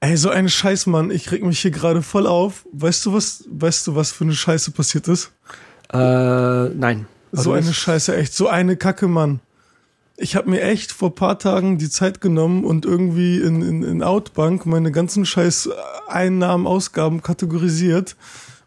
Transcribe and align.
Ey, 0.00 0.16
so 0.16 0.30
ein 0.30 0.48
Scheiß, 0.48 0.86
Mann. 0.86 1.10
Ich 1.10 1.30
reg 1.32 1.42
mich 1.44 1.60
hier 1.60 1.72
gerade 1.72 2.02
voll 2.02 2.26
auf. 2.26 2.64
Weißt 2.72 3.04
du 3.06 3.12
was, 3.12 3.44
weißt 3.50 3.86
du, 3.88 3.94
was 3.96 4.12
für 4.12 4.24
eine 4.24 4.34
Scheiße 4.34 4.70
passiert 4.70 5.08
ist? 5.08 5.32
Äh, 5.92 5.96
nein. 5.98 7.06
So 7.32 7.52
eine 7.52 7.72
Scheiße, 7.74 8.16
echt. 8.16 8.32
So 8.32 8.48
eine 8.48 8.76
Kacke, 8.76 9.08
Mann. 9.08 9.40
Ich 10.16 10.34
habe 10.36 10.50
mir 10.50 10.62
echt 10.62 10.92
vor 10.92 11.14
paar 11.14 11.38
Tagen 11.38 11.78
die 11.78 11.90
Zeit 11.90 12.20
genommen 12.20 12.64
und 12.64 12.84
irgendwie 12.84 13.38
in, 13.38 13.62
in, 13.62 13.82
in 13.82 14.02
Outbank 14.02 14.66
meine 14.66 14.90
ganzen 14.92 15.24
scheiß 15.26 15.68
Einnahmen, 16.08 16.66
Ausgaben 16.66 17.22
kategorisiert. 17.22 18.16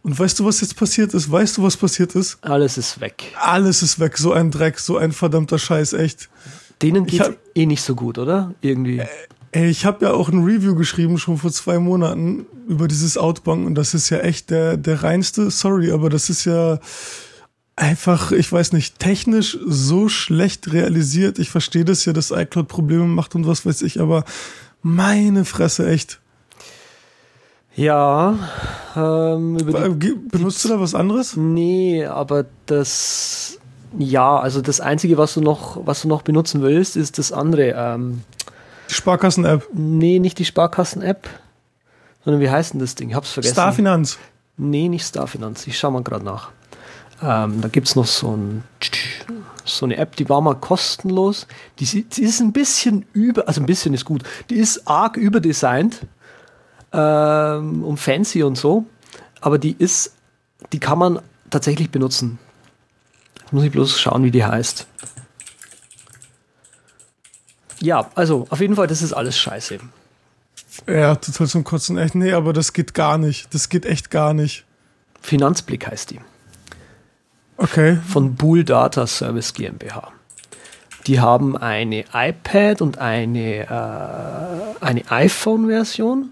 Und 0.04 0.18
weißt 0.18 0.40
du, 0.40 0.46
was 0.46 0.62
jetzt 0.62 0.76
passiert 0.76 1.14
ist? 1.14 1.32
Weißt 1.32 1.58
du, 1.58 1.64
was 1.64 1.78
passiert 1.78 2.16
ist? 2.16 2.38
Alles 2.42 2.78
ist 2.78 3.00
weg. 3.02 3.24
Alles 3.40 3.84
ist 3.84 4.00
weg. 4.00 4.18
So 4.18 4.34
ein 4.34 4.50
Dreck, 4.52 4.80
so 4.80 4.98
ein 4.98 5.12
verdammter 5.12 5.60
Scheiß, 5.60 5.94
echt. 5.94 6.30
Denen 6.82 7.06
geht's 7.06 7.26
hab- 7.28 7.38
eh 7.56 7.66
nicht 7.66 7.84
so 7.84 7.96
gut, 7.96 8.18
oder? 8.18 8.54
Irgendwie. 8.62 9.02
Ey, 9.54 9.70
ich 9.70 9.86
habe 9.86 10.06
ja 10.06 10.14
auch 10.14 10.30
ein 10.30 10.44
Review 10.44 10.76
geschrieben, 10.76 11.18
schon 11.18 11.38
vor 11.38 11.52
zwei 11.52 11.78
Monaten, 11.78 12.46
über 12.68 12.88
dieses 12.88 13.18
Outbank 13.18 13.66
und 13.68 13.76
das 13.76 13.94
ist 13.94 14.10
ja 14.10 14.20
echt 14.20 14.50
der, 14.50 14.78
der 14.78 15.04
reinste, 15.04 15.52
sorry, 15.52 15.92
aber 15.92 16.10
das 16.10 16.30
ist 16.30 16.46
ja 16.46 16.80
einfach, 17.76 18.32
ich 18.32 18.50
weiß 18.50 18.72
nicht, 18.72 19.00
technisch 19.00 19.58
so 19.66 20.08
schlecht 20.08 20.72
realisiert. 20.72 21.38
Ich 21.40 21.50
verstehe 21.50 21.84
das 21.84 22.06
ja, 22.06 22.14
dass 22.14 22.32
iCloud 22.32 22.70
Probleme 22.70 23.06
macht 23.06 23.36
und 23.36 23.46
was 23.46 23.66
weiß 23.66 23.82
ich, 23.82 24.00
aber 24.00 24.24
meine 24.84 25.44
Fresse, 25.44 25.90
echt. 25.90 26.20
Ja, 27.76 28.38
ähm, 28.96 29.58
Äh, 29.58 29.90
Benutzt 30.30 30.64
du 30.64 30.70
da 30.70 30.80
was 30.80 30.96
anderes? 30.96 31.36
Nee, 31.36 32.06
aber 32.06 32.46
das 32.68 33.58
ja, 33.98 34.40
also 34.40 34.62
das 34.62 34.80
einzige, 34.80 35.18
was 35.18 35.34
du 35.34 35.42
noch, 35.42 35.86
was 35.86 36.04
du 36.04 36.08
noch 36.08 36.22
benutzen 36.22 36.62
willst, 36.62 36.96
ist 36.96 37.18
das 37.18 37.32
andere. 37.32 37.74
Ähm, 37.76 38.22
Die 38.92 38.96
Sparkassen-App. 38.96 39.70
nee, 39.74 40.20
nicht 40.20 40.38
die 40.38 40.46
Sparkassen-App, 40.46 41.28
sondern 42.26 42.42
wie 42.42 42.50
heißt 42.50 42.74
denn 42.74 42.82
das 42.82 42.96
Ding? 42.96 43.10
Ich 43.10 43.16
hab's 43.16 43.32
vergessen. 43.32 43.54
Starfinanz. 43.54 44.20
Nee, 44.58 44.90
nicht 44.90 45.08
Starfinanz. 45.08 45.66
Ich 45.66 45.80
schau 45.80 45.92
mal 45.92 46.04
gerade 46.04 46.26
nach. 46.26 46.52
Ähm, 47.24 47.62
da 47.62 47.70
gibt's 47.70 47.96
noch 47.96 48.06
so 48.06 48.36
ein 48.36 48.64
so 49.64 49.86
eine 49.86 49.96
App, 49.98 50.16
die 50.16 50.28
war 50.28 50.42
mal 50.42 50.56
kostenlos. 50.56 51.48
Die, 51.80 52.04
die 52.04 52.22
ist 52.22 52.42
ein 52.42 52.52
bisschen 52.52 53.06
über, 53.14 53.48
also 53.48 53.62
ein 53.62 53.66
bisschen 53.66 53.94
ist 53.94 54.06
gut. 54.06 54.24
Die 54.50 54.56
ist 54.56 54.88
arg 54.88 55.18
überdesignt 55.18 56.02
ähm, 56.92 57.84
und 57.84 57.98
fancy 57.98 58.44
und 58.44 58.58
so, 58.58 58.86
aber 59.40 59.58
die 59.58 59.76
ist, 59.78 60.16
die 60.74 60.80
kann 60.80 61.00
man 61.00 61.20
tatsächlich 61.50 61.92
benutzen. 61.92 62.40
Jetzt 63.40 63.54
muss 63.54 63.64
ich 63.64 63.72
bloß 63.72 64.00
schauen, 64.00 64.24
wie 64.24 64.32
die 64.32 64.44
heißt. 64.44 64.88
Ja, 67.82 68.10
also 68.16 68.46
auf 68.50 68.62
jeden 68.62 68.76
Fall, 68.76 68.88
das 68.88 69.02
ist 69.02 69.14
alles 69.14 69.38
scheiße. 69.38 69.80
Ja, 70.88 71.16
total 71.16 71.48
zum 71.48 71.64
Kotzen. 71.64 71.98
Echt, 71.98 72.16
nee, 72.16 72.32
aber 72.32 72.54
das 72.54 72.74
geht 72.74 72.94
gar 72.94 73.18
nicht. 73.18 73.54
Das 73.54 73.70
geht 73.70 73.86
echt 73.86 74.12
gar 74.12 74.34
nicht. 74.34 74.66
Finanzblick 75.22 75.88
heißt 75.88 76.12
die. 76.12 76.20
Okay. 77.58 78.00
von 78.08 78.34
Bool 78.34 78.64
Data 78.64 79.06
Service 79.06 79.54
GmbH. 79.54 80.12
Die 81.06 81.20
haben 81.20 81.56
eine 81.56 82.06
iPad 82.12 82.82
und 82.82 82.98
eine, 82.98 83.68
äh, 83.68 84.84
eine 84.84 85.12
iPhone-Version 85.12 86.32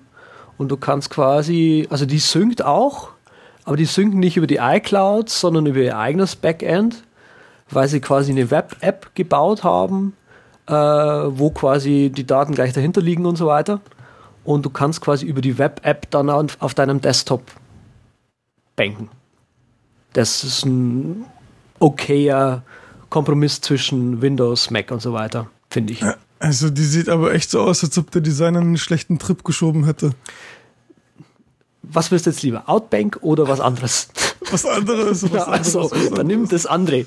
und 0.58 0.70
du 0.70 0.78
kannst 0.78 1.12
quasi, 1.12 1.88
also 1.92 2.08
die 2.08 2.18
synkt 2.18 2.64
auch, 2.66 3.10
aber 3.64 3.78
die 3.78 3.86
synken 3.86 4.20
nicht 4.20 4.38
über 4.38 4.48
die 4.48 4.58
iCloud, 4.58 5.30
sondern 5.30 5.68
über 5.68 5.80
ihr 5.80 5.98
eigenes 6.00 6.36
Backend, 6.36 7.04
weil 7.70 7.88
sie 7.88 8.02
quasi 8.02 8.32
eine 8.32 8.50
Web-App 8.50 9.12
gebaut 9.14 9.64
haben, 9.64 10.14
äh, 10.70 10.72
wo 10.72 11.50
quasi 11.50 12.12
die 12.14 12.28
Daten 12.28 12.54
gleich 12.54 12.74
dahinter 12.74 13.02
liegen 13.02 13.26
und 13.26 13.38
so 13.38 13.48
weiter. 13.48 13.82
Und 14.44 14.66
du 14.66 14.70
kannst 14.70 15.02
quasi 15.02 15.26
über 15.26 15.42
die 15.42 15.58
Web-App 15.58 16.10
dann 16.12 16.30
auf 16.30 16.74
deinem 16.74 17.02
Desktop 17.02 17.44
banken. 18.76 19.10
Das 20.14 20.44
ist 20.44 20.66
ein 20.66 21.26
okayer 21.80 22.64
Kompromiss 23.10 23.62
zwischen 23.62 24.22
Windows, 24.22 24.70
Mac 24.70 24.92
und 24.92 25.02
so 25.02 25.14
weiter, 25.14 25.50
finde 25.70 25.94
ich. 25.94 26.04
Also 26.40 26.70
die 26.70 26.84
sieht 26.84 27.10
aber 27.10 27.34
echt 27.34 27.50
so 27.50 27.62
aus, 27.62 27.84
als 27.84 27.98
ob 27.98 28.12
der 28.12 28.22
Designer 28.22 28.60
einen 28.60 28.78
schlechten 28.78 29.20
Trip 29.20 29.44
geschoben 29.44 29.86
hätte. 29.86 30.12
Was 31.82 32.12
willst 32.12 32.28
du 32.28 32.30
jetzt 32.30 32.44
lieber? 32.44 32.70
Outbank 32.70 33.18
oder 33.22 33.48
was 33.48 33.60
anderes? 33.60 34.10
Was 34.52 34.66
anderes. 34.66 35.24
Was 35.24 35.32
Ja, 35.34 35.44
also, 35.46 35.82
anderes, 35.82 36.12
was 36.12 36.18
dann 36.18 36.28
nimm 36.28 36.48
das 36.48 36.66
andere. 36.66 37.06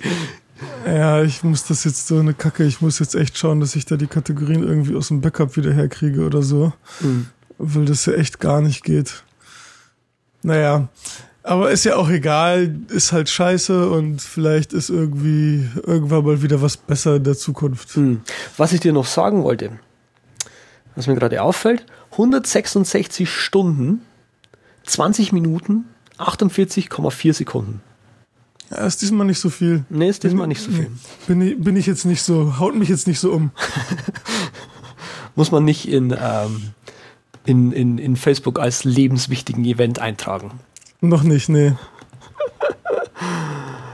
Ja, 0.87 1.23
ich 1.23 1.43
muss 1.43 1.65
das 1.65 1.85
jetzt 1.85 2.07
so 2.07 2.19
eine 2.19 2.35
Kacke. 2.35 2.65
Ich 2.65 2.81
muss 2.81 2.99
jetzt 2.99 3.15
echt 3.15 3.37
schauen, 3.39 3.61
dass 3.61 3.77
ich 3.77 3.85
da 3.85 3.97
die 3.97 4.07
Kategorien 4.07 4.63
irgendwie 4.63 4.95
aus 4.95 5.09
dem 5.09 5.21
Backup 5.21 5.57
wieder 5.57 5.73
herkriege 5.73 6.25
oder 6.25 6.43
so. 6.43 6.73
Mhm. 7.01 7.27
Weil 7.59 7.85
das 7.85 8.07
ja 8.07 8.15
echt 8.15 8.41
gar 8.41 8.61
nicht 8.61 8.85
geht. 8.85 9.25
Naja. 10.43 10.89
Aber 11.45 11.71
ist 11.73 11.85
ja 11.85 11.97
auch 11.97 12.09
egal, 12.09 12.77
ist 12.89 13.13
halt 13.13 13.29
scheiße 13.29 13.91
und 13.91 14.23
vielleicht 14.23 14.73
ist 14.73 14.91
irgendwie 14.91 15.69
irgendwann 15.85 16.25
mal 16.25 16.43
wieder 16.43 16.63
was 16.63 16.77
besser 16.77 17.17
in 17.17 17.25
der 17.25 17.37
Zukunft. 17.37 17.97
Hm. 17.97 18.21
Was 18.57 18.73
ich 18.73 18.79
dir 18.79 18.93
noch 18.93 19.07
sagen 19.07 19.43
wollte, 19.43 19.73
was 20.95 21.09
mir 21.09 21.17
gerade 21.17 21.43
auffällt, 21.43 21.85
166 22.13 23.29
Stunden, 23.29 24.03
20 24.85 25.33
Minuten, 25.33 25.87
48,4 26.19 27.33
Sekunden. 27.33 27.81
Ja, 28.73 28.87
ist 28.87 29.03
diesmal 29.03 29.27
nicht 29.27 29.39
so 29.39 29.51
viel. 29.51 29.85
Nee, 29.91 30.09
ist 30.09 30.25
diesmal 30.25 30.47
nicht 30.47 30.63
so 30.63 30.71
viel. 30.71 30.91
Bin 31.27 31.41
ich, 31.43 31.61
bin 31.61 31.77
ich 31.77 31.87
jetzt 31.87 32.07
nicht 32.07 32.23
so, 32.23 32.59
haut 32.59 32.75
mich 32.75 32.89
jetzt 32.89 33.07
nicht 33.07 33.21
so 33.21 33.33
um. 33.33 33.51
Muss 35.35 35.51
man 35.51 35.65
nicht 35.65 35.89
in, 35.89 36.17
ähm, 36.19 36.71
in, 37.45 37.73
in, 37.73 37.99
in 37.99 38.17
Facebook 38.17 38.59
als 38.59 38.85
lebenswichtigen 38.85 39.65
Event 39.65 39.99
eintragen. 39.99 40.53
Noch 41.01 41.23
nicht, 41.23 41.49
nee. 41.49 41.73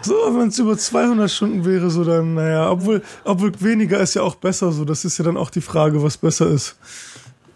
So, 0.00 0.14
wenn 0.14 0.48
es 0.48 0.58
über 0.58 0.78
200 0.78 1.30
Stunden 1.30 1.64
wäre, 1.66 1.90
so 1.90 2.02
dann, 2.02 2.34
naja, 2.34 2.70
obwohl, 2.70 3.02
obwohl 3.24 3.52
weniger 3.60 4.00
ist 4.00 4.14
ja 4.14 4.22
auch 4.22 4.36
besser, 4.36 4.72
so, 4.72 4.86
das 4.86 5.04
ist 5.04 5.18
ja 5.18 5.24
dann 5.24 5.36
auch 5.36 5.50
die 5.50 5.60
Frage, 5.60 6.02
was 6.02 6.16
besser 6.16 6.46
ist. 6.46 6.76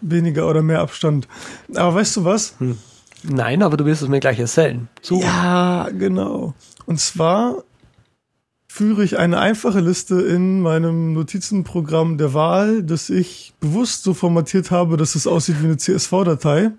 Weniger 0.02 0.46
oder 0.48 0.60
mehr 0.60 0.80
Abstand. 0.80 1.28
Aber 1.74 1.94
weißt 1.94 2.16
du 2.16 2.24
was? 2.24 2.56
Nein, 3.22 3.62
aber 3.62 3.76
du 3.76 3.86
wirst 3.86 4.02
es 4.02 4.08
mir 4.08 4.20
gleich 4.20 4.38
erzählen. 4.38 4.88
So. 5.00 5.20
Ja, 5.20 5.88
genau. 5.96 6.54
Und 6.86 7.00
zwar 7.00 7.64
führe 8.68 9.04
ich 9.04 9.18
eine 9.18 9.38
einfache 9.38 9.80
Liste 9.80 10.20
in 10.22 10.60
meinem 10.60 11.12
Notizenprogramm 11.12 12.16
der 12.16 12.32
Wahl, 12.32 12.82
das 12.82 13.10
ich 13.10 13.52
bewusst 13.60 14.02
so 14.02 14.14
formatiert 14.14 14.70
habe, 14.70 14.96
dass 14.96 15.14
es 15.14 15.26
aussieht 15.26 15.60
wie 15.60 15.66
eine 15.66 15.76
CSV-Datei. 15.76 16.70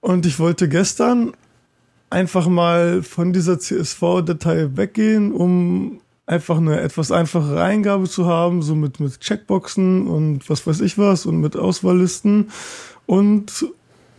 Und 0.00 0.26
ich 0.26 0.38
wollte 0.38 0.68
gestern 0.68 1.32
einfach 2.10 2.46
mal 2.46 3.02
von 3.02 3.32
dieser 3.32 3.58
CSV-Datei 3.58 4.76
weggehen, 4.76 5.32
um 5.32 6.00
einfach 6.26 6.56
eine 6.56 6.80
etwas 6.80 7.10
einfachere 7.10 7.62
Eingabe 7.62 8.08
zu 8.08 8.26
haben, 8.26 8.62
so 8.62 8.74
mit, 8.74 9.00
mit 9.00 9.20
Checkboxen 9.20 10.06
und 10.06 10.48
was 10.48 10.66
weiß 10.66 10.80
ich 10.80 10.96
was 10.96 11.26
und 11.26 11.40
mit 11.40 11.56
Auswahllisten 11.56 12.50
und 13.06 13.66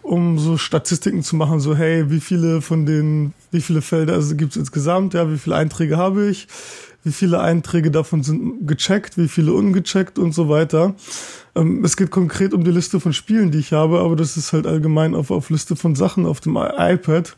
um 0.02 0.38
so 0.38 0.58
Statistiken 0.58 1.24
zu 1.24 1.36
machen, 1.36 1.60
so 1.60 1.76
hey, 1.76 2.12
wie 2.12 2.20
viele 2.20 2.62
von 2.62 2.86
den, 2.86 3.34
wie 3.56 3.62
viele 3.62 3.82
Felder 3.82 4.14
also 4.14 4.36
gibt 4.36 4.52
es 4.52 4.58
insgesamt, 4.58 5.14
ja, 5.14 5.32
wie 5.32 5.38
viele 5.38 5.56
Einträge 5.56 5.98
habe 5.98 6.28
ich, 6.28 6.48
wie 7.04 7.12
viele 7.12 7.40
Einträge 7.40 7.90
davon 7.90 8.22
sind 8.22 8.68
gecheckt, 8.68 9.18
wie 9.18 9.30
viele 9.30 9.54
ungecheckt 9.54 10.20
und 10.20 10.34
so 10.34 10.50
weiter. 10.50 10.96
Ähm, 11.56 11.84
es 11.86 11.96
geht 11.96 12.12
konkret 12.12 12.54
um 12.54 12.64
die 12.64 12.72
Liste 12.72 13.00
von 13.00 13.14
Spielen, 13.14 13.52
die 13.52 13.60
ich 13.60 13.72
habe, 13.72 14.00
aber 14.00 14.16
das 14.16 14.36
ist 14.38 14.54
halt 14.54 14.68
allgemein 14.68 15.16
auf, 15.16 15.32
auf 15.32 15.50
Liste 15.50 15.76
von 15.76 15.96
Sachen 15.96 16.26
auf 16.26 16.42
dem 16.42 16.58
iPad. 16.58 17.38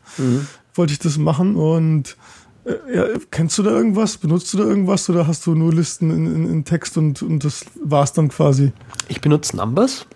Wollte 0.74 0.92
ich 0.92 0.98
das 0.98 1.18
machen 1.18 1.54
und 1.54 2.16
äh, 2.64 2.96
ja, 2.96 3.04
kennst 3.30 3.56
du 3.58 3.62
da 3.62 3.70
irgendwas? 3.70 4.16
Benutzt 4.16 4.52
du 4.52 4.58
da 4.58 4.64
irgendwas 4.64 5.08
oder 5.08 5.26
hast 5.26 5.46
du 5.46 5.54
nur 5.54 5.72
Listen 5.72 6.10
in, 6.10 6.34
in, 6.34 6.50
in 6.50 6.64
Text 6.64 6.98
und, 6.98 7.22
und 7.22 7.44
das 7.44 7.64
war's 7.82 8.12
dann 8.12 8.28
quasi? 8.28 8.72
Ich 9.08 9.20
benutze 9.20 9.56
Numbers. 9.56 10.06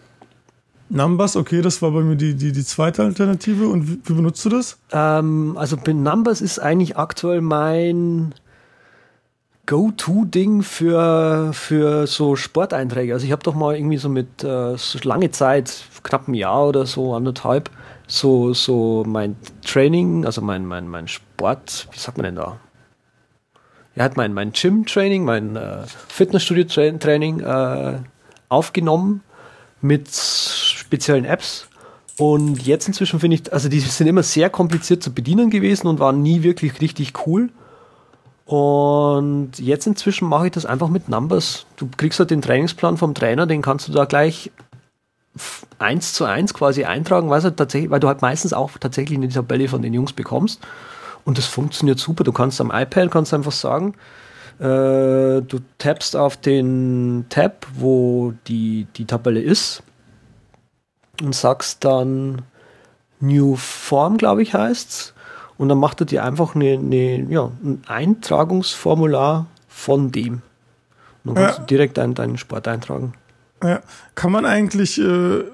Numbers, 0.93 1.37
okay, 1.37 1.63
das 1.63 1.81
war 1.81 1.91
bei 1.91 2.01
mir 2.01 2.17
die, 2.17 2.35
die, 2.35 2.53
die 2.53 2.65
zweite 2.65 3.03
Alternative. 3.03 3.67
Und 3.67 3.89
wie, 3.89 3.99
wie 4.05 4.13
benutzt 4.13 4.45
du 4.45 4.51
das? 4.51 4.79
Ähm, 4.93 5.57
also 5.57 5.77
Numbers 5.77 6.43
ist 6.43 6.59
eigentlich 6.59 6.99
aktuell 6.99 7.41
mein 7.41 8.35
Go-To-Ding 9.65 10.63
für, 10.63 11.53
für 11.55 12.07
so 12.07 12.37
Sporteinträge. 12.37 13.15
Also 13.15 13.25
ich 13.25 13.33
habe 13.33 13.43
doch 13.43 13.55
mal 13.55 13.75
irgendwie 13.75 13.97
so 13.97 14.11
mit 14.11 14.45
äh, 14.45 14.77
so 14.77 14.99
lange 15.03 15.31
Zeit, 15.31 15.85
knapp 16.03 16.29
ein 16.29 16.35
Jahr 16.35 16.69
oder 16.69 16.85
so, 16.85 17.15
anderthalb, 17.15 17.71
so, 18.07 18.53
so 18.53 19.03
mein 19.07 19.37
Training, 19.65 20.27
also 20.27 20.43
mein, 20.43 20.67
mein, 20.67 20.89
mein 20.89 21.09
Sport, 21.09 21.89
wie 21.93 21.99
sagt 21.99 22.19
man 22.19 22.25
denn 22.25 22.37
da? 22.37 22.59
Ja, 23.95 24.05
hat 24.05 24.19
mein, 24.19 24.35
mein 24.35 24.53
Gym-Training, 24.53 25.25
mein 25.25 25.57
äh, 25.57 25.85
Fitnessstudio-Training 26.09 27.41
äh, 27.41 27.99
aufgenommen 28.51 29.23
mit 29.81 30.09
speziellen 30.93 31.25
Apps. 31.25 31.69
Und 32.19 32.67
jetzt 32.67 32.87
inzwischen 32.87 33.19
finde 33.19 33.37
ich, 33.37 33.53
also 33.53 33.71
die 33.71 33.81
sind 33.81 34.07
immer 34.07 34.23
sehr 34.23 34.51
kompliziert 34.51 35.03
zu 35.03 35.15
bedienen 35.15 35.49
gewesen 35.49 35.87
und 35.87 35.99
waren 35.99 36.21
nie 36.21 36.43
wirklich 36.43 36.81
richtig 36.83 37.15
cool. 37.27 37.49
Und 38.45 39.53
jetzt 39.59 39.87
inzwischen 39.87 40.29
mache 40.29 40.47
ich 40.47 40.53
das 40.53 40.67
einfach 40.67 40.89
mit 40.89 41.09
Numbers. 41.09 41.65
Du 41.77 41.89
kriegst 41.97 42.19
halt 42.19 42.31
den 42.31 42.43
Trainingsplan 42.43 42.99
vom 42.99 43.15
Trainer, 43.15 43.47
den 43.47 43.63
kannst 43.63 43.89
du 43.89 43.93
da 43.93 44.05
gleich 44.05 44.51
eins 45.79 46.13
zu 46.13 46.27
eins 46.27 46.53
quasi 46.53 46.85
eintragen, 46.85 47.31
weil, 47.31 47.43
halt 47.43 47.57
tatsächlich, 47.57 47.91
weil 47.91 48.01
du 48.01 48.09
halt 48.09 48.21
meistens 48.21 48.53
auch 48.53 48.73
tatsächlich 48.79 49.17
eine 49.17 49.31
Tabelle 49.31 49.69
von 49.69 49.81
den 49.81 49.95
Jungs 49.95 50.13
bekommst. 50.13 50.61
Und 51.25 51.39
das 51.39 51.47
funktioniert 51.47 51.99
super. 51.99 52.25
Du 52.25 52.33
kannst 52.33 52.61
am 52.61 52.71
iPad 52.71 53.11
kannst 53.11 53.33
einfach 53.33 53.53
sagen, 53.53 53.95
äh, 54.59 55.41
du 55.41 55.61
tappst 55.79 56.15
auf 56.15 56.37
den 56.37 57.25
Tab, 57.31 57.67
wo 57.75 58.35
die, 58.47 58.87
die 58.97 59.07
Tabelle 59.07 59.41
ist 59.41 59.83
und 61.23 61.35
sagst 61.35 61.85
dann 61.85 62.43
New 63.21 63.57
Form, 63.57 64.19
glaube 64.19 64.43
ich, 64.43 64.55
heißt's. 64.55 65.15
Und 65.57 65.69
dann 65.69 65.79
macht 65.79 66.01
er 66.01 66.07
dir 66.07 66.25
einfach 66.25 66.55
eine, 66.55 66.73
eine, 66.73 67.23
ja, 67.31 67.51
ein 67.63 67.83
Eintragungsformular 67.87 69.47
von 69.69 70.11
dem. 70.11 70.43
Und 71.25 71.35
dann 71.35 71.35
kannst 71.37 71.59
ja. 71.59 71.65
du 71.65 71.67
direkt 71.69 71.99
deinen, 71.99 72.15
deinen 72.15 72.37
Sport 72.37 72.67
eintragen. 72.67 73.15
Ja. 73.63 73.81
Kann 74.17 74.33
man 74.33 74.45
eigentlich, 74.45 75.01
äh, 75.01 75.45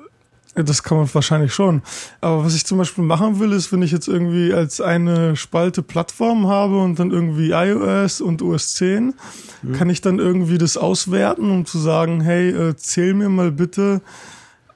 das 0.54 0.82
kann 0.82 0.96
man 0.96 1.12
wahrscheinlich 1.12 1.52
schon. 1.52 1.82
Aber 2.22 2.44
was 2.44 2.54
ich 2.54 2.64
zum 2.64 2.78
Beispiel 2.78 3.04
machen 3.04 3.38
will, 3.38 3.52
ist, 3.52 3.70
wenn 3.70 3.82
ich 3.82 3.92
jetzt 3.92 4.08
irgendwie 4.08 4.54
als 4.54 4.80
eine 4.80 5.36
Spalte 5.36 5.82
Plattform 5.82 6.46
habe 6.46 6.80
und 6.80 6.98
dann 6.98 7.10
irgendwie 7.10 7.50
iOS 7.50 8.22
und 8.22 8.40
OS 8.40 8.74
10, 8.76 9.14
mhm. 9.62 9.72
kann 9.74 9.90
ich 9.90 10.00
dann 10.00 10.18
irgendwie 10.18 10.56
das 10.56 10.78
auswerten, 10.78 11.50
um 11.50 11.66
zu 11.66 11.78
sagen, 11.78 12.22
hey, 12.22 12.48
äh, 12.48 12.76
zähl 12.76 13.12
mir 13.12 13.28
mal 13.28 13.52
bitte 13.52 14.00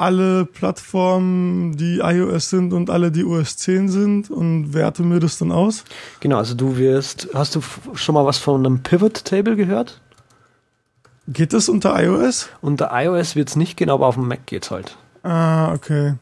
alle 0.03 0.45
Plattformen, 0.45 1.77
die 1.77 1.99
iOS 1.99 2.51
sind 2.51 2.73
und 2.73 2.91
alle, 2.91 3.13
die 3.13 3.25
OS 3.25 3.57
10 3.57 3.89
sind 3.89 4.31
und 4.31 4.75
werte 4.75 5.05
mir 5.05 5.21
das 5.21 5.39
dann 5.39 5.53
aus? 5.53 5.85
Genau, 6.19 6.39
also 6.39 6.55
du 6.55 6.77
wirst, 6.77 7.29
hast 7.35 7.55
du 7.55 7.61
schon 7.95 8.17
mal 8.17 8.27
was 8.27 8.39
von 8.39 8.67
einem 8.67 8.83
Pivot 8.83 9.25
Table 9.25 9.55
gehört? 9.55 10.01
Geht 11.29 11.53
das 11.53 11.69
unter 11.69 12.03
iOS? 12.03 12.49
Unter 12.61 12.91
iOS 12.93 13.37
wird 13.37 13.49
es 13.49 13.57
nicht 13.57 13.77
gehen, 13.77 13.91
aber 13.91 14.07
auf 14.07 14.17
dem 14.17 14.27
Mac 14.27 14.45
geht's 14.47 14.73
halt. 14.73 14.97
Ah, 15.23 15.73
okay. 15.73 16.15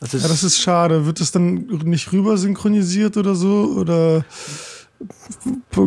Das 0.00 0.14
ist, 0.14 0.22
ja, 0.22 0.28
das 0.28 0.42
ist 0.42 0.58
schade. 0.58 1.04
Wird 1.04 1.20
das 1.20 1.30
dann 1.30 1.66
nicht 1.84 2.10
rüber 2.12 2.38
synchronisiert 2.38 3.18
oder 3.18 3.34
so? 3.34 3.74
Oder 3.76 4.24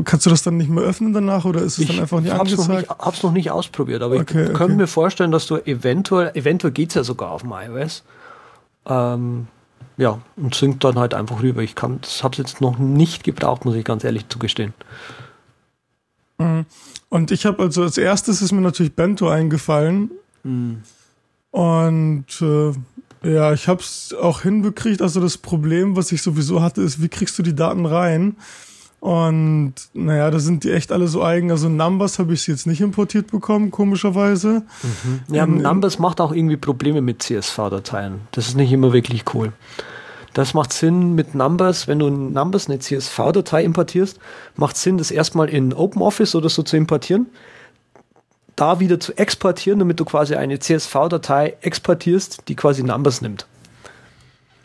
Kannst 0.05 0.25
du 0.25 0.29
das 0.29 0.43
dann 0.43 0.57
nicht 0.57 0.69
mehr 0.69 0.83
öffnen 0.83 1.13
danach 1.13 1.43
oder 1.45 1.61
ist 1.61 1.73
es 1.73 1.79
ich 1.79 1.87
dann 1.87 1.99
einfach 1.99 2.21
nicht 2.21 2.31
hab's 2.31 2.51
angezeigt? 2.51 2.83
Ich 2.83 2.89
habe 2.89 3.15
es 3.15 3.23
noch 3.23 3.31
nicht 3.33 3.51
ausprobiert, 3.51 4.01
aber 4.03 4.15
okay, 4.15 4.43
ich 4.43 4.49
okay. 4.49 4.57
könnte 4.57 4.75
mir 4.75 4.87
vorstellen, 4.87 5.31
dass 5.31 5.47
du 5.47 5.57
eventuell, 5.57 6.31
eventuell 6.33 6.71
geht 6.71 6.89
es 6.89 6.95
ja 6.95 7.03
sogar 7.03 7.31
auf 7.31 7.41
dem 7.41 7.51
iOS. 7.51 8.03
Ähm, 8.85 9.47
ja, 9.97 10.19
und 10.37 10.55
synkt 10.55 10.83
dann 10.83 10.97
halt 10.97 11.13
einfach 11.13 11.41
rüber. 11.41 11.61
Ich 11.61 11.75
habe 11.81 11.99
es 12.03 12.23
jetzt 12.37 12.61
noch 12.61 12.79
nicht 12.79 13.23
gebraucht, 13.23 13.65
muss 13.65 13.75
ich 13.75 13.83
ganz 13.83 14.03
ehrlich 14.03 14.27
zugestehen. 14.29 14.73
Mhm. 16.37 16.65
Und 17.09 17.31
ich 17.31 17.45
habe 17.45 17.61
also 17.61 17.83
als 17.83 17.97
erstes 17.97 18.41
ist 18.41 18.51
mir 18.51 18.61
natürlich 18.61 18.95
Bento 18.95 19.29
eingefallen. 19.29 20.11
Mhm. 20.43 20.83
Und 21.51 22.41
äh, 22.41 22.71
ja, 23.23 23.53
ich 23.53 23.67
habe 23.67 23.81
es 23.81 24.15
auch 24.19 24.41
hinbekriegt. 24.41 25.01
Also 25.01 25.19
das 25.19 25.37
Problem, 25.37 25.95
was 25.95 26.11
ich 26.11 26.21
sowieso 26.21 26.61
hatte, 26.61 26.81
ist, 26.81 27.01
wie 27.01 27.09
kriegst 27.09 27.37
du 27.37 27.43
die 27.43 27.55
Daten 27.55 27.85
rein? 27.85 28.37
Und 29.01 29.73
naja, 29.93 30.29
da 30.29 30.37
sind 30.37 30.63
die 30.63 30.71
echt 30.71 30.91
alle 30.91 31.07
so 31.07 31.23
eigen. 31.23 31.49
Also 31.49 31.67
Numbers 31.69 32.19
habe 32.19 32.33
ich 32.33 32.45
jetzt 32.45 32.67
nicht 32.67 32.81
importiert 32.81 33.31
bekommen, 33.31 33.71
komischerweise. 33.71 34.61
Mhm. 34.83 35.35
Ja, 35.35 35.43
ähm, 35.43 35.57
Numbers 35.57 35.97
macht 35.97 36.21
auch 36.21 36.31
irgendwie 36.31 36.55
Probleme 36.55 37.01
mit 37.01 37.23
CSV-Dateien. 37.23 38.21
Das 38.31 38.47
ist 38.47 38.55
nicht 38.55 38.71
immer 38.71 38.93
wirklich 38.93 39.25
cool. 39.33 39.53
Das 40.33 40.53
macht 40.53 40.71
Sinn 40.71 41.15
mit 41.15 41.33
Numbers, 41.33 41.87
wenn 41.87 41.97
du 41.97 42.09
Numbers 42.11 42.69
eine 42.69 42.77
CSV-Datei 42.77 43.63
importierst, 43.63 44.19
macht 44.55 44.77
Sinn, 44.77 44.99
das 44.99 45.09
erstmal 45.09 45.49
in 45.49 45.73
OpenOffice 45.73 46.35
oder 46.35 46.49
so 46.49 46.61
zu 46.61 46.77
importieren, 46.77 47.25
da 48.55 48.79
wieder 48.79 48.99
zu 48.99 49.17
exportieren, 49.17 49.79
damit 49.79 49.99
du 49.99 50.05
quasi 50.05 50.35
eine 50.35 50.59
CSV-Datei 50.59 51.57
exportierst, 51.61 52.47
die 52.47 52.55
quasi 52.55 52.83
Numbers 52.83 53.21
nimmt. 53.21 53.47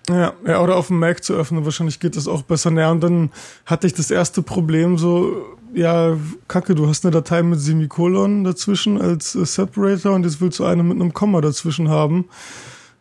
Ja, 0.09 0.35
ja, 0.47 0.61
oder 0.63 0.77
auf 0.77 0.89
dem 0.89 1.01
Mac 1.01 1.25
zu 1.25 1.35
öffnen, 1.35 1.65
wahrscheinlich 1.65 1.99
geht 1.99 2.17
das 2.17 2.29
auch 2.29 2.43
besser. 2.43 2.71
Naja, 2.71 2.93
und 2.93 3.03
dann 3.03 3.31
hatte 3.65 3.87
ich 3.87 3.95
das 3.95 4.11
erste 4.11 4.41
Problem 4.41 4.99
so, 4.99 5.57
ja, 5.75 6.17
kacke, 6.47 6.75
du 6.75 6.89
hast 6.89 7.05
eine 7.05 7.11
Datei 7.11 7.43
mit 7.43 7.61
Semikolon 7.61 8.45
dazwischen 8.45 9.01
als 9.01 9.35
äh, 9.35 9.45
Separator 9.45 10.15
und 10.15 10.25
jetzt 10.25 10.41
willst 10.41 10.61
du 10.61 10.65
eine 10.65 10.83
mit 10.83 11.01
einem 11.01 11.13
Komma 11.13 11.41
dazwischen 11.41 11.89
haben. 11.89 12.27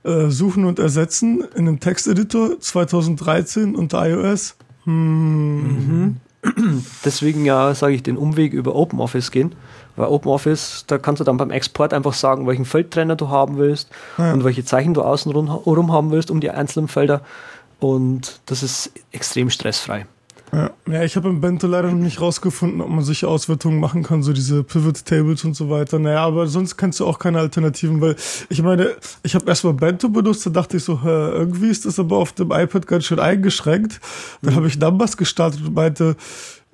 Äh, 0.03 0.29
suchen 0.29 0.65
und 0.65 0.77
ersetzen 0.77 1.43
in 1.55 1.67
einem 1.67 1.79
Texteditor 1.79 2.59
2013 2.59 3.75
unter 3.75 4.07
iOS. 4.07 4.55
Hm. 4.83 5.63
Mhm. 5.63 6.15
Deswegen 7.05 7.45
ja, 7.45 7.73
sage 7.73 7.93
ich, 7.93 8.03
den 8.03 8.17
Umweg 8.17 8.53
über 8.53 8.75
OpenOffice 8.75 9.31
gehen. 9.31 9.55
Weil 9.95 10.07
OpenOffice, 10.07 10.85
da 10.87 10.97
kannst 10.97 11.21
du 11.21 11.23
dann 11.23 11.37
beim 11.37 11.51
Export 11.51 11.93
einfach 11.93 12.13
sagen, 12.13 12.47
welchen 12.47 12.65
Feldtrenner 12.65 13.15
du 13.15 13.29
haben 13.29 13.57
willst 13.57 13.89
ja. 14.17 14.33
und 14.33 14.43
welche 14.43 14.65
Zeichen 14.65 14.93
du 14.93 15.01
außen 15.03 15.31
rum 15.31 15.91
haben 15.91 16.11
willst 16.11 16.31
um 16.31 16.41
die 16.41 16.51
einzelnen 16.51 16.87
Felder. 16.87 17.21
Und 17.79 18.41
das 18.47 18.63
ist 18.63 18.91
extrem 19.11 19.49
stressfrei. 19.49 20.05
Ja, 20.51 20.71
ja 20.89 21.03
ich 21.03 21.15
habe 21.15 21.29
im 21.29 21.41
Bento 21.41 21.67
leider 21.67 21.89
noch 21.91 21.97
nicht 21.97 22.21
rausgefunden, 22.21 22.81
ob 22.81 22.89
man 22.89 23.03
solche 23.03 23.27
Auswertungen 23.27 23.79
machen 23.79 24.03
kann, 24.03 24.23
so 24.23 24.33
diese 24.33 24.63
Pivot 24.63 25.05
Tables 25.05 25.43
und 25.43 25.55
so 25.55 25.69
weiter. 25.69 25.99
Naja, 25.99 26.25
aber 26.25 26.47
sonst 26.47 26.77
kennst 26.77 26.99
du 26.99 27.05
auch 27.05 27.19
keine 27.19 27.39
Alternativen, 27.39 28.01
weil 28.01 28.15
ich 28.49 28.61
meine, 28.61 28.95
ich 29.23 29.35
habe 29.35 29.45
erstmal 29.47 29.73
Bento 29.73 30.09
benutzt, 30.09 30.45
da 30.45 30.49
dachte 30.49 30.77
ich 30.77 30.83
so, 30.83 31.03
hä, 31.03 31.07
irgendwie 31.07 31.69
ist 31.69 31.85
das 31.85 31.99
aber 31.99 32.17
auf 32.17 32.31
dem 32.31 32.51
iPad 32.51 32.87
ganz 32.87 33.05
schön 33.05 33.19
eingeschränkt. 33.19 33.99
Dann 34.41 34.53
mhm. 34.53 34.57
habe 34.57 34.67
ich 34.67 34.79
Numbers 34.79 35.17
gestartet 35.17 35.61
und 35.65 35.73
meinte, 35.73 36.15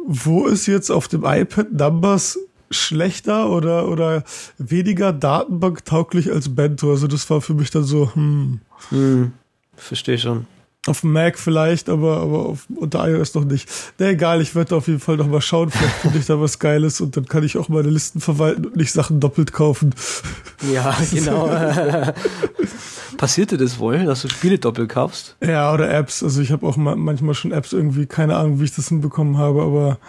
wo 0.08 0.48
ist 0.48 0.66
jetzt 0.68 0.90
auf 0.90 1.08
dem 1.08 1.24
iPad 1.26 1.72
Numbers 1.74 2.40
schlechter 2.70 3.50
oder, 3.50 3.88
oder 3.90 4.24
weniger 4.58 5.12
datenbanktauglich 5.12 6.32
als 6.32 6.56
Bento. 6.56 6.90
Also 6.92 7.08
das 7.08 7.30
war 7.30 7.42
für 7.42 7.54
mich 7.54 7.70
dann 7.72 7.84
so, 7.84 8.14
hm. 8.16 8.62
hm 8.90 9.34
verstehe 9.76 10.18
schon. 10.18 10.46
Auf 10.88 11.02
dem 11.02 11.12
Mac 11.12 11.38
vielleicht, 11.38 11.90
aber, 11.90 12.18
aber 12.18 12.46
auf, 12.48 12.66
unter 12.76 13.08
iOS 13.08 13.36
noch 13.36 13.46
nicht. 13.46 13.70
Na 14.00 14.08
egal, 14.08 14.42
ich 14.42 14.56
werde 14.56 14.76
auf 14.76 14.88
jeden 14.88 15.00
Fall 15.00 15.16
noch 15.16 15.28
mal 15.28 15.40
schauen, 15.40 15.70
vielleicht 15.70 15.96
finde 15.98 16.18
ich 16.18 16.26
da 16.26 16.42
was 16.42 16.58
Geiles 16.58 17.02
und 17.02 17.16
dann 17.16 17.28
kann 17.28 17.44
ich 17.44 17.56
auch 17.58 17.70
meine 17.70 17.90
Listen 17.90 18.20
verwalten 18.20 18.66
und 18.66 18.76
nicht 18.76 18.92
Sachen 18.92 19.20
doppelt 19.20 19.54
kaufen. 19.54 19.94
Ja, 20.74 20.98
genau. 21.12 21.52
Passiert 23.18 23.52
dir 23.52 23.60
das 23.60 23.78
wohl, 23.78 24.06
dass 24.06 24.24
du 24.24 24.30
Spiele 24.30 24.58
doppelt 24.58 24.90
kaufst? 24.90 25.36
Ja, 25.40 25.72
oder 25.72 25.88
Apps. 25.94 26.24
Also 26.24 26.42
ich 26.42 26.52
habe 26.52 26.66
auch 26.66 26.78
manchmal 26.78 27.36
schon 27.36 27.52
Apps 27.52 27.74
irgendwie, 27.74 28.08
keine 28.08 28.36
Ahnung, 28.36 28.60
wie 28.60 28.64
ich 28.64 28.74
das 28.74 28.88
hinbekommen 28.88 29.38
habe, 29.38 29.62
aber 29.62 30.00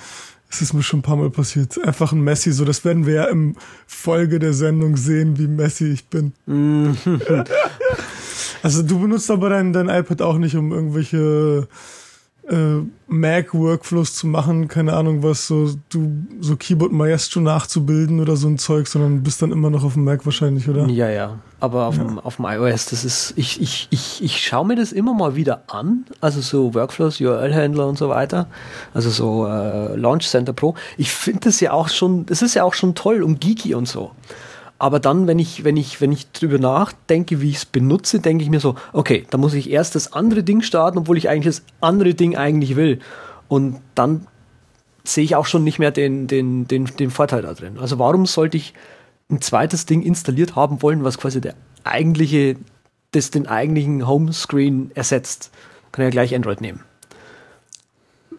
es 0.48 0.62
ist 0.62 0.72
mir 0.72 0.82
schon 0.82 1.00
ein 1.00 1.02
paar 1.02 1.16
Mal 1.16 1.28
passiert. 1.28 1.82
Einfach 1.84 2.12
ein 2.12 2.22
Messi, 2.22 2.50
so 2.50 2.64
das 2.64 2.82
werden 2.84 3.04
wir 3.04 3.14
ja 3.14 3.24
im 3.24 3.56
Folge 3.86 4.38
der 4.38 4.54
Sendung 4.54 4.96
sehen, 4.96 5.38
wie 5.38 5.48
Messi 5.48 5.88
ich 5.92 6.06
bin. 6.06 6.32
Also 8.62 8.82
du 8.82 9.00
benutzt 9.00 9.30
aber 9.30 9.50
dein, 9.50 9.72
dein 9.72 9.88
iPad 9.88 10.22
auch 10.22 10.38
nicht, 10.38 10.56
um 10.56 10.72
irgendwelche 10.72 11.68
äh, 12.48 12.80
Mac-Workflows 13.06 14.14
zu 14.14 14.26
machen, 14.26 14.66
keine 14.66 14.94
Ahnung 14.94 15.22
was, 15.22 15.46
so 15.46 15.74
du 15.90 16.10
so 16.40 16.56
Keyboard 16.56 16.92
Maestro 16.92 17.40
nachzubilden 17.40 18.20
oder 18.20 18.36
so 18.36 18.48
ein 18.48 18.58
Zeug, 18.58 18.88
sondern 18.88 19.22
bist 19.22 19.42
dann 19.42 19.52
immer 19.52 19.70
noch 19.70 19.84
auf 19.84 19.94
dem 19.94 20.04
Mac 20.04 20.24
wahrscheinlich, 20.24 20.68
oder? 20.68 20.86
Ja, 20.88 21.08
ja. 21.08 21.38
Aber 21.60 21.86
auf, 21.86 21.96
ja. 21.96 22.02
Dem, 22.02 22.18
auf 22.18 22.36
dem 22.36 22.46
iOS, 22.46 22.86
das 22.86 23.04
ist, 23.04 23.34
ich, 23.36 23.60
ich, 23.60 23.86
ich, 23.90 24.24
ich 24.24 24.44
schaue 24.44 24.66
mir 24.66 24.74
das 24.74 24.90
immer 24.90 25.14
mal 25.14 25.36
wieder 25.36 25.62
an, 25.68 26.04
also 26.20 26.40
so 26.40 26.74
Workflows, 26.74 27.20
URL-Händler 27.20 27.86
und 27.86 27.96
so 27.96 28.08
weiter, 28.08 28.48
also 28.92 29.10
so 29.10 29.46
äh, 29.46 29.94
Launch 29.94 30.28
Center 30.28 30.52
Pro. 30.52 30.74
Ich 30.96 31.12
finde 31.12 31.40
das 31.44 31.60
ja 31.60 31.72
auch 31.72 31.88
schon, 31.88 32.26
das 32.26 32.42
ist 32.42 32.54
ja 32.54 32.64
auch 32.64 32.74
schon 32.74 32.96
toll 32.96 33.22
und 33.22 33.40
geeky 33.40 33.74
und 33.74 33.86
so. 33.86 34.10
Aber 34.82 34.98
dann, 34.98 35.28
wenn 35.28 35.38
ich, 35.38 35.62
wenn 35.62 35.76
ich, 35.76 36.00
wenn 36.00 36.10
ich 36.10 36.32
drüber 36.32 36.58
nachdenke, 36.58 37.40
wie 37.40 37.50
ich 37.50 37.58
es 37.58 37.64
benutze, 37.64 38.18
denke 38.18 38.42
ich 38.42 38.50
mir 38.50 38.58
so, 38.58 38.74
okay, 38.92 39.24
da 39.30 39.38
muss 39.38 39.54
ich 39.54 39.70
erst 39.70 39.94
das 39.94 40.12
andere 40.12 40.42
Ding 40.42 40.60
starten, 40.60 40.98
obwohl 40.98 41.16
ich 41.16 41.28
eigentlich 41.28 41.54
das 41.54 41.64
andere 41.80 42.14
Ding 42.14 42.36
eigentlich 42.36 42.74
will. 42.74 42.98
Und 43.46 43.80
dann 43.94 44.26
sehe 45.04 45.22
ich 45.22 45.36
auch 45.36 45.46
schon 45.46 45.62
nicht 45.62 45.78
mehr 45.78 45.92
den, 45.92 46.26
den, 46.26 46.66
den, 46.66 46.86
den 46.86 47.12
Vorteil 47.12 47.42
da 47.42 47.54
drin. 47.54 47.78
Also 47.78 48.00
warum 48.00 48.26
sollte 48.26 48.56
ich 48.56 48.74
ein 49.30 49.40
zweites 49.40 49.86
Ding 49.86 50.02
installiert 50.02 50.56
haben 50.56 50.82
wollen, 50.82 51.04
was 51.04 51.16
quasi 51.16 51.40
der 51.40 51.54
eigentliche, 51.84 52.56
das 53.12 53.30
den 53.30 53.46
eigentlichen 53.46 54.08
Homescreen 54.08 54.90
ersetzt? 54.96 55.52
Kann 55.92 56.06
ja 56.06 56.10
gleich 56.10 56.34
Android 56.34 56.60
nehmen. 56.60 56.80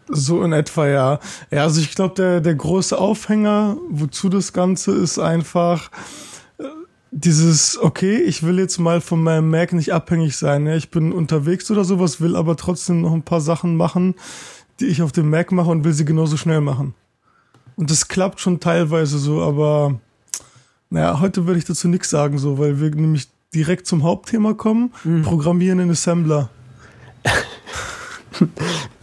So 0.09 0.43
in 0.43 0.51
etwa, 0.51 0.89
ja. 0.89 1.19
Ja, 1.51 1.63
also 1.63 1.79
ich 1.79 1.95
glaube, 1.95 2.15
der, 2.15 2.41
der 2.41 2.55
große 2.55 2.97
Aufhänger, 2.97 3.77
wozu 3.89 4.27
das 4.27 4.51
Ganze 4.51 4.91
ist 4.91 5.19
einfach, 5.19 5.89
dieses, 7.15 7.79
okay, 7.79 8.17
ich 8.17 8.43
will 8.43 8.57
jetzt 8.57 8.79
mal 8.79 8.99
von 8.99 9.21
meinem 9.21 9.49
Mac 9.49 9.71
nicht 9.71 9.93
abhängig 9.93 10.35
sein. 10.35 10.65
Ja? 10.65 10.75
Ich 10.75 10.89
bin 10.89 11.11
unterwegs 11.11 11.69
oder 11.69 11.83
sowas, 11.83 12.21
will 12.21 12.35
aber 12.35 12.57
trotzdem 12.57 13.01
noch 13.01 13.13
ein 13.13 13.21
paar 13.21 13.41
Sachen 13.41 13.77
machen, 13.77 14.15
die 14.79 14.87
ich 14.87 15.01
auf 15.03 15.11
dem 15.11 15.29
Mac 15.29 15.51
mache 15.51 15.69
und 15.69 15.83
will 15.83 15.93
sie 15.93 16.05
genauso 16.05 16.37
schnell 16.37 16.61
machen. 16.61 16.95
Und 17.75 17.91
das 17.91 18.07
klappt 18.07 18.39
schon 18.39 18.59
teilweise 18.59 19.19
so, 19.19 19.41
aber 19.41 19.99
naja, 20.89 21.19
heute 21.19 21.45
werde 21.45 21.59
ich 21.59 21.65
dazu 21.65 21.87
nichts 21.87 22.09
sagen, 22.09 22.37
so, 22.37 22.57
weil 22.57 22.79
wir 22.81 22.89
nämlich 22.89 23.27
direkt 23.53 23.85
zum 23.85 24.03
Hauptthema 24.03 24.53
kommen. 24.53 24.91
Mhm. 25.03 25.21
Programmieren 25.21 25.79
in 25.79 25.91
Assembler. 25.91 26.49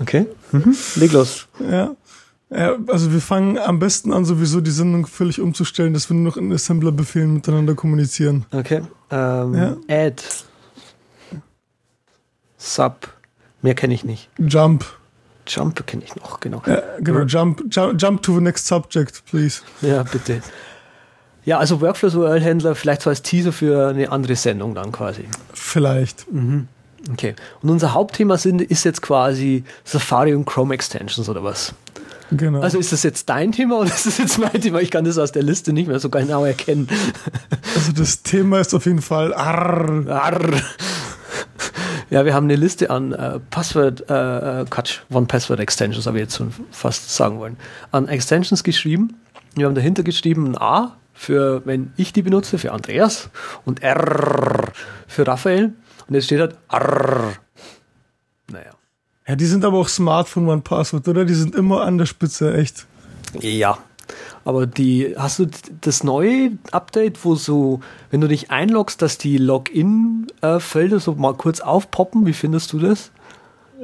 okay. 0.01 0.27
Mhm. 0.51 0.77
Leg 0.97 1.13
los. 1.13 1.47
Ja. 1.61 1.95
Ja, 2.51 2.77
also 2.89 3.13
wir 3.13 3.21
fangen 3.21 3.59
am 3.59 3.79
besten 3.79 4.13
an, 4.13 4.25
sowieso 4.25 4.61
die 4.61 4.73
Sendung 4.73 5.07
völlig 5.07 5.41
umzustellen, 5.41 5.95
dass 5.95 6.11
wir 6.11 6.17
nur 6.17 6.25
noch 6.33 6.37
in 6.37 6.53
Assembler-Befehlen 6.53 7.33
miteinander 7.35 7.75
kommunizieren. 7.75 8.45
Okay. 8.51 8.83
Ähm, 9.11 9.55
Ja. 9.55 9.77
Add. 9.89 10.23
Sub. 12.59 13.09
Mehr 13.63 13.75
kenne 13.75 13.95
ich 13.95 14.05
nicht. 14.05 14.29
Jump. 14.39 14.85
Jump 15.47 15.87
kenne 15.87 16.03
ich 16.05 16.15
noch, 16.17 16.41
genau. 16.41 16.63
Ja, 16.67 16.83
genau, 17.01 17.21
jump, 17.23 17.63
jump, 17.71 18.01
jump 18.01 18.23
to 18.23 18.35
the 18.35 18.41
next 18.41 18.67
subject, 18.67 19.25
please. 19.31 19.63
Ja, 19.81 20.03
bitte. 20.03 20.43
Ja, 21.45 21.59
also 21.59 21.81
Workflow-URL-Händler 21.81 22.75
vielleicht 22.75 23.03
so 23.03 23.11
als 23.11 23.23
Teaser 23.23 23.53
für 23.53 23.89
eine 23.89 24.13
andere 24.13 24.37
Sendung 24.37 24.75
dann 24.75 24.93
quasi. 24.93 25.25
Vielleicht. 25.55 26.27
Okay. 27.13 27.35
Und 27.63 27.71
unser 27.71 27.95
Hauptthema 27.95 28.37
sind, 28.37 28.61
ist 28.61 28.85
jetzt 28.85 29.01
quasi 29.03 29.65
Safari 29.85 30.35
und 30.35 30.45
Chrome 30.45 30.75
Extensions 30.75 31.29
oder 31.29 31.43
was? 31.43 31.75
Genau. 32.31 32.61
Also 32.61 32.79
ist 32.79 32.93
das 32.93 33.03
jetzt 33.03 33.29
dein 33.29 33.53
Thema 33.53 33.79
oder 33.81 33.89
ist 33.93 34.07
das 34.07 34.19
jetzt 34.19 34.39
mein 34.39 34.61
Thema? 34.61 34.81
Ich 34.81 34.91
kann 34.91 35.05
das 35.05 35.19
aus 35.19 35.33
der 35.33 35.43
Liste 35.43 35.73
nicht 35.73 35.89
mehr 35.89 35.99
so 35.99 36.11
genau 36.11 36.45
erkennen. 36.45 36.89
Also 37.75 37.93
das 37.93 38.23
Thema 38.23 38.61
ist 38.61 38.75
auf 38.75 38.87
jeden 38.87 39.03
Fall 39.03 39.35
arr. 39.35 40.07
Arr. 40.09 40.63
Ja, 42.11 42.25
wir 42.25 42.35
haben 42.35 42.45
eine 42.45 42.57
Liste 42.57 42.91
an 42.91 43.13
äh, 43.13 43.39
Passwort, 43.51 44.11
äh, 44.11 44.63
äh, 44.63 44.65
Quatsch, 44.69 44.99
One-Password-Extensions, 45.11 46.07
habe 46.07 46.19
ich 46.19 46.23
jetzt 46.23 46.37
schon 46.37 46.53
fast 46.73 47.15
sagen 47.15 47.39
wollen, 47.39 47.57
an 47.93 48.09
Extensions 48.09 48.65
geschrieben. 48.65 49.21
Wir 49.55 49.67
haben 49.67 49.77
dahinter 49.77 50.03
geschrieben 50.03 50.49
ein 50.49 50.59
A 50.59 50.97
für, 51.15 51.63
wenn 51.67 51.93
ich 51.97 52.13
die 52.13 52.23
benutze, 52.23 52.59
für 52.59 52.73
Andreas 52.73 53.31
und 53.65 53.85
R 53.85 54.73
für 55.07 55.27
Raphael. 55.27 55.73
Und 56.09 56.15
jetzt 56.15 56.25
steht 56.25 56.41
halt 56.41 56.57
R. 56.69 57.33
Ja, 59.31 59.37
die 59.37 59.47
sind 59.47 59.65
aber 59.65 59.79
auch 59.79 59.87
smart 59.87 60.29
von 60.29 60.49
OnePassword, 60.49 61.07
oder? 61.07 61.25
Die 61.25 61.35
sind 61.35 61.55
immer 61.55 61.83
an 61.83 61.99
der 61.99 62.07
Spitze, 62.07 62.53
echt. 62.53 62.87
Ja. 63.39 63.79
Aber 64.45 64.67
die, 64.67 65.15
hast 65.17 65.39
du 65.39 65.47
das 65.83 66.03
neue 66.03 66.59
Update, 66.73 67.25
wo 67.25 67.37
so, 67.37 67.79
wenn 68.11 68.21
du 68.21 68.27
dich 68.27 68.51
einloggst, 68.51 69.01
dass 69.01 69.19
die 69.19 69.39
Login-Felder 69.39 70.99
so 70.99 71.15
mal 71.15 71.35
kurz 71.35 71.61
aufpoppen? 71.61 72.27
Wie 72.27 72.33
findest 72.33 72.73
du 72.73 72.81
das? 72.81 73.13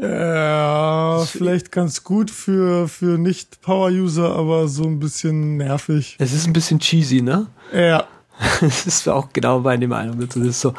Ja, 0.02 1.24
vielleicht 1.24 1.70
ganz 1.70 2.02
gut 2.02 2.32
für, 2.32 2.88
für 2.88 3.16
Nicht-Power-User, 3.16 4.34
aber 4.34 4.66
so 4.66 4.82
ein 4.82 4.98
bisschen 4.98 5.58
nervig. 5.58 6.16
Es 6.18 6.32
ist 6.32 6.48
ein 6.48 6.54
bisschen 6.54 6.80
cheesy, 6.80 7.22
ne? 7.22 7.46
Ja, 7.72 8.08
Das 8.60 8.84
ist 8.84 9.08
auch 9.08 9.28
genau 9.32 9.60
meine 9.60 9.86
Meinung 9.86 10.18
dazu. 10.18 10.40
Das 10.40 10.48
ist 10.48 10.60
so, 10.60 10.74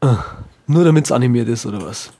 äh, 0.00 0.14
nur 0.66 0.84
damit 0.84 1.04
es 1.04 1.12
animiert 1.12 1.48
ist 1.48 1.66
oder 1.66 1.82
was. 1.82 2.10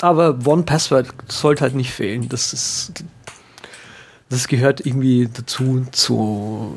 Aber 0.00 0.38
One 0.46 0.62
Password 0.62 1.08
sollte 1.26 1.62
halt 1.62 1.74
nicht 1.74 1.92
fehlen. 1.92 2.28
Das 2.28 2.52
ist, 2.52 3.04
das 4.28 4.46
gehört 4.46 4.84
irgendwie 4.84 5.28
dazu 5.32 5.86
zu, 5.90 6.72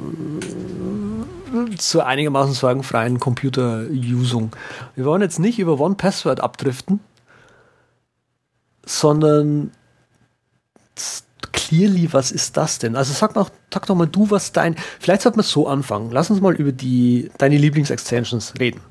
zur 1.77 2.05
einigermaßen 2.05 2.53
sorgenfreien 2.53 3.19
Computer-Usung. 3.19 4.55
Wir 4.95 5.05
wollen 5.05 5.21
jetzt 5.21 5.39
nicht 5.39 5.59
über 5.59 5.79
One 5.79 5.95
Password 5.95 6.41
abdriften, 6.41 6.99
sondern 8.85 9.71
Clearly, 11.53 12.11
was 12.11 12.31
ist 12.31 12.57
das 12.57 12.79
denn? 12.79 12.95
Also 12.95 13.13
sag, 13.13 13.33
mal, 13.35 13.45
sag 13.73 13.85
doch 13.85 13.95
mal 13.95 14.05
du, 14.05 14.29
was 14.29 14.51
dein. 14.51 14.75
Vielleicht 14.99 15.21
sollte 15.21 15.37
man 15.37 15.45
so 15.45 15.67
anfangen. 15.67 16.11
Lass 16.11 16.29
uns 16.29 16.41
mal 16.41 16.53
über 16.53 16.71
die 16.71 17.31
deine 17.37 17.57
Lieblingsextensions 17.57 18.55
reden. 18.59 18.81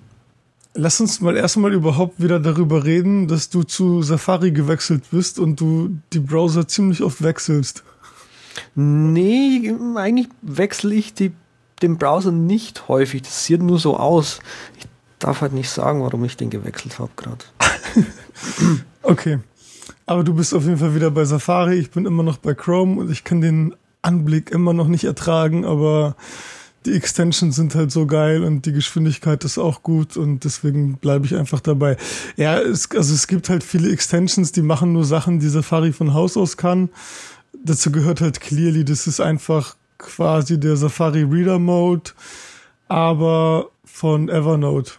Lass 0.74 1.00
uns 1.00 1.20
mal 1.20 1.36
erstmal 1.36 1.72
überhaupt 1.72 2.22
wieder 2.22 2.40
darüber 2.40 2.84
reden, 2.84 3.28
dass 3.28 3.50
du 3.50 3.62
zu 3.62 4.02
Safari 4.02 4.52
gewechselt 4.52 5.04
bist 5.10 5.38
und 5.38 5.60
du 5.60 5.98
die 6.12 6.20
Browser 6.20 6.68
ziemlich 6.68 7.02
oft 7.02 7.22
wechselst. 7.22 7.82
Nee, 8.74 9.74
eigentlich 9.96 10.28
wechsle 10.42 10.94
ich 10.94 11.14
die, 11.14 11.32
den 11.82 11.98
Browser 11.98 12.32
nicht 12.32 12.88
häufig. 12.88 13.22
Das 13.22 13.44
sieht 13.44 13.62
nur 13.62 13.78
so 13.78 13.96
aus. 13.96 14.40
Ich 14.78 14.86
darf 15.18 15.40
halt 15.40 15.52
nicht 15.52 15.70
sagen, 15.70 16.02
warum 16.02 16.24
ich 16.24 16.36
den 16.36 16.50
gewechselt 16.50 16.98
habe 16.98 17.10
gerade. 17.16 17.44
Okay. 19.02 19.38
Aber 20.04 20.24
du 20.24 20.34
bist 20.34 20.54
auf 20.54 20.64
jeden 20.64 20.76
Fall 20.76 20.94
wieder 20.94 21.10
bei 21.10 21.24
Safari. 21.24 21.76
Ich 21.76 21.90
bin 21.90 22.04
immer 22.04 22.22
noch 22.22 22.36
bei 22.36 22.52
Chrome 22.52 23.00
und 23.00 23.10
ich 23.10 23.24
kann 23.24 23.40
den 23.40 23.74
Anblick 24.02 24.50
immer 24.50 24.72
noch 24.72 24.88
nicht 24.88 25.04
ertragen, 25.04 25.64
aber 25.64 26.16
die 26.86 26.94
Extensions 26.94 27.56
sind 27.56 27.74
halt 27.74 27.90
so 27.92 28.06
geil 28.06 28.42
und 28.42 28.64
die 28.64 28.72
Geschwindigkeit 28.72 29.44
ist 29.44 29.58
auch 29.58 29.82
gut 29.82 30.16
und 30.16 30.44
deswegen 30.44 30.96
bleibe 30.96 31.26
ich 31.26 31.36
einfach 31.36 31.60
dabei. 31.60 31.96
Ja, 32.36 32.58
es, 32.58 32.90
also 32.90 33.14
es 33.14 33.26
gibt 33.26 33.48
halt 33.50 33.62
viele 33.62 33.90
Extensions, 33.92 34.52
die 34.52 34.62
machen 34.62 34.92
nur 34.92 35.04
Sachen, 35.04 35.40
die 35.40 35.48
Safari 35.48 35.92
von 35.92 36.14
Haus 36.14 36.36
aus 36.36 36.56
kann. 36.56 36.88
Dazu 37.52 37.92
gehört 37.92 38.20
halt 38.20 38.40
Clearly, 38.40 38.84
das 38.84 39.06
ist 39.06 39.20
einfach 39.20 39.76
quasi 39.98 40.58
der 40.58 40.76
Safari 40.76 41.22
Reader 41.22 41.58
Mode, 41.58 42.12
aber 42.88 43.70
von 43.84 44.28
Evernote. 44.28 44.92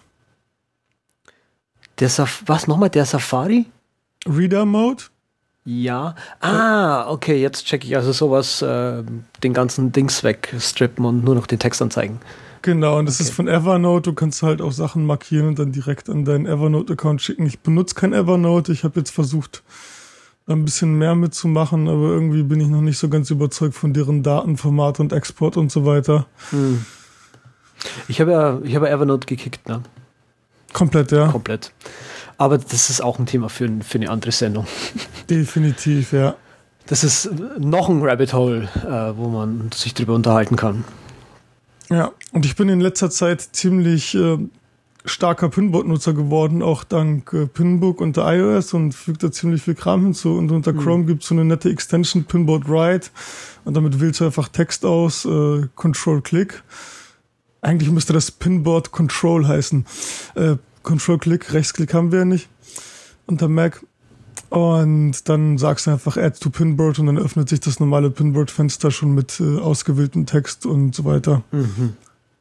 Der 1.99 2.09
Saf 2.09 2.43
was 2.45 2.67
nochmal? 2.67 2.89
Der 2.89 3.05
Safari? 3.05 3.65
Reader 4.27 4.65
Mode? 4.65 5.03
Ja. 5.63 6.15
Ah, 6.39 7.09
okay, 7.09 7.39
jetzt 7.39 7.65
check 7.65 7.83
ich 7.85 7.95
also 7.95 8.11
sowas, 8.11 8.61
äh, 8.61 9.03
den 9.43 9.53
ganzen 9.53 9.91
Dings 9.91 10.23
wegstrippen 10.23 11.05
und 11.05 11.23
nur 11.23 11.35
noch 11.35 11.45
den 11.47 11.59
Text 11.59 11.81
anzeigen. 11.81 12.19
Genau, 12.63 12.97
und 12.99 13.05
das 13.07 13.15
Okay. 13.15 13.23
ist 13.29 13.33
von 13.35 13.47
Evernote. 13.47 14.09
Du 14.11 14.13
kannst 14.15 14.43
halt 14.43 14.61
auch 14.61 14.71
Sachen 14.71 15.05
markieren 15.05 15.47
und 15.47 15.59
dann 15.59 15.71
direkt 15.71 16.09
an 16.09 16.25
deinen 16.25 16.45
Evernote-Account 16.45 17.21
schicken. 17.21 17.45
Ich 17.45 17.59
benutze 17.59 17.95
kein 17.95 18.13
Evernote. 18.13 18.71
Ich 18.71 18.83
habe 18.83 18.99
jetzt 18.99 19.11
versucht, 19.11 19.63
da 20.47 20.53
ein 20.53 20.65
bisschen 20.65 20.97
mehr 20.97 21.15
mitzumachen, 21.15 21.87
aber 21.87 22.09
irgendwie 22.09 22.43
bin 22.43 22.59
ich 22.59 22.67
noch 22.67 22.81
nicht 22.81 22.97
so 22.97 23.09
ganz 23.09 23.29
überzeugt 23.29 23.75
von 23.75 23.93
deren 23.93 24.21
Datenformat 24.23 24.99
und 24.99 25.13
Export 25.13 25.57
und 25.57 25.71
so 25.71 25.85
weiter. 25.85 26.25
Hm. 26.51 26.85
Ich 28.07 28.21
habe 28.21 28.31
ja, 28.31 28.59
ich 28.63 28.75
habe 28.75 28.87
ja 28.87 28.93
Evernote 28.93 29.25
gekickt, 29.25 29.67
ne? 29.67 29.81
Komplett, 30.73 31.11
ja. 31.11 31.27
Komplett. 31.27 31.71
Aber 32.41 32.57
das 32.57 32.89
ist 32.89 33.03
auch 33.03 33.19
ein 33.19 33.27
Thema 33.27 33.49
für, 33.49 33.69
für 33.87 33.99
eine 33.99 34.09
andere 34.09 34.31
Sendung. 34.31 34.65
Definitiv, 35.29 36.11
ja. 36.11 36.33
Das 36.87 37.03
ist 37.03 37.29
noch 37.59 37.87
ein 37.87 38.01
Rabbit 38.01 38.33
Hole, 38.33 38.67
äh, 38.83 39.15
wo 39.15 39.27
man 39.27 39.69
sich 39.71 39.93
drüber 39.93 40.15
unterhalten 40.15 40.55
kann. 40.55 40.83
Ja, 41.91 42.11
und 42.31 42.47
ich 42.47 42.55
bin 42.55 42.67
in 42.67 42.81
letzter 42.81 43.11
Zeit 43.11 43.41
ziemlich 43.51 44.15
äh, 44.15 44.39
starker 45.05 45.49
Pinboard-Nutzer 45.49 46.13
geworden, 46.13 46.63
auch 46.63 46.83
dank 46.83 47.31
äh, 47.31 47.45
Pinbook 47.45 48.01
unter 48.01 48.33
iOS 48.33 48.73
und 48.73 48.93
fügt 48.93 49.21
da 49.21 49.31
ziemlich 49.31 49.61
viel 49.61 49.75
Kram 49.75 50.05
hinzu. 50.05 50.35
Und 50.35 50.49
unter 50.49 50.73
Chrome 50.73 51.05
gibt's 51.05 51.27
so 51.27 51.35
eine 51.35 51.45
nette 51.45 51.69
Extension, 51.69 52.23
Pinboard 52.23 52.67
Write. 52.67 53.11
Und 53.65 53.77
damit 53.77 53.99
wählst 53.99 54.19
du 54.19 54.25
einfach 54.25 54.47
Text 54.47 54.83
aus, 54.83 55.25
äh, 55.25 55.67
Control-Click. 55.75 56.63
Eigentlich 57.61 57.91
müsste 57.91 58.13
das 58.13 58.31
Pinboard 58.31 58.89
Control 58.91 59.47
heißen. 59.47 59.85
Äh, 60.33 60.55
Control-Click, 60.83 61.53
Rechtsklick 61.53 61.93
haben 61.93 62.11
wir 62.11 62.19
ja 62.19 62.25
nicht 62.25 62.49
unter 63.27 63.47
Mac. 63.47 63.83
Und 64.49 65.29
dann 65.29 65.57
sagst 65.57 65.87
du 65.87 65.91
einfach 65.91 66.17
Add 66.17 66.37
to 66.39 66.49
Pinboard 66.49 66.99
und 66.99 67.05
dann 67.05 67.17
öffnet 67.17 67.47
sich 67.47 67.61
das 67.61 67.79
normale 67.79 68.09
Pinboard-Fenster 68.09 68.91
schon 68.91 69.15
mit 69.15 69.39
äh, 69.39 69.59
ausgewähltem 69.59 70.25
Text 70.25 70.65
und 70.65 70.93
so 70.93 71.05
weiter. 71.05 71.43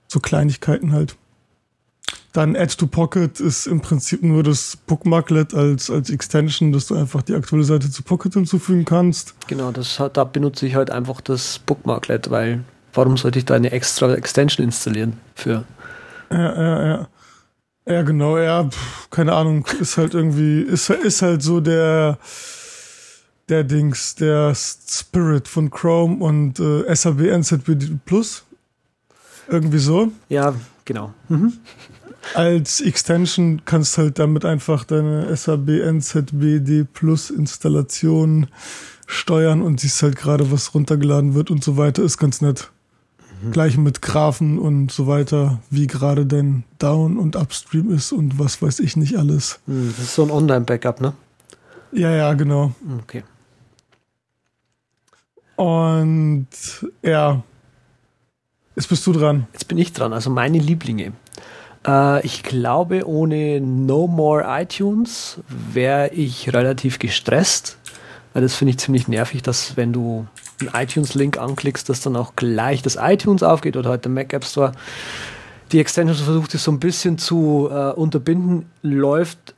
So 0.09 0.18
Kleinigkeiten 0.18 0.92
halt. 0.92 1.16
Dann 2.32 2.56
Add 2.56 2.76
to 2.76 2.87
Pocket 2.87 3.38
ist 3.40 3.66
im 3.66 3.80
Prinzip 3.80 4.23
nur 4.23 4.42
das 4.42 4.76
Bookmarklet 4.87 5.54
als, 5.54 5.90
als 5.90 6.11
Extension, 6.11 6.73
dass 6.73 6.87
du 6.87 6.97
einfach 6.97 7.23
die 7.23 7.35
aktuelle 7.35 7.64
Seite 7.64 7.90
zu 7.90 8.02
Pocket 8.02 8.35
hinzufügen 8.35 8.85
kannst. 8.85 9.35
Genau, 9.49 9.73
das 9.73 10.00
da 10.12 10.25
benutze 10.25 10.66
ich 10.66 10.75
halt 10.75 10.90
einfach 10.90 11.20
das 11.20 11.61
Bookmarklet, 11.61 12.30
weil 12.30 12.64
warum 12.92 13.16
sollte 13.16 13.38
ich 13.38 13.44
da 13.44 13.54
eine 13.54 13.73
extra 13.73 14.12
Extension 14.14 14.64
installieren 14.64 15.14
für? 15.35 15.64
Ja, 16.30 16.54
ja, 16.54 16.87
ja. 16.87 17.09
Ja, 17.90 18.02
genau, 18.02 18.38
ja, 18.38 18.68
pf, 18.68 19.11
keine 19.11 19.32
Ahnung, 19.32 19.66
ist 19.80 19.97
halt 19.97 20.14
irgendwie, 20.14 20.61
ist, 20.61 20.90
ist 20.90 21.23
halt 21.23 21.42
so 21.42 21.61
der, 21.61 22.18
der 23.49 23.64
Dings, 23.64 24.14
der 24.14 24.54
Spirit 24.54 25.49
von 25.49 25.70
Chrome 25.70 26.23
und 26.25 26.61
äh, 26.61 26.94
SAB 26.94 27.23
NZB 27.23 27.99
Plus. 28.04 28.44
Irgendwie 29.49 29.78
so. 29.78 30.12
Ja, 30.28 30.54
genau. 30.85 31.12
Mhm. 31.28 31.54
Als 32.35 32.80
Extension 32.80 33.62
kannst 33.64 33.99
halt 33.99 34.20
damit 34.20 34.44
einfach 34.44 34.85
deine 34.85 35.35
SAB 35.35 35.70
NZBD 35.70 36.85
Plus 36.85 37.30
Installation 37.30 38.47
steuern 39.06 39.62
und 39.62 39.80
siehst 39.80 40.00
halt 40.04 40.14
gerade, 40.14 40.52
was 40.52 40.75
runtergeladen 40.75 41.35
wird 41.35 41.50
und 41.50 41.64
so 41.64 41.76
weiter. 41.76 42.04
Ist 42.04 42.18
ganz 42.18 42.40
nett. 42.40 42.70
Gleich 43.52 43.76
mit 43.78 44.02
Graphen 44.02 44.59
und 44.59 44.92
so 44.92 45.06
weiter, 45.06 45.61
wie 45.70 45.87
gerade 45.87 46.26
dein 46.26 46.64
Down- 46.78 47.18
und 47.18 47.37
Upstream 47.37 47.90
ist 47.90 48.12
und 48.12 48.38
was 48.38 48.61
weiß 48.61 48.80
ich 48.80 48.97
nicht 48.97 49.16
alles. 49.16 49.61
Hm, 49.66 49.94
Das 49.97 50.04
ist 50.04 50.14
so 50.14 50.23
ein 50.25 50.30
Online-Backup, 50.30 51.00
ne? 51.00 51.12
Ja, 51.92 52.11
ja, 52.14 52.32
genau. 52.35 52.73
Okay. 53.02 53.25
Und 55.56 56.47
ja, 57.02 57.42
jetzt 58.76 58.88
bist 58.88 59.06
du 59.06 59.12
dran. 59.12 59.47
Jetzt 59.52 59.68
bin 59.68 59.78
ich 59.78 59.92
dran, 59.92 60.12
also 60.12 60.30
meine 60.30 60.59
Lieblinge. 60.59 61.12
Äh, 61.87 62.25
ich 62.25 62.42
glaube, 62.42 63.06
ohne 63.06 63.61
No 63.61 64.06
More 64.06 64.44
iTunes 64.49 65.40
wäre 65.49 66.09
ich 66.14 66.52
relativ 66.52 66.99
gestresst, 66.99 67.78
Weil 68.32 68.42
das 68.42 68.54
finde 68.54 68.70
ich 68.70 68.78
ziemlich 68.78 69.09
nervig, 69.09 69.42
dass 69.42 69.76
wenn 69.76 69.92
du 69.92 70.26
einen 70.61 70.71
iTunes-Link 70.75 71.38
anklickst, 71.38 71.88
dass 71.88 72.00
dann 72.00 72.17
auch 72.17 72.37
gleich 72.37 72.83
das 72.83 72.97
iTunes 73.00 73.43
aufgeht 73.43 73.76
oder 73.76 73.90
heute 73.90 74.02
der 74.02 74.12
Mac 74.12 74.33
App 74.33 74.45
Store. 74.45 74.73
Die 75.73 75.79
Extension 75.79 76.17
versucht 76.17 76.55
es 76.55 76.64
so 76.64 76.73
ein 76.73 76.81
bisschen 76.81 77.19
zu 77.19 77.69
äh, 77.71 77.93
unterbinden, 77.93 78.67
läuft 78.83 79.55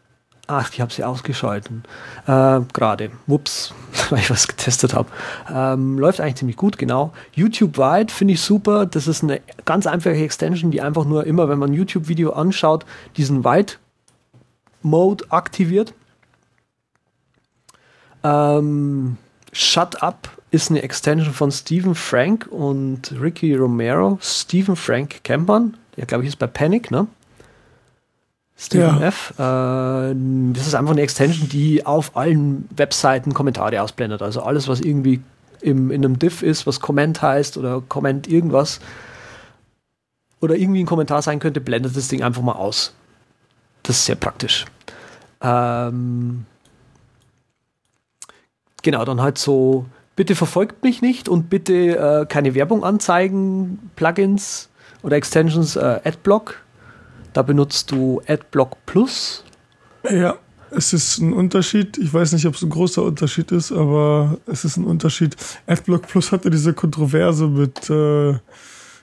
Ach, 0.48 0.70
ich 0.72 0.80
habe 0.80 0.92
sie 0.92 1.04
ausgeschalten. 1.04 1.84
Äh, 2.26 2.60
Gerade. 2.72 3.10
Wups, 3.26 3.72
weil 4.10 4.18
ich 4.18 4.30
was 4.30 4.48
getestet 4.48 4.92
habe. 4.92 5.08
Ähm, 5.50 5.98
läuft 5.98 6.20
eigentlich 6.20 6.36
ziemlich 6.36 6.56
gut, 6.56 6.78
genau. 6.78 7.12
YouTube 7.32 7.78
Wide 7.78 8.12
finde 8.12 8.34
ich 8.34 8.40
super. 8.40 8.84
Das 8.84 9.06
ist 9.06 9.22
eine 9.22 9.40
ganz 9.64 9.86
einfache 9.86 10.16
Extension, 10.16 10.70
die 10.70 10.82
einfach 10.82 11.04
nur 11.04 11.26
immer, 11.26 11.48
wenn 11.48 11.58
man 11.58 11.70
ein 11.70 11.74
YouTube-Video 11.74 12.32
anschaut, 12.32 12.84
diesen 13.16 13.44
Wide 13.44 13.74
Mode 14.82 15.24
aktiviert. 15.30 15.94
Ähm, 18.24 19.16
Shut 19.52 20.02
Up 20.02 20.30
ist 20.50 20.70
eine 20.70 20.82
Extension 20.82 21.32
von 21.32 21.50
Stephen 21.50 21.94
Frank 21.94 22.46
und 22.50 23.14
Ricky 23.20 23.54
Romero. 23.54 24.18
Stephen 24.20 24.76
Frank 24.76 25.24
kennt 25.24 25.46
man. 25.46 25.76
Der, 25.96 26.06
glaube 26.06 26.24
ich, 26.24 26.30
ist 26.30 26.38
bei 26.38 26.46
Panic, 26.46 26.90
ne? 26.90 27.06
Stephen 28.56 29.00
ja. 29.00 29.08
F. 29.08 29.32
Äh, 29.38 30.14
das 30.54 30.66
ist 30.66 30.74
einfach 30.74 30.92
eine 30.92 31.02
Extension, 31.02 31.48
die 31.48 31.84
auf 31.84 32.16
allen 32.16 32.68
Webseiten 32.76 33.34
Kommentare 33.34 33.82
ausblendet. 33.82 34.22
Also 34.22 34.42
alles, 34.42 34.68
was 34.68 34.80
irgendwie 34.80 35.20
im, 35.60 35.90
in 35.90 36.04
einem 36.04 36.18
Diff 36.18 36.42
ist, 36.42 36.66
was 36.66 36.80
Comment 36.80 37.20
heißt 37.20 37.56
oder 37.56 37.82
Comment 37.88 38.28
irgendwas 38.28 38.80
oder 40.40 40.56
irgendwie 40.56 40.82
ein 40.82 40.86
Kommentar 40.86 41.22
sein 41.22 41.38
könnte, 41.38 41.60
blendet 41.60 41.96
das 41.96 42.08
Ding 42.08 42.22
einfach 42.22 42.42
mal 42.42 42.52
aus. 42.52 42.92
Das 43.82 43.96
ist 43.96 44.06
sehr 44.06 44.16
praktisch. 44.16 44.64
Ähm, 45.40 46.46
genau, 48.82 49.04
dann 49.04 49.20
halt 49.20 49.38
so, 49.38 49.86
bitte 50.16 50.34
verfolgt 50.34 50.82
mich 50.82 51.02
nicht 51.02 51.28
und 51.28 51.50
bitte 51.50 51.96
äh, 51.96 52.26
keine 52.26 52.54
Werbung 52.54 52.84
anzeigen, 52.84 53.90
Plugins 53.96 54.68
oder 55.02 55.16
Extensions, 55.16 55.76
äh, 55.76 56.00
Adblock 56.04 56.62
da 57.32 57.42
benutzt 57.42 57.90
du 57.90 58.20
AdBlock 58.26 58.76
Plus. 58.86 59.44
Ja, 60.08 60.36
es 60.70 60.92
ist 60.92 61.18
ein 61.18 61.32
Unterschied. 61.32 61.96
Ich 61.98 62.12
weiß 62.12 62.32
nicht, 62.32 62.46
ob 62.46 62.54
es 62.54 62.62
ein 62.62 62.70
großer 62.70 63.02
Unterschied 63.02 63.52
ist, 63.52 63.72
aber 63.72 64.38
es 64.46 64.64
ist 64.64 64.76
ein 64.76 64.84
Unterschied. 64.84 65.36
AdBlock 65.66 66.06
Plus 66.06 66.32
hatte 66.32 66.50
diese 66.50 66.74
Kontroverse 66.74 67.48
mit, 67.48 67.88
äh, 67.88 68.38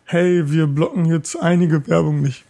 hey, 0.05 0.51
wir 0.51 0.67
blocken 0.67 1.05
jetzt 1.05 1.35
einige 1.41 1.87
Werbung 1.87 2.21
nicht. 2.21 2.43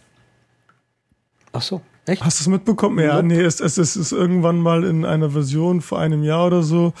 Ach 1.52 1.62
so, 1.62 1.80
echt? 2.10 2.24
Hast 2.24 2.40
du 2.40 2.42
es 2.44 2.48
mitbekommen? 2.48 2.98
Ja, 2.98 3.22
nee, 3.22 3.40
es, 3.40 3.60
es, 3.60 3.78
es 3.78 3.96
ist 3.96 4.12
irgendwann 4.12 4.58
mal 4.58 4.84
in 4.84 5.04
einer 5.04 5.30
Version 5.30 5.80
vor 5.80 5.98
einem 5.98 6.22
Jahr 6.22 6.46
oder 6.46 6.62
so 6.62 6.92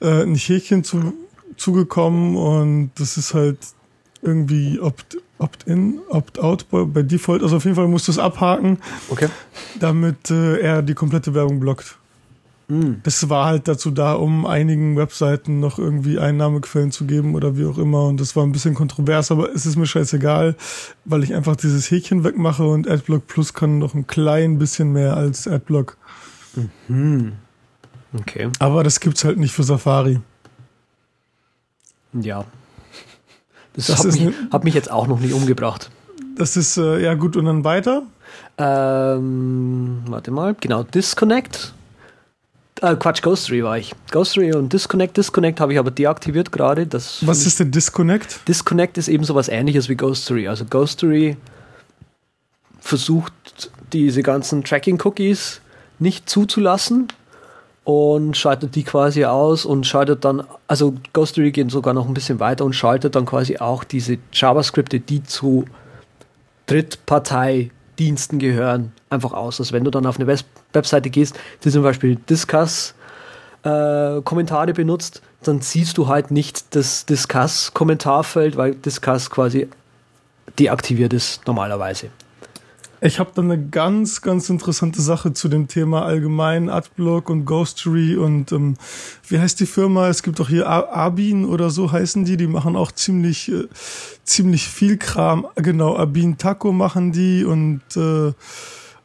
äh, 0.00 0.22
ein 0.22 0.34
Häkchen 0.34 0.84
zu, 0.84 1.12
zugekommen 1.56 2.36
und 2.36 2.92
das 2.96 3.16
ist 3.16 3.34
halt 3.34 3.58
irgendwie 4.22 4.80
opt, 4.80 5.18
Opt-in, 5.38 6.00
Opt-out 6.08 6.70
bei, 6.70 6.84
bei, 6.84 7.02
Default. 7.02 7.42
Also 7.42 7.56
auf 7.56 7.64
jeden 7.64 7.76
Fall 7.76 7.88
musst 7.88 8.08
du 8.08 8.12
es 8.12 8.18
abhaken, 8.18 8.78
okay. 9.10 9.28
damit 9.80 10.30
äh, 10.30 10.60
er 10.60 10.82
die 10.82 10.94
komplette 10.94 11.34
Werbung 11.34 11.60
blockt. 11.60 11.98
Mm. 12.68 12.94
Das 13.02 13.28
war 13.28 13.46
halt 13.46 13.68
dazu 13.68 13.90
da, 13.90 14.14
um 14.14 14.46
einigen 14.46 14.96
Webseiten 14.96 15.60
noch 15.60 15.78
irgendwie 15.78 16.18
Einnahmequellen 16.18 16.90
zu 16.90 17.04
geben 17.04 17.34
oder 17.34 17.56
wie 17.56 17.66
auch 17.66 17.78
immer. 17.78 18.06
Und 18.06 18.20
das 18.20 18.36
war 18.36 18.44
ein 18.44 18.52
bisschen 18.52 18.74
kontrovers, 18.74 19.30
aber 19.30 19.52
es 19.54 19.66
ist 19.66 19.76
mir 19.76 19.86
scheißegal, 19.86 20.56
weil 21.04 21.22
ich 21.22 21.34
einfach 21.34 21.56
dieses 21.56 21.90
Häkchen 21.90 22.24
wegmache 22.24 22.64
und 22.64 22.88
AdBlock 22.88 23.26
Plus 23.26 23.54
kann 23.54 23.78
noch 23.78 23.94
ein 23.94 24.06
klein 24.06 24.58
bisschen 24.58 24.92
mehr 24.92 25.16
als 25.16 25.46
AdBlock. 25.46 25.96
Mhm. 26.88 27.32
Okay. 28.18 28.48
Aber 28.58 28.84
das 28.84 29.00
gibt's 29.00 29.24
halt 29.24 29.38
nicht 29.38 29.52
für 29.52 29.64
Safari. 29.64 30.20
Ja, 32.12 32.44
das, 33.74 33.86
das 33.86 33.98
hat, 33.98 34.12
mich, 34.12 34.34
hat 34.52 34.64
mich 34.64 34.74
jetzt 34.74 34.90
auch 34.90 35.06
noch 35.08 35.18
nicht 35.18 35.34
umgebracht. 35.34 35.90
Das 36.36 36.56
ist, 36.56 36.76
äh, 36.76 37.02
ja 37.02 37.14
gut, 37.14 37.36
und 37.36 37.44
dann 37.44 37.64
weiter? 37.64 38.02
Ähm, 38.56 40.02
warte 40.06 40.30
mal, 40.30 40.54
genau, 40.58 40.84
Disconnect. 40.84 41.74
Äh, 42.80 42.96
Quatsch, 42.96 43.22
Ghostery 43.22 43.62
war 43.62 43.78
ich. 43.78 43.94
Ghostery 44.10 44.52
und 44.54 44.72
Disconnect. 44.72 45.16
Disconnect 45.16 45.60
habe 45.60 45.72
ich 45.72 45.78
aber 45.78 45.90
deaktiviert 45.90 46.50
gerade. 46.50 46.88
Was 46.92 47.20
ist 47.22 47.60
denn 47.60 47.70
Disconnect? 47.70 48.40
Disconnect 48.48 48.98
ist 48.98 49.08
eben 49.08 49.24
sowas 49.24 49.48
ähnliches 49.48 49.88
wie 49.88 49.94
Ghostery. 49.94 50.48
Also 50.48 50.64
Ghostery 50.64 51.36
versucht 52.80 53.32
diese 53.92 54.22
ganzen 54.22 54.64
Tracking-Cookies 54.64 55.60
nicht 55.98 56.28
zuzulassen 56.28 57.08
und 57.84 58.36
schaltet 58.36 58.74
die 58.74 58.82
quasi 58.82 59.24
aus 59.24 59.64
und 59.64 59.86
schaltet 59.86 60.24
dann, 60.24 60.42
also 60.66 60.94
Ghostery 61.12 61.52
geht 61.52 61.70
sogar 61.70 61.94
noch 61.94 62.08
ein 62.08 62.14
bisschen 62.14 62.40
weiter 62.40 62.64
und 62.64 62.74
schaltet 62.74 63.14
dann 63.14 63.26
quasi 63.26 63.58
auch 63.58 63.84
diese 63.84 64.18
JavaScripte, 64.32 65.00
die 65.00 65.22
zu 65.22 65.66
Drittparteidiensten 66.66 68.38
gehören, 68.38 68.92
einfach 69.10 69.32
aus. 69.32 69.60
Also 69.60 69.72
wenn 69.72 69.84
du 69.84 69.90
dann 69.90 70.06
auf 70.06 70.16
eine 70.16 70.26
Webseite 70.74 71.10
gehst, 71.10 71.38
die 71.64 71.70
zum 71.70 71.82
Beispiel 71.82 72.16
Discuss 72.16 72.94
äh, 73.62 74.20
benutzt, 74.20 75.22
dann 75.42 75.60
siehst 75.60 75.98
du 75.98 76.08
halt 76.08 76.30
nicht 76.30 76.74
das 76.74 77.06
Discuss-Kommentarfeld, 77.06 78.56
weil 78.56 78.74
Discuss 78.74 79.30
quasi 79.30 79.68
deaktiviert 80.58 81.12
ist 81.12 81.46
normalerweise. 81.46 82.10
Ich 83.00 83.18
habe 83.18 83.32
da 83.34 83.42
eine 83.42 83.62
ganz, 83.62 84.22
ganz 84.22 84.48
interessante 84.48 85.02
Sache 85.02 85.34
zu 85.34 85.48
dem 85.48 85.68
Thema 85.68 86.06
allgemein 86.06 86.70
Adblock 86.70 87.28
und 87.28 87.44
Ghostery 87.44 88.16
und 88.16 88.50
ähm, 88.50 88.76
wie 89.28 89.38
heißt 89.38 89.60
die 89.60 89.66
Firma? 89.66 90.08
Es 90.08 90.22
gibt 90.22 90.38
doch 90.38 90.48
hier 90.48 90.66
Abin 90.66 91.44
oder 91.44 91.68
so 91.68 91.92
heißen 91.92 92.24
die. 92.24 92.38
Die 92.38 92.46
machen 92.46 92.76
auch 92.76 92.92
ziemlich, 92.92 93.52
äh, 93.52 93.68
ziemlich 94.24 94.68
viel 94.68 94.96
Kram. 94.96 95.46
Genau, 95.56 95.98
Abin 95.98 96.38
Taco 96.38 96.72
machen 96.72 97.12
die 97.12 97.44
und 97.44 97.82
äh, 97.94 98.32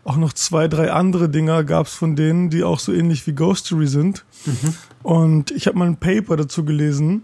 auch 0.03 0.15
noch 0.15 0.33
zwei, 0.33 0.67
drei 0.67 0.91
andere 0.91 1.29
Dinger 1.29 1.63
gab's 1.63 1.93
von 1.93 2.15
denen, 2.15 2.49
die 2.49 2.63
auch 2.63 2.79
so 2.79 2.93
ähnlich 2.93 3.27
wie 3.27 3.33
Ghostery 3.33 3.88
sind. 3.88 4.25
Mhm. 4.45 4.73
Und 5.03 5.51
ich 5.51 5.67
habe 5.67 5.77
mal 5.77 5.88
ein 5.88 5.97
Paper 5.97 6.38
dazu 6.38 6.63
gelesen 6.63 7.23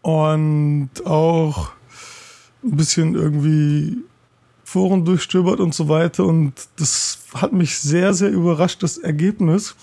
und 0.00 0.90
auch 1.04 1.70
ein 2.64 2.76
bisschen 2.76 3.14
irgendwie 3.14 3.98
Foren 4.64 5.04
durchstöbert 5.04 5.60
und 5.60 5.74
so 5.74 5.88
weiter. 5.88 6.24
Und 6.24 6.54
das 6.76 7.18
hat 7.34 7.52
mich 7.52 7.78
sehr, 7.78 8.14
sehr 8.14 8.30
überrascht, 8.30 8.82
das 8.82 8.98
Ergebnis. 8.98 9.74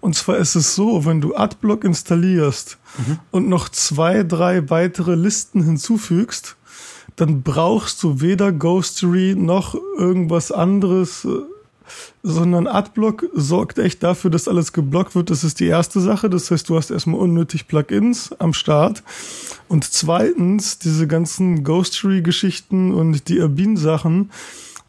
Und 0.00 0.14
zwar 0.14 0.36
ist 0.36 0.54
es 0.54 0.74
so, 0.74 1.04
wenn 1.04 1.20
du 1.20 1.34
Adblock 1.34 1.84
installierst 1.84 2.78
mhm. 2.98 3.18
und 3.32 3.48
noch 3.48 3.68
zwei, 3.68 4.22
drei 4.22 4.70
weitere 4.70 5.16
Listen 5.16 5.62
hinzufügst, 5.62 6.56
dann 7.16 7.42
brauchst 7.42 8.02
du 8.02 8.20
weder 8.20 8.52
Ghostery 8.52 9.34
noch 9.36 9.74
irgendwas 9.98 10.52
anderes 10.52 11.24
äh, 11.24 11.40
sondern 12.22 12.66
Adblock 12.66 13.26
sorgt 13.34 13.78
echt 13.78 14.02
dafür, 14.02 14.30
dass 14.30 14.48
alles 14.48 14.72
geblockt 14.72 15.14
wird. 15.14 15.30
Das 15.30 15.44
ist 15.44 15.60
die 15.60 15.66
erste 15.66 16.00
Sache. 16.00 16.30
Das 16.30 16.50
heißt, 16.50 16.68
du 16.68 16.76
hast 16.76 16.90
erstmal 16.90 17.20
unnötig 17.20 17.68
Plugins 17.68 18.32
am 18.38 18.52
Start. 18.52 19.02
Und 19.68 19.84
zweitens, 19.84 20.78
diese 20.78 21.06
ganzen 21.06 21.64
Ghostery-Geschichten 21.64 22.92
und 22.94 23.28
die 23.28 23.40
Urbin-Sachen, 23.40 24.30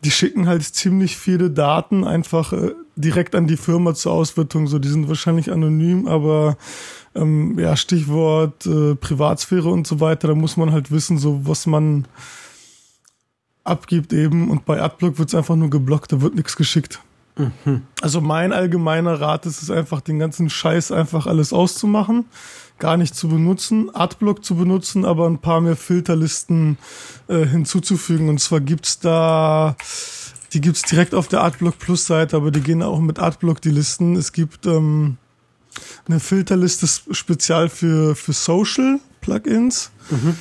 die 0.03 0.11
schicken 0.11 0.47
halt 0.47 0.63
ziemlich 0.63 1.17
viele 1.17 1.49
Daten 1.49 2.05
einfach 2.05 2.53
äh, 2.53 2.73
direkt 2.95 3.35
an 3.35 3.47
die 3.47 3.57
Firma 3.57 3.93
zur 3.93 4.13
Auswertung. 4.13 4.67
So, 4.67 4.79
die 4.79 4.87
sind 4.87 5.09
wahrscheinlich 5.09 5.51
anonym, 5.51 6.07
aber 6.07 6.57
ähm, 7.19 7.57
ja, 7.59 7.75
Stichwort 7.75 8.65
äh, 8.65 8.95
Privatsphäre 8.95 9.69
und 9.69 9.87
so 9.87 9.99
weiter, 9.99 10.29
da 10.29 10.35
muss 10.35 10.57
man 10.57 10.71
halt 10.71 10.91
wissen, 10.91 11.17
so 11.17 11.41
was 11.43 11.65
man 11.65 12.07
abgibt 13.63 14.13
eben 14.13 14.49
und 14.49 14.65
bei 14.65 14.81
Adblock 14.81 15.19
wird 15.19 15.29
es 15.29 15.35
einfach 15.35 15.55
nur 15.55 15.69
geblockt, 15.69 16.11
da 16.11 16.21
wird 16.21 16.35
nichts 16.35 16.55
geschickt. 16.55 16.99
Mhm. 17.39 17.83
Also 18.01 18.19
mein 18.19 18.51
allgemeiner 18.51 19.21
Rat 19.21 19.45
ist 19.45 19.61
es 19.61 19.71
einfach, 19.71 20.01
den 20.01 20.19
ganzen 20.19 20.49
Scheiß 20.49 20.91
einfach 20.91 21.25
alles 21.25 21.53
auszumachen, 21.53 22.25
gar 22.79 22.97
nicht 22.97 23.15
zu 23.15 23.29
benutzen, 23.29 23.93
Adblock 23.95 24.43
zu 24.43 24.55
benutzen, 24.55 25.05
aber 25.05 25.27
ein 25.27 25.39
paar 25.39 25.61
mehr 25.61 25.77
Filterlisten 25.77 26.77
äh, 27.27 27.45
hinzuzufügen. 27.45 28.29
Und 28.29 28.39
zwar 28.39 28.59
gibt's 28.59 28.99
da, 28.99 29.75
die 30.53 30.61
gibt's 30.61 30.81
direkt 30.81 31.15
auf 31.15 31.27
der 31.27 31.43
Adblock 31.43 31.79
Plus 31.79 32.05
Seite, 32.05 32.35
aber 32.35 32.51
die 32.51 32.61
gehen 32.61 32.83
auch 32.83 32.99
mit 32.99 33.19
Adblock 33.19 33.61
die 33.61 33.71
Listen. 33.71 34.15
Es 34.15 34.33
gibt 34.33 34.65
ähm, 34.65 35.17
eine 36.07 36.19
Filterliste 36.19 36.87
spezial 37.11 37.69
für, 37.69 38.15
für 38.15 38.33
Social 38.33 38.99
Plugins. 39.21 39.91
Mhm 40.09 40.35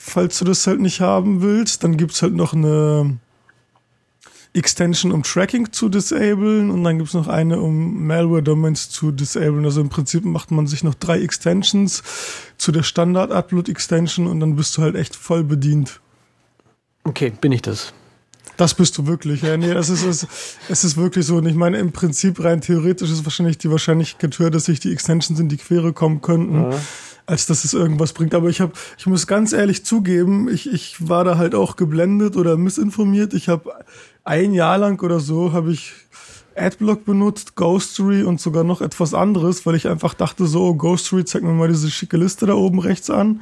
falls 0.00 0.38
du 0.38 0.44
das 0.46 0.66
halt 0.66 0.80
nicht 0.80 1.00
haben 1.00 1.42
willst. 1.42 1.84
Dann 1.84 1.96
gibt's 1.96 2.22
halt 2.22 2.34
noch 2.34 2.54
eine 2.54 3.18
Extension, 4.52 5.12
um 5.12 5.22
Tracking 5.22 5.72
zu 5.72 5.88
disablen 5.88 6.70
und 6.70 6.82
dann 6.82 6.98
gibt's 6.98 7.14
noch 7.14 7.28
eine, 7.28 7.60
um 7.60 8.06
Malware-Domains 8.06 8.88
zu 8.90 9.12
disablen. 9.12 9.64
Also 9.64 9.80
im 9.80 9.90
Prinzip 9.90 10.24
macht 10.24 10.50
man 10.50 10.66
sich 10.66 10.82
noch 10.82 10.94
drei 10.94 11.20
Extensions 11.20 12.02
zu 12.56 12.72
der 12.72 12.82
Standard-Upload-Extension 12.82 14.26
und 14.26 14.40
dann 14.40 14.56
bist 14.56 14.76
du 14.76 14.82
halt 14.82 14.96
echt 14.96 15.14
voll 15.14 15.44
bedient. 15.44 16.00
Okay, 17.04 17.32
bin 17.40 17.52
ich 17.52 17.62
das. 17.62 17.92
Das 18.60 18.74
bist 18.74 18.98
du 18.98 19.06
wirklich, 19.06 19.40
ja. 19.40 19.56
Nee, 19.56 19.70
es 19.70 19.88
ist, 19.88 20.04
es, 20.04 20.26
es 20.68 20.84
ist 20.84 20.98
wirklich 20.98 21.24
so. 21.24 21.36
Und 21.36 21.46
ich 21.46 21.54
meine, 21.54 21.78
im 21.78 21.92
Prinzip 21.92 22.44
rein 22.44 22.60
theoretisch 22.60 23.10
ist 23.10 23.24
wahrscheinlich 23.24 23.56
die 23.56 23.70
Wahrscheinlichkeit 23.70 24.38
höher, 24.38 24.50
dass 24.50 24.66
sich 24.66 24.80
die 24.80 24.92
Extensions 24.92 25.40
in 25.40 25.48
die 25.48 25.56
Quere 25.56 25.94
kommen 25.94 26.20
könnten, 26.20 26.70
ja. 26.70 26.78
als 27.24 27.46
dass 27.46 27.64
es 27.64 27.72
irgendwas 27.72 28.12
bringt. 28.12 28.34
Aber 28.34 28.50
ich 28.50 28.60
habe, 28.60 28.72
ich 28.98 29.06
muss 29.06 29.26
ganz 29.26 29.54
ehrlich 29.54 29.86
zugeben, 29.86 30.46
ich, 30.52 30.70
ich 30.70 31.08
war 31.08 31.24
da 31.24 31.38
halt 31.38 31.54
auch 31.54 31.76
geblendet 31.76 32.36
oder 32.36 32.58
missinformiert. 32.58 33.32
Ich 33.32 33.48
habe 33.48 33.72
ein 34.24 34.52
Jahr 34.52 34.76
lang 34.76 35.02
oder 35.02 35.20
so 35.20 35.54
habe 35.54 35.72
ich 35.72 35.94
Adblock 36.54 37.06
benutzt, 37.06 37.56
Ghostery 37.56 38.24
und 38.24 38.42
sogar 38.42 38.62
noch 38.62 38.82
etwas 38.82 39.14
anderes, 39.14 39.64
weil 39.64 39.74
ich 39.74 39.88
einfach 39.88 40.12
dachte 40.12 40.44
so, 40.44 40.64
oh, 40.64 40.74
Ghostery, 40.74 41.24
zeig 41.24 41.44
mir 41.44 41.54
mal 41.54 41.68
diese 41.68 41.90
schicke 41.90 42.18
Liste 42.18 42.44
da 42.44 42.52
oben 42.52 42.80
rechts 42.80 43.08
an. 43.08 43.40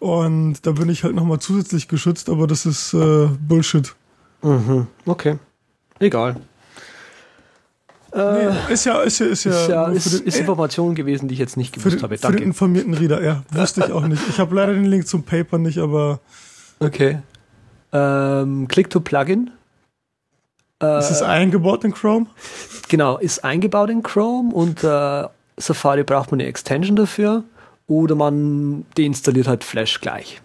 Und 0.00 0.66
da 0.66 0.72
bin 0.72 0.90
ich 0.90 1.02
halt 1.02 1.14
nochmal 1.14 1.38
zusätzlich 1.38 1.88
geschützt, 1.88 2.28
aber 2.28 2.46
das 2.46 2.66
ist 2.66 2.92
äh, 2.92 3.28
Bullshit. 3.48 3.94
Mhm. 4.44 4.86
Okay. 5.06 5.38
Egal. 5.98 6.36
Nee, 8.16 8.72
ist 8.72 8.84
ja, 8.84 9.00
ist 9.00 9.18
ja, 9.18 9.26
ist 9.26 9.44
ja, 9.44 9.50
ist, 9.50 9.68
ja, 9.68 9.88
ist, 9.88 10.12
den, 10.12 10.26
ist 10.26 10.38
Information 10.38 10.94
gewesen, 10.94 11.26
die 11.26 11.34
ich 11.34 11.40
jetzt 11.40 11.56
nicht 11.56 11.74
gewusst 11.74 11.96
den, 11.96 12.02
habe. 12.02 12.16
Danke. 12.16 12.36
Für 12.36 12.40
den 12.42 12.48
informierten 12.48 12.94
Reader, 12.94 13.20
ja, 13.24 13.42
wusste 13.50 13.84
ich 13.84 13.92
auch 13.92 14.06
nicht. 14.06 14.22
Ich 14.28 14.38
habe 14.38 14.54
leider 14.54 14.72
den 14.72 14.84
Link 14.84 15.08
zum 15.08 15.24
Paper 15.24 15.58
nicht, 15.58 15.78
aber. 15.78 16.20
Okay. 16.78 17.18
Ähm, 17.92 18.68
Click 18.68 18.88
to 18.90 19.00
Plugin. 19.00 19.50
Äh, 20.80 21.00
ist 21.00 21.10
es 21.10 21.22
eingebaut 21.22 21.82
in 21.82 21.92
Chrome? 21.92 22.26
Genau, 22.88 23.18
ist 23.18 23.42
eingebaut 23.42 23.90
in 23.90 24.04
Chrome 24.04 24.54
und 24.54 24.84
äh, 24.84 25.24
Safari 25.56 26.04
braucht 26.04 26.30
man 26.30 26.40
eine 26.40 26.48
Extension 26.48 26.94
dafür 26.94 27.42
oder 27.88 28.14
man 28.14 28.86
deinstalliert 28.96 29.48
halt 29.48 29.64
Flash 29.64 30.00
gleich. 30.00 30.40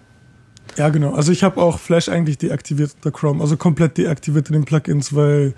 Ja, 0.78 0.90
genau. 0.90 1.14
Also 1.14 1.32
ich 1.32 1.44
habe 1.44 1.62
auch 1.62 1.80
Flash 1.80 2.10
eigentlich 2.10 2.38
deaktiviert 2.38 2.96
unter 2.96 3.12
Chrome, 3.12 3.42
also 3.42 3.58
komplett 3.58 3.98
deaktiviert 3.98 4.50
in 4.50 4.54
den 4.54 4.66
Plugins, 4.66 5.14
weil 5.14 5.54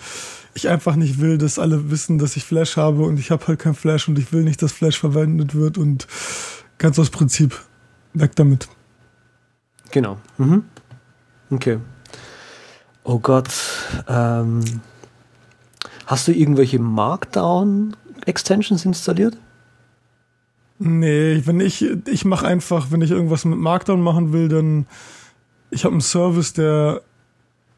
ich 0.54 0.70
einfach 0.70 0.96
nicht 0.96 1.20
will, 1.20 1.38
dass 1.38 1.60
alle 1.60 1.92
wissen, 1.92 2.18
dass 2.18 2.36
ich 2.36 2.44
Flash 2.44 2.78
habe 2.78 3.04
und 3.04 3.20
ich 3.20 3.32
habe 3.32 3.48
halt 3.48 3.60
kein 3.60 3.76
Flash 3.76 4.08
und 4.08 4.18
ich 4.18 4.34
will 4.34 4.44
nicht, 4.44 4.62
dass 4.62 4.72
Flash 4.72 5.00
verwendet 5.00 5.56
wird 5.56 5.78
und 5.78 6.08
ganz 6.78 6.98
aus 7.00 7.10
Prinzip 7.10 7.60
weg 8.14 8.36
damit. 8.36 8.68
Genau. 9.92 10.18
Mhm. 10.38 10.64
Okay. 11.50 11.80
Oh 13.04 13.20
Gott. 13.20 13.50
Ähm, 14.08 14.62
hast 16.06 16.28
du 16.28 16.32
irgendwelche 16.32 16.80
Markdown-Extensions 16.80 18.86
installiert? 18.86 19.38
Nee, 20.84 21.44
wenn 21.46 21.60
ich, 21.60 21.86
ich 22.08 22.26
mache 22.26 22.48
einfach, 22.48 22.88
wenn 22.90 23.02
ich 23.02 23.12
irgendwas 23.12 23.46
mit 23.46 23.60
Markdown 23.60 24.02
machen 24.02 24.34
will, 24.34 24.50
dann 24.50 24.88
ich 25.70 25.86
habe 25.86 25.94
einen 25.94 26.02
Service, 26.02 26.54
der 26.54 27.02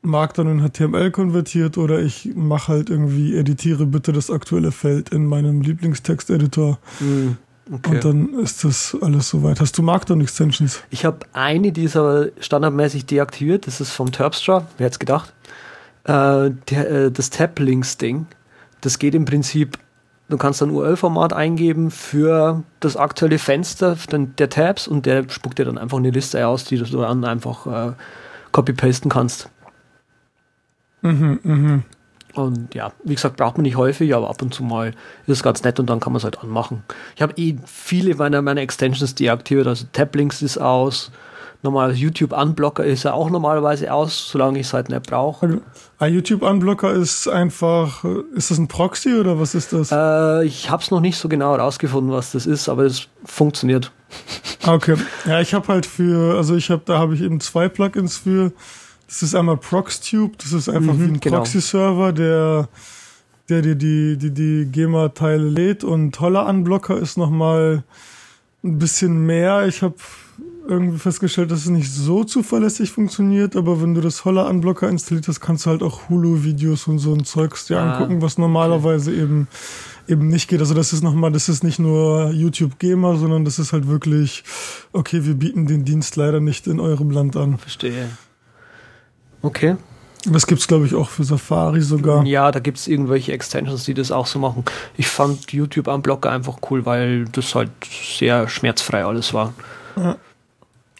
Markdown 0.01 0.59
in 0.59 0.69
HTML 0.69 1.11
konvertiert 1.11 1.77
oder 1.77 1.99
ich 1.99 2.29
mache 2.33 2.71
halt 2.71 2.89
irgendwie, 2.89 3.35
editiere 3.35 3.85
bitte 3.85 4.13
das 4.13 4.31
aktuelle 4.31 4.71
Feld 4.71 5.09
in 5.09 5.25
meinem 5.25 5.61
Lieblingstexteditor. 5.61 6.79
Mhm. 7.01 7.37
Okay. 7.71 7.91
Und 7.91 8.05
dann 8.05 8.39
ist 8.39 8.63
das 8.63 8.95
alles 9.01 9.29
soweit. 9.29 9.59
Hast 9.59 9.77
du 9.77 9.81
Markdown-Extensions? 9.83 10.81
Ich 10.89 11.05
habe 11.05 11.19
eine, 11.33 11.71
die 11.71 11.83
ist 11.83 11.95
aber 11.95 12.27
standardmäßig 12.39 13.05
deaktiviert. 13.05 13.67
Das 13.67 13.81
ist 13.81 13.91
vom 13.91 14.11
Terpstra. 14.11 14.67
Wer 14.77 14.85
hätte 14.85 14.95
es 14.95 14.99
gedacht? 14.99 15.33
Äh, 16.03 16.51
der, 16.69 16.91
äh, 16.91 17.11
das 17.11 17.29
Tab-Links-Ding. 17.29 18.27
Das 18.81 18.99
geht 18.99 19.15
im 19.15 19.23
Prinzip 19.23 19.77
Du 20.29 20.37
kannst 20.37 20.63
ein 20.63 20.71
URL-Format 20.71 21.33
eingeben 21.33 21.91
für 21.91 22.63
das 22.79 22.95
aktuelle 22.95 23.39
Fenster 23.39 23.97
der 24.09 24.49
Tabs 24.49 24.87
und 24.87 25.05
der 25.05 25.29
spuckt 25.29 25.59
dir 25.59 25.65
dann 25.65 25.77
einfach 25.77 25.97
eine 25.97 26.11
Liste 26.11 26.47
aus, 26.47 26.63
die 26.63 26.77
du 26.77 26.85
dann 26.85 27.25
einfach 27.25 27.67
äh, 27.67 27.93
copy-pasten 28.51 29.09
kannst. 29.09 29.49
Mhm, 31.01 31.39
mhm. 31.43 31.83
Und 32.33 32.73
ja, 32.73 32.93
wie 33.03 33.13
gesagt, 33.13 33.37
braucht 33.37 33.57
man 33.57 33.63
nicht 33.63 33.77
häufig, 33.77 34.15
aber 34.15 34.29
ab 34.29 34.41
und 34.41 34.53
zu 34.53 34.63
mal 34.63 34.89
ist 35.27 35.37
es 35.37 35.43
ganz 35.43 35.63
nett 35.63 35.79
und 35.79 35.87
dann 35.89 35.99
kann 35.99 36.13
man 36.13 36.17
es 36.17 36.23
halt 36.23 36.39
anmachen. 36.39 36.83
Ich 37.15 37.21
habe 37.21 37.33
eh 37.35 37.57
viele 37.65 38.15
meiner, 38.15 38.41
meiner 38.41 38.61
Extensions 38.61 39.13
deaktiviert, 39.13 39.67
also 39.67 39.85
Tab-Links 39.93 40.41
ist 40.41 40.57
aus, 40.57 41.11
Normaler 41.63 41.93
YouTube-Unblocker 41.93 42.83
ist 42.83 43.03
ja 43.03 43.13
auch 43.13 43.29
normalerweise 43.29 43.91
aus, 43.91 44.29
solange 44.29 44.59
ich 44.59 44.67
es 44.67 44.73
halt 44.73 44.89
nicht 44.89 45.07
brauche. 45.07 45.61
Ein 45.97 46.13
YouTube-Unblocker 46.13 46.91
ist 46.93 47.27
einfach, 47.27 48.03
ist 48.35 48.51
das 48.51 48.57
ein 48.57 48.67
Proxy 48.67 49.15
oder 49.15 49.39
was 49.39 49.55
ist 49.55 49.73
das? 49.73 49.91
Äh, 49.91 50.45
ich 50.45 50.69
habe 50.69 50.83
es 50.83 50.91
noch 50.91 50.99
nicht 50.99 51.17
so 51.17 51.29
genau 51.29 51.55
herausgefunden, 51.55 52.11
was 52.11 52.33
das 52.33 52.45
ist, 52.45 52.69
aber 52.69 52.83
es 52.83 53.07
funktioniert. 53.23 53.91
Okay. 54.65 54.97
Ja, 55.25 55.41
ich 55.41 55.53
habe 55.53 55.67
halt 55.69 55.85
für, 55.85 56.37
also 56.37 56.55
ich 56.55 56.69
habe, 56.69 56.83
da 56.85 56.99
habe 56.99 57.15
ich 57.15 57.21
eben 57.21 57.39
zwei 57.39 57.69
Plugins 57.69 58.17
für. 58.17 58.51
Das 59.07 59.23
ist 59.23 59.35
einmal 59.35 59.57
ProxTube, 59.57 60.37
das 60.39 60.53
ist 60.53 60.69
einfach 60.69 60.93
mhm, 60.93 60.99
wie 60.99 61.11
ein 61.13 61.19
genau. 61.19 61.37
Proxy-Server, 61.37 62.13
der 62.13 62.67
der 63.49 63.61
dir 63.61 63.75
die, 63.75 64.17
die, 64.17 64.31
die 64.31 64.71
GEMA-Teile 64.71 65.43
lädt 65.43 65.83
und 65.83 66.13
toller 66.13 66.45
Unblocker 66.47 66.97
ist 66.97 67.17
nochmal 67.17 67.83
ein 68.63 68.79
bisschen 68.79 69.25
mehr. 69.25 69.67
Ich 69.67 69.81
habe 69.81 69.95
irgendwie 70.67 70.97
festgestellt, 70.97 71.51
dass 71.51 71.59
es 71.59 71.69
nicht 71.69 71.91
so 71.91 72.23
zuverlässig 72.23 72.91
funktioniert, 72.91 73.55
aber 73.55 73.81
wenn 73.81 73.93
du 73.93 74.01
das 74.01 74.23
Holler 74.25 74.47
Unblocker 74.47 74.89
installiert 74.89 75.27
hast, 75.27 75.41
kannst 75.41 75.65
du 75.65 75.71
halt 75.71 75.83
auch 75.83 76.09
Hulu-Videos 76.09 76.87
und 76.87 76.99
so 76.99 77.13
ein 77.13 77.25
Zeugs 77.25 77.65
dir 77.65 77.79
ah, 77.79 77.93
angucken, 77.93 78.21
was 78.21 78.37
normalerweise 78.37 79.11
okay. 79.11 79.21
eben 79.21 79.47
eben 80.07 80.27
nicht 80.27 80.49
geht. 80.49 80.59
Also 80.59 80.73
das 80.73 80.93
ist 80.93 81.01
nochmal, 81.01 81.31
das 81.31 81.49
ist 81.49 81.63
nicht 81.63 81.79
nur 81.79 82.31
YouTube 82.31 82.79
Gamer, 82.79 83.15
sondern 83.15 83.45
das 83.45 83.59
ist 83.59 83.73
halt 83.73 83.87
wirklich, 83.87 84.43
okay, 84.91 85.25
wir 85.25 85.35
bieten 85.35 85.65
den 85.65 85.85
Dienst 85.85 86.15
leider 86.15 86.39
nicht 86.39 86.67
in 86.67 86.79
eurem 86.79 87.09
Land 87.09 87.35
an. 87.35 87.57
Verstehe. 87.57 88.09
Okay. 89.41 89.77
Das 90.25 90.47
gibt's 90.47 90.67
glaube 90.67 90.85
ich 90.85 90.95
auch 90.95 91.09
für 91.09 91.25
Safari 91.25 91.81
sogar. 91.81 92.25
Ja, 92.25 92.51
da 92.51 92.59
gibt's 92.59 92.87
irgendwelche 92.87 93.33
Extensions, 93.33 93.83
die 93.83 93.93
das 93.93 94.11
auch 94.11 94.27
so 94.27 94.39
machen. 94.39 94.63
Ich 94.95 95.07
fand 95.07 95.51
YouTube 95.51 95.87
Unblocker 95.87 96.31
einfach 96.31 96.57
cool, 96.69 96.85
weil 96.85 97.25
das 97.25 97.53
halt 97.55 97.71
sehr 98.17 98.47
schmerzfrei 98.47 99.03
alles 99.03 99.33
war. 99.33 99.53
Ja. 99.97 100.15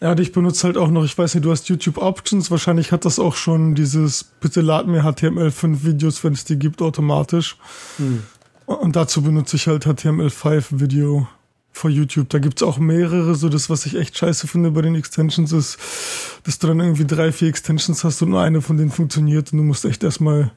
Ja, 0.04 0.14
ich 0.18 0.32
benutze 0.32 0.66
halt 0.66 0.76
auch 0.76 0.90
noch, 0.90 1.02
ich 1.02 1.16
weiß 1.16 1.34
nicht, 1.34 1.46
du 1.46 1.50
hast 1.50 1.70
YouTube 1.70 1.96
Options, 1.96 2.50
wahrscheinlich 2.50 2.92
hat 2.92 3.06
das 3.06 3.18
auch 3.18 3.36
schon 3.36 3.74
dieses, 3.74 4.22
bitte 4.22 4.60
lad 4.60 4.86
mir 4.86 5.02
HTML5 5.02 5.82
Videos, 5.82 6.22
wenn 6.22 6.34
es 6.34 6.44
die 6.44 6.58
gibt, 6.58 6.82
automatisch. 6.82 7.56
Hm. 7.96 8.22
Und 8.66 8.96
dazu 8.96 9.22
benutze 9.22 9.56
ich 9.56 9.66
halt 9.66 9.86
HTML5 9.86 10.64
Video 10.72 11.26
vor 11.72 11.90
YouTube. 11.90 12.28
Da 12.28 12.38
gibt's 12.38 12.62
auch 12.62 12.76
mehrere, 12.76 13.34
so 13.34 13.48
das, 13.48 13.70
was 13.70 13.86
ich 13.86 13.96
echt 13.96 14.18
scheiße 14.18 14.46
finde 14.46 14.72
bei 14.72 14.82
den 14.82 14.94
Extensions 14.94 15.52
ist, 15.52 15.78
dass 16.44 16.58
du 16.58 16.66
dann 16.66 16.80
irgendwie 16.80 17.06
drei, 17.06 17.32
vier 17.32 17.48
Extensions 17.48 18.04
hast 18.04 18.20
und 18.20 18.28
nur 18.28 18.42
eine 18.42 18.60
von 18.60 18.76
denen 18.76 18.90
funktioniert 18.90 19.54
und 19.54 19.58
du 19.60 19.64
musst 19.64 19.86
echt 19.86 20.04
erstmal. 20.04 20.50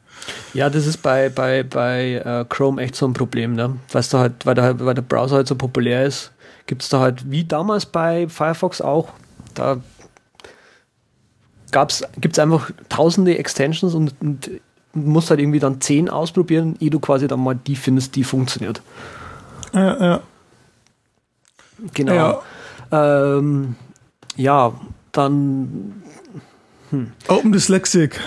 Ja, 0.54 0.70
das 0.70 0.86
ist 0.86 0.98
bei, 0.98 1.30
bei, 1.30 1.64
bei 1.64 2.22
uh, 2.26 2.44
Chrome 2.44 2.82
echt 2.82 2.98
so 2.98 3.08
ein 3.08 3.14
Problem, 3.14 3.54
ne? 3.54 3.78
Weißt 3.94 4.12
du 4.12 4.18
halt, 4.18 4.46
weil 4.46 4.56
der, 4.56 4.78
weil 4.82 4.94
der 4.94 5.04
Browser 5.04 5.38
halt 5.38 5.48
so 5.48 5.56
populär 5.56 6.06
ist, 6.06 6.34
gibt's 6.66 6.90
da 6.90 7.00
halt, 7.00 7.32
wie 7.32 7.46
damals 7.46 7.86
bei 7.86 8.28
Firefox 8.28 8.82
auch, 8.82 9.14
da 9.58 9.82
gibt 11.72 12.34
es 12.34 12.39
einfach 12.39 12.72
tausende 12.89 13.38
Extensions 13.38 13.93
und, 13.93 14.15
und 14.22 14.50
musst 14.93 15.30
halt 15.30 15.39
irgendwie 15.39 15.60
dann 15.60 15.82
zehn 15.82 16.10
ausprobieren, 16.10 16.76
ehe 16.80 16.89
du 16.89 17.00
quasi 17.00 17.28
dann 17.28 17.41
mal 17.41 17.56
die 17.56 17.76
findest, 17.76 18.15
die 18.15 18.24
funktioniert. 18.24 18.82
Ja, 19.74 20.04
ja. 20.04 20.22
Genau. 21.93 22.13
Ja, 22.91 23.38
ähm, 23.38 23.76
ja 24.36 24.74
dann. 25.12 26.02
Hm. 26.89 27.12
Open 27.28 27.52
Dyslexic. 27.52 28.20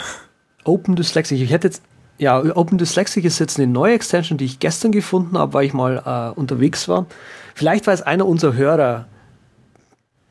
Open 0.65 0.97
Dyslexic. 0.97 1.41
Ich 1.41 1.51
hätte 1.51 1.69
jetzt. 1.69 1.83
Ja, 2.19 2.39
Open 2.55 2.77
Dyslexic 2.77 3.25
ist 3.25 3.39
jetzt 3.39 3.59
eine 3.59 3.67
neue 3.67 3.95
Extension, 3.95 4.37
die 4.37 4.45
ich 4.45 4.59
gestern 4.59 4.93
gefunden 4.93 5.39
habe, 5.39 5.55
weil 5.55 5.65
ich 5.65 5.73
mal 5.73 6.03
äh, 6.05 6.39
unterwegs 6.39 6.87
war. 6.87 7.07
Vielleicht 7.55 7.87
weiß 7.87 8.03
einer 8.03 8.27
unserer 8.27 8.53
Hörer, 8.53 9.07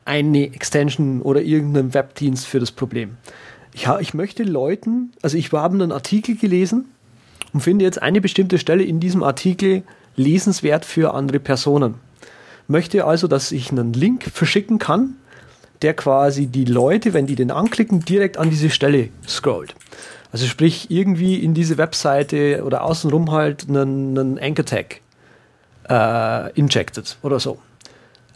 eine 0.04 0.52
Extension 0.52 1.22
oder 1.22 1.42
irgendeinen 1.42 1.94
Webdienst 1.94 2.46
für 2.46 2.60
das 2.60 2.72
Problem. 2.72 3.16
Ich, 3.72 3.86
ich 4.00 4.14
möchte 4.14 4.42
Leuten, 4.42 5.12
also 5.22 5.36
ich 5.36 5.52
habe 5.52 5.74
einen 5.74 5.92
Artikel 5.92 6.36
gelesen 6.36 6.86
und 7.52 7.60
finde 7.60 7.84
jetzt 7.84 8.02
eine 8.02 8.20
bestimmte 8.20 8.58
Stelle 8.58 8.84
in 8.84 9.00
diesem 9.00 9.22
Artikel 9.22 9.82
lesenswert 10.16 10.84
für 10.84 11.14
andere 11.14 11.38
Personen. 11.38 11.94
Möchte 12.68 13.04
also, 13.04 13.26
dass 13.26 13.52
ich 13.52 13.70
einen 13.70 13.92
Link 13.92 14.24
verschicken 14.24 14.78
kann, 14.78 15.16
der 15.82 15.94
quasi 15.94 16.46
die 16.46 16.64
Leute, 16.64 17.14
wenn 17.14 17.26
die 17.26 17.36
den 17.36 17.50
anklicken, 17.50 18.00
direkt 18.00 18.36
an 18.36 18.50
diese 18.50 18.70
Stelle 18.70 19.08
scrollt. 19.26 19.74
Also 20.32 20.46
sprich 20.46 20.90
irgendwie 20.90 21.36
in 21.36 21.54
diese 21.54 21.78
Webseite 21.78 22.62
oder 22.64 22.84
außenrum 22.84 23.32
halt 23.32 23.68
einen, 23.68 24.16
einen 24.16 24.38
Anchor 24.38 24.64
Tag 24.64 25.00
äh, 25.88 26.52
injected 26.52 27.18
oder 27.22 27.40
so. 27.40 27.58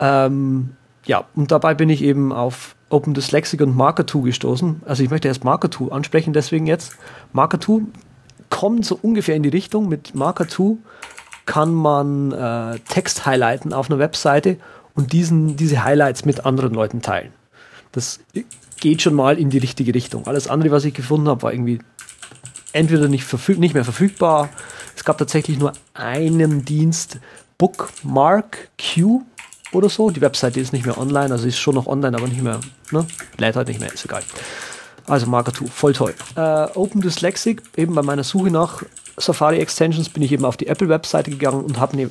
Ähm, 0.00 0.70
ja, 1.06 1.24
und 1.34 1.50
dabei 1.50 1.74
bin 1.74 1.90
ich 1.90 2.02
eben 2.02 2.32
auf 2.32 2.76
Open 2.88 3.14
Dyslexic 3.14 3.60
und 3.60 3.76
Marker2 3.76 4.22
gestoßen. 4.22 4.82
Also 4.86 5.02
ich 5.02 5.10
möchte 5.10 5.28
erst 5.28 5.44
Marker2 5.44 5.90
ansprechen, 5.90 6.32
deswegen 6.32 6.66
jetzt. 6.66 6.96
Marker2 7.34 7.82
kommt 8.50 8.86
so 8.86 8.98
ungefähr 9.00 9.34
in 9.34 9.42
die 9.42 9.48
Richtung. 9.48 9.88
Mit 9.88 10.12
Marker2 10.14 10.76
kann 11.46 11.74
man 11.74 12.32
äh, 12.32 12.78
Text 12.88 13.26
highlighten 13.26 13.72
auf 13.72 13.90
einer 13.90 13.98
Webseite 13.98 14.58
und 14.94 15.12
diesen, 15.12 15.56
diese 15.56 15.84
Highlights 15.84 16.24
mit 16.24 16.46
anderen 16.46 16.72
Leuten 16.72 17.02
teilen. 17.02 17.32
Das 17.92 18.20
geht 18.80 19.02
schon 19.02 19.14
mal 19.14 19.38
in 19.38 19.50
die 19.50 19.58
richtige 19.58 19.94
Richtung. 19.94 20.26
Alles 20.26 20.48
andere, 20.48 20.70
was 20.70 20.84
ich 20.84 20.94
gefunden 20.94 21.28
habe, 21.28 21.42
war 21.42 21.52
irgendwie 21.52 21.80
entweder 22.72 23.08
nicht, 23.08 23.24
verfüg 23.24 23.58
nicht 23.58 23.74
mehr 23.74 23.84
verfügbar. 23.84 24.48
Es 24.96 25.04
gab 25.04 25.18
tatsächlich 25.18 25.58
nur 25.58 25.72
einen 25.92 26.64
Dienst, 26.64 27.18
Bookmark 27.58 28.68
Q 28.78 29.22
oder 29.74 29.88
so. 29.88 30.10
Die 30.10 30.20
Webseite 30.20 30.60
ist 30.60 30.72
nicht 30.72 30.86
mehr 30.86 30.98
online, 30.98 31.32
also 31.32 31.46
ist 31.46 31.58
schon 31.58 31.74
noch 31.74 31.86
online, 31.86 32.16
aber 32.16 32.28
nicht 32.28 32.42
mehr, 32.42 32.60
ne? 32.90 33.06
Lädt 33.38 33.56
halt 33.56 33.68
nicht 33.68 33.80
mehr, 33.80 33.92
ist 33.92 34.04
egal. 34.04 34.22
Also 35.06 35.26
Marker 35.26 35.52
2, 35.52 35.66
voll 35.66 35.92
toll. 35.92 36.14
Äh, 36.36 36.66
Open 36.74 37.00
Dyslexic, 37.00 37.62
eben 37.76 37.94
bei 37.94 38.02
meiner 38.02 38.24
Suche 38.24 38.50
nach 38.50 38.82
Safari 39.16 39.58
Extensions 39.58 40.08
bin 40.08 40.22
ich 40.22 40.32
eben 40.32 40.44
auf 40.44 40.56
die 40.56 40.66
Apple-Webseite 40.66 41.30
gegangen 41.30 41.62
und 41.64 41.78
habe 41.78 41.96
ne, 41.96 42.10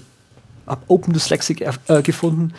hab 0.67 0.84
Open 0.88 1.13
Dyslexic 1.13 1.62
äh, 1.88 2.02
gefunden. 2.02 2.54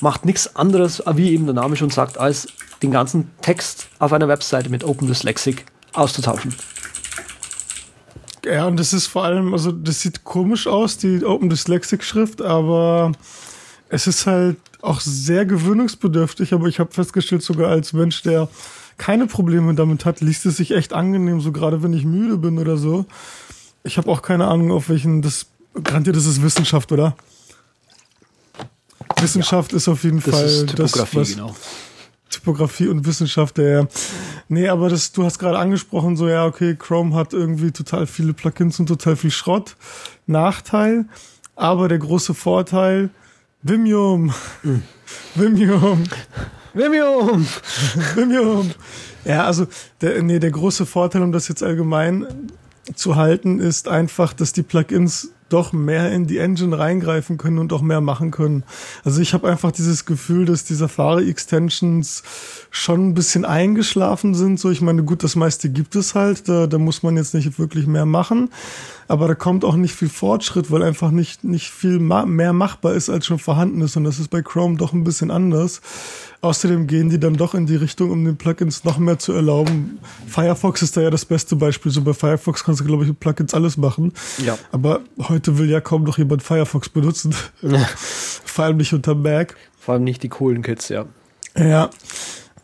Macht 0.00 0.24
nichts 0.24 0.56
anderes, 0.56 1.02
wie 1.14 1.32
eben 1.32 1.44
der 1.44 1.54
Name 1.54 1.76
schon 1.76 1.90
sagt, 1.90 2.18
als 2.18 2.48
den 2.82 2.90
ganzen 2.90 3.30
Text 3.42 3.88
auf 3.98 4.12
einer 4.12 4.28
Webseite 4.28 4.70
mit 4.70 4.84
Open 4.84 5.06
Dyslexic 5.06 5.66
auszutauschen. 5.92 6.54
Ja, 8.44 8.66
und 8.66 8.78
das 8.78 8.94
ist 8.94 9.06
vor 9.06 9.24
allem, 9.24 9.52
also 9.52 9.70
das 9.70 10.00
sieht 10.00 10.24
komisch 10.24 10.66
aus, 10.66 10.96
die 10.96 11.24
Open 11.24 11.50
Dyslexic 11.50 12.02
Schrift, 12.02 12.40
aber 12.40 13.12
es 13.90 14.06
ist 14.06 14.26
halt 14.26 14.56
auch 14.80 15.00
sehr 15.00 15.44
gewöhnungsbedürftig, 15.44 16.54
aber 16.54 16.68
ich 16.68 16.78
habe 16.78 16.92
festgestellt, 16.92 17.42
sogar 17.42 17.70
als 17.70 17.92
Mensch, 17.92 18.22
der 18.22 18.48
keine 18.96 19.26
Probleme 19.26 19.74
damit 19.74 20.04
hat, 20.04 20.20
liest 20.20 20.46
es 20.46 20.56
sich 20.56 20.70
echt 20.70 20.92
angenehm, 20.92 21.40
so 21.40 21.52
gerade 21.52 21.82
wenn 21.82 21.92
ich 21.92 22.04
müde 22.04 22.38
bin 22.38 22.58
oder 22.58 22.76
so. 22.76 23.04
Ich 23.82 23.98
habe 23.98 24.10
auch 24.10 24.22
keine 24.22 24.46
Ahnung, 24.46 24.70
auf 24.72 24.88
welchen 24.88 25.22
das 25.22 25.46
garantiert 25.82 26.16
das 26.16 26.26
ist 26.26 26.42
Wissenschaft, 26.42 26.92
oder? 26.92 27.16
Wissenschaft 29.18 29.72
ja, 29.72 29.76
ist 29.76 29.88
auf 29.88 30.04
jeden 30.04 30.22
das 30.22 30.34
Fall 30.34 30.44
ist 30.44 30.66
Typografie, 30.68 30.98
das, 30.98 31.14
was, 31.14 31.28
genau. 31.30 31.56
Typografie 32.30 32.88
und 32.88 33.04
Wissenschaft, 33.06 33.58
ja. 33.58 33.86
Nee, 34.48 34.68
aber 34.68 34.88
das, 34.88 35.12
du 35.12 35.24
hast 35.24 35.38
gerade 35.38 35.58
angesprochen, 35.58 36.16
so, 36.16 36.28
ja, 36.28 36.46
okay, 36.46 36.76
Chrome 36.76 37.14
hat 37.14 37.32
irgendwie 37.32 37.72
total 37.72 38.06
viele 38.06 38.34
Plugins 38.34 38.78
und 38.78 38.86
total 38.86 39.16
viel 39.16 39.32
Schrott. 39.32 39.76
Nachteil, 40.26 41.06
aber 41.56 41.88
der 41.88 41.98
große 41.98 42.34
Vorteil, 42.34 43.10
Vimium. 43.62 44.32
Mhm. 44.62 44.82
Vimium. 45.34 46.04
Vimium. 46.72 47.46
Vimium. 48.14 48.70
Ja, 49.24 49.44
also, 49.44 49.66
der, 50.00 50.22
nee, 50.22 50.38
der 50.38 50.50
große 50.50 50.86
Vorteil, 50.86 51.22
um 51.22 51.32
das 51.32 51.48
jetzt 51.48 51.62
allgemein 51.62 52.26
zu 52.94 53.16
halten, 53.16 53.60
ist 53.60 53.88
einfach, 53.88 54.32
dass 54.32 54.52
die 54.52 54.62
Plugins 54.62 55.30
doch 55.50 55.72
mehr 55.72 56.12
in 56.12 56.26
die 56.26 56.38
Engine 56.38 56.78
reingreifen 56.78 57.36
können 57.36 57.58
und 57.58 57.72
auch 57.72 57.82
mehr 57.82 58.00
machen 58.00 58.30
können. 58.30 58.62
Also 59.04 59.20
ich 59.20 59.34
habe 59.34 59.48
einfach 59.50 59.72
dieses 59.72 60.06
Gefühl, 60.06 60.46
dass 60.46 60.64
die 60.64 60.74
Safari-Extensions 60.74 62.22
schon 62.70 63.08
ein 63.08 63.14
bisschen 63.14 63.44
eingeschlafen 63.44 64.34
sind. 64.34 64.60
So, 64.60 64.70
ich 64.70 64.80
meine, 64.80 65.02
gut, 65.02 65.22
das 65.24 65.36
meiste 65.36 65.68
gibt 65.68 65.96
es 65.96 66.14
halt, 66.14 66.48
da, 66.48 66.66
da 66.66 66.78
muss 66.78 67.02
man 67.02 67.16
jetzt 67.16 67.34
nicht 67.34 67.58
wirklich 67.58 67.86
mehr 67.86 68.06
machen. 68.06 68.50
Aber 69.10 69.26
da 69.26 69.34
kommt 69.34 69.64
auch 69.64 69.74
nicht 69.74 69.92
viel 69.92 70.08
Fortschritt, 70.08 70.70
weil 70.70 70.84
einfach 70.84 71.10
nicht, 71.10 71.42
nicht 71.42 71.68
viel 71.68 71.98
ma 71.98 72.24
mehr 72.24 72.52
machbar 72.52 72.94
ist, 72.94 73.10
als 73.10 73.26
schon 73.26 73.40
vorhanden 73.40 73.80
ist. 73.80 73.96
Und 73.96 74.04
das 74.04 74.20
ist 74.20 74.28
bei 74.28 74.40
Chrome 74.40 74.76
doch 74.76 74.92
ein 74.92 75.02
bisschen 75.02 75.32
anders. 75.32 75.80
Außerdem 76.42 76.86
gehen 76.86 77.10
die 77.10 77.18
dann 77.18 77.34
doch 77.34 77.54
in 77.54 77.66
die 77.66 77.74
Richtung, 77.74 78.12
um 78.12 78.24
den 78.24 78.36
Plugins 78.36 78.84
noch 78.84 78.98
mehr 78.98 79.18
zu 79.18 79.32
erlauben. 79.32 79.98
Firefox 80.28 80.82
ist 80.82 80.96
da 80.96 81.00
ja 81.00 81.10
das 81.10 81.24
beste 81.24 81.56
Beispiel. 81.56 81.90
So 81.90 82.02
bei 82.02 82.14
Firefox 82.14 82.62
kannst 82.62 82.82
du, 82.82 82.84
glaube 82.84 83.02
ich, 83.02 83.08
mit 83.08 83.18
Plugins 83.18 83.52
alles 83.52 83.76
machen. 83.76 84.12
Ja. 84.38 84.56
Aber 84.70 85.00
heute 85.28 85.58
will 85.58 85.68
ja 85.68 85.80
kaum 85.80 86.04
noch 86.04 86.16
jemand 86.16 86.44
Firefox 86.44 86.88
benutzen. 86.88 87.34
Vor 87.96 88.64
allem 88.64 88.76
nicht 88.76 88.92
unter 88.92 89.16
Mac. 89.16 89.56
Vor 89.76 89.94
allem 89.94 90.04
nicht 90.04 90.22
die 90.22 90.28
coolen 90.28 90.62
Kids, 90.62 90.88
ja. 90.88 91.06
Ja. 91.56 91.90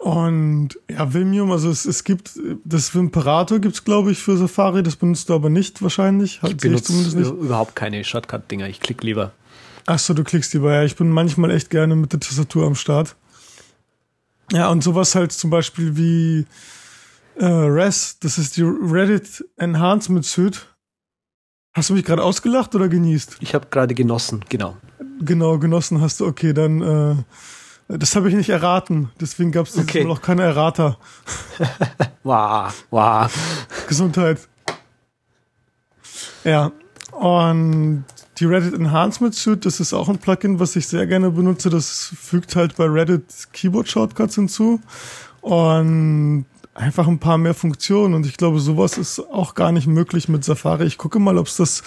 Und 0.07 0.79
ja, 0.89 1.13
Vimium, 1.13 1.51
also 1.51 1.69
es, 1.69 1.85
es 1.85 2.05
gibt, 2.05 2.39
das 2.65 2.95
Vimperator 2.95 3.59
gibt's 3.59 3.83
glaube 3.83 4.13
ich, 4.13 4.19
für 4.19 4.37
Safari, 4.37 4.85
das 4.85 4.95
benutzt 4.95 5.29
du 5.29 5.35
aber 5.35 5.51
nicht 5.51 5.83
wahrscheinlich. 5.83 6.39
Ich 6.47 6.59
benutze 6.59 6.93
überhaupt 7.23 7.75
keine 7.75 8.05
Shortcut-Dinger, 8.05 8.69
ich 8.69 8.79
klick 8.79 9.03
lieber. 9.03 9.33
Ach 9.85 9.99
so, 9.99 10.15
du 10.15 10.23
klickst 10.23 10.55
lieber, 10.55 10.73
ja. 10.73 10.85
Ich 10.85 10.95
bin 10.95 11.11
manchmal 11.11 11.51
echt 11.51 11.71
gerne 11.71 11.97
mit 11.97 12.13
der 12.13 12.21
Tastatur 12.21 12.69
am 12.69 12.77
Start. 12.77 13.17
Ja, 14.53 14.71
und 14.71 14.85
sowas 14.85 15.17
halt 15.17 15.33
zum 15.33 15.51
Beispiel 15.51 15.97
wie 15.97 16.47
äh, 17.35 17.45
RES, 17.45 18.21
das 18.21 18.39
ist 18.39 18.57
die 18.57 18.63
Reddit 18.63 19.45
Enhancement 19.57 20.25
Suite. 20.25 20.69
Hast 21.73 21.91
du 21.91 21.95
mich 21.95 22.05
gerade 22.05 22.23
ausgelacht 22.23 22.77
oder 22.77 22.89
genießt? 22.89 23.39
Ich 23.41 23.57
habe 23.57 23.67
gerade 23.73 23.93
genossen, 23.93 24.45
genau. 24.49 24.77
Genau, 25.19 25.59
genossen 25.59 26.01
hast 26.01 26.21
du, 26.21 26.27
okay, 26.27 26.53
dann 26.53 26.81
äh, 26.81 27.17
das 27.89 28.17
habe 28.17 28.29
ich 28.29 28.35
nicht 28.35 28.49
erraten, 28.49 29.11
deswegen 29.21 29.53
gab 29.53 29.67
es 29.67 29.79
okay. 29.79 30.05
noch 30.05 30.21
keine 30.21 30.43
Errater. 30.43 30.99
wow, 32.25 32.73
wow. 32.91 33.33
Gesundheit. 33.87 34.49
Ja, 36.45 36.73
und 37.13 38.05
die 38.39 38.45
Reddit 38.45 38.75
Enhancement 38.75 39.35
Suite, 39.35 39.65
das 39.65 39.81
ist 39.81 39.93
auch 39.93 40.09
ein 40.09 40.19
Plugin, 40.19 40.61
was 40.61 40.77
ich 40.77 40.87
sehr 40.89 41.07
gerne 41.07 41.31
benutze. 41.31 41.71
Das 41.71 42.13
fügt 42.21 42.57
halt 42.57 42.77
bei 42.77 42.85
Reddit 42.85 43.25
Keyboard 43.53 43.89
Shortcuts 43.89 44.35
hinzu 44.35 44.81
und 45.41 46.45
einfach 46.77 47.09
ein 47.09 47.19
paar 47.19 47.39
mehr 47.39 47.55
Funktionen. 47.55 48.15
Und 48.15 48.27
ich 48.27 48.37
glaube, 48.37 48.61
sowas 48.61 48.99
ist 48.99 49.21
auch 49.21 49.55
gar 49.55 49.73
nicht 49.73 49.87
möglich 49.87 50.29
mit 50.29 50.45
Safari. 50.45 50.85
Ich 50.85 50.99
gucke 50.99 51.19
mal, 51.19 51.39
ob 51.39 51.47
es 51.47 51.57
das 51.57 51.83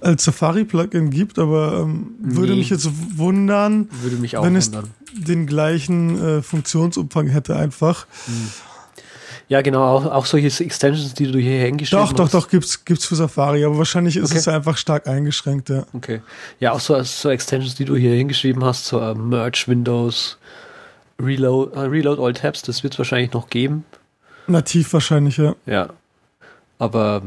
als 0.00 0.24
Safari-Plugin 0.24 1.10
gibt, 1.10 1.38
aber 1.38 1.80
ähm, 1.82 2.14
nee. 2.20 2.36
würde 2.36 2.54
mich 2.56 2.70
jetzt 2.70 2.88
wundern, 3.16 3.88
würde 4.00 4.16
mich 4.16 4.36
auch 4.36 4.44
wenn 4.44 4.54
wundern. 4.54 4.90
Es 5.14 5.24
den 5.24 5.46
gleichen 5.46 6.38
äh, 6.38 6.42
Funktionsumfang 6.42 7.28
hätte 7.28 7.56
einfach. 7.56 8.06
Mhm. 8.26 8.50
Ja, 9.50 9.62
genau, 9.62 9.82
auch, 9.82 10.06
auch 10.06 10.26
solche 10.26 10.46
Extensions, 10.46 11.12
die 11.14 11.30
du 11.30 11.40
hier 11.40 11.58
hingeschrieben 11.62 12.04
hast. 12.04 12.12
Doch, 12.12 12.28
doch, 12.28 12.42
doch, 12.42 12.48
gibt's, 12.48 12.84
gibt's 12.84 13.04
für 13.04 13.16
Safari, 13.16 13.64
aber 13.64 13.78
wahrscheinlich 13.78 14.16
ist 14.16 14.30
okay. 14.30 14.38
es 14.38 14.46
einfach 14.46 14.76
stark 14.76 15.08
eingeschränkt, 15.08 15.70
ja. 15.70 15.84
Okay. 15.92 16.22
Ja, 16.60 16.70
auch 16.70 16.78
so, 16.78 17.02
so 17.02 17.30
Extensions, 17.30 17.74
die 17.74 17.84
du 17.84 17.96
hier 17.96 18.14
hingeschrieben 18.14 18.64
hast, 18.64 18.86
so 18.86 19.02
uh, 19.02 19.12
Merge 19.12 19.64
Windows, 19.66 20.38
Reload, 21.20 21.76
uh, 21.76 21.80
Reload 21.80 22.22
All 22.22 22.32
Tabs, 22.32 22.62
das 22.62 22.84
wird 22.84 22.92
es 22.92 22.98
wahrscheinlich 22.98 23.32
noch 23.32 23.50
geben. 23.50 23.84
Nativ 24.46 24.92
wahrscheinlich, 24.92 25.36
ja. 25.36 25.56
Ja. 25.66 25.88
Aber 26.78 27.22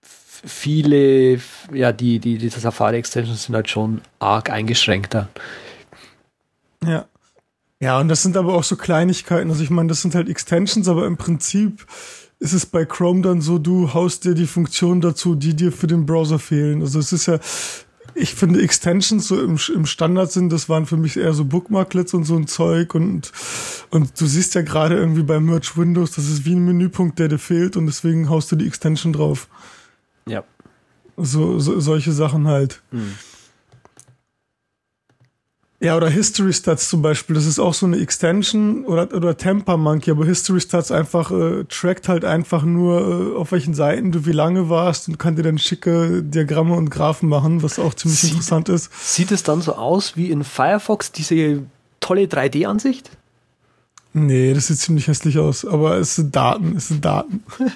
viele, 0.00 1.40
ja, 1.72 1.90
die, 1.90 2.20
die, 2.20 2.38
die 2.38 2.48
Safari-Extensions 2.48 3.44
sind 3.46 3.56
halt 3.56 3.68
schon 3.68 4.00
arg 4.20 4.48
eingeschränkter. 4.48 5.28
Ja. 6.84 7.06
Ja, 7.82 7.98
und 7.98 8.08
das 8.08 8.22
sind 8.22 8.36
aber 8.36 8.54
auch 8.54 8.64
so 8.64 8.76
Kleinigkeiten. 8.76 9.50
Also 9.50 9.62
ich 9.62 9.70
meine, 9.70 9.88
das 9.88 10.02
sind 10.02 10.14
halt 10.14 10.28
Extensions, 10.28 10.86
aber 10.86 11.06
im 11.06 11.16
Prinzip 11.16 11.86
ist 12.38 12.52
es 12.52 12.66
bei 12.66 12.84
Chrome 12.84 13.22
dann 13.22 13.40
so, 13.40 13.58
du 13.58 13.94
haust 13.94 14.24
dir 14.24 14.34
die 14.34 14.46
Funktionen 14.46 15.00
dazu, 15.00 15.34
die 15.34 15.54
dir 15.54 15.72
für 15.72 15.86
den 15.86 16.04
Browser 16.06 16.38
fehlen. 16.38 16.82
Also 16.82 16.98
es 16.98 17.12
ist 17.12 17.26
ja, 17.26 17.38
ich 18.14 18.34
finde 18.34 18.62
Extensions 18.62 19.28
so 19.28 19.40
im, 19.40 19.58
im 19.74 19.86
Standard 19.86 20.30
sind, 20.32 20.52
das 20.52 20.68
waren 20.68 20.86
für 20.86 20.96
mich 20.96 21.16
eher 21.16 21.32
so 21.32 21.44
Bookmarklets 21.44 22.12
und 22.12 22.24
so 22.24 22.36
ein 22.36 22.46
Zeug 22.46 22.94
und, 22.94 23.32
und 23.90 24.18
du 24.20 24.26
siehst 24.26 24.54
ja 24.54 24.62
gerade 24.62 24.96
irgendwie 24.96 25.22
bei 25.22 25.40
Merge 25.40 25.72
Windows, 25.76 26.12
das 26.12 26.28
ist 26.28 26.44
wie 26.44 26.54
ein 26.54 26.64
Menüpunkt, 26.64 27.18
der 27.18 27.28
dir 27.28 27.38
fehlt 27.38 27.76
und 27.76 27.86
deswegen 27.86 28.28
haust 28.28 28.52
du 28.52 28.56
die 28.56 28.66
Extension 28.66 29.12
drauf. 29.12 29.48
Ja. 30.26 30.44
So, 31.16 31.58
so 31.58 31.80
solche 31.80 32.12
Sachen 32.12 32.46
halt. 32.46 32.82
Hm. 32.90 33.14
Ja, 35.82 35.96
oder 35.96 36.10
History 36.10 36.52
Stats 36.52 36.90
zum 36.90 37.00
Beispiel, 37.00 37.34
das 37.34 37.46
ist 37.46 37.58
auch 37.58 37.72
so 37.72 37.86
eine 37.86 37.98
Extension 37.98 38.84
oder, 38.84 39.14
oder 39.14 39.34
Temper 39.34 39.78
Monkey, 39.78 40.10
aber 40.10 40.26
History 40.26 40.60
Stats 40.60 40.92
einfach 40.92 41.30
äh, 41.30 41.64
trackt 41.64 42.06
halt 42.06 42.26
einfach 42.26 42.64
nur, 42.64 43.00
äh, 43.00 43.38
auf 43.38 43.52
welchen 43.52 43.72
Seiten 43.72 44.12
du 44.12 44.26
wie 44.26 44.32
lange 44.32 44.68
warst 44.68 45.08
und 45.08 45.18
kann 45.18 45.36
dir 45.36 45.42
dann 45.42 45.56
schicke 45.56 46.22
Diagramme 46.22 46.74
und 46.74 46.90
Graphen 46.90 47.30
machen, 47.30 47.62
was 47.62 47.78
auch 47.78 47.94
ziemlich 47.94 48.20
sieht, 48.20 48.32
interessant 48.32 48.68
ist. 48.68 48.90
Sieht 49.14 49.32
es 49.32 49.42
dann 49.42 49.62
so 49.62 49.74
aus 49.74 50.18
wie 50.18 50.30
in 50.30 50.44
Firefox, 50.44 51.12
diese 51.12 51.62
tolle 52.00 52.24
3D-Ansicht? 52.24 53.10
Nee, 54.12 54.54
das 54.54 54.66
sieht 54.66 54.78
ziemlich 54.78 55.06
hässlich 55.06 55.38
aus, 55.38 55.64
aber 55.64 55.98
es 55.98 56.16
sind 56.16 56.34
Daten, 56.34 56.76
es 56.76 56.88
sind 56.88 57.04
Daten. 57.04 57.42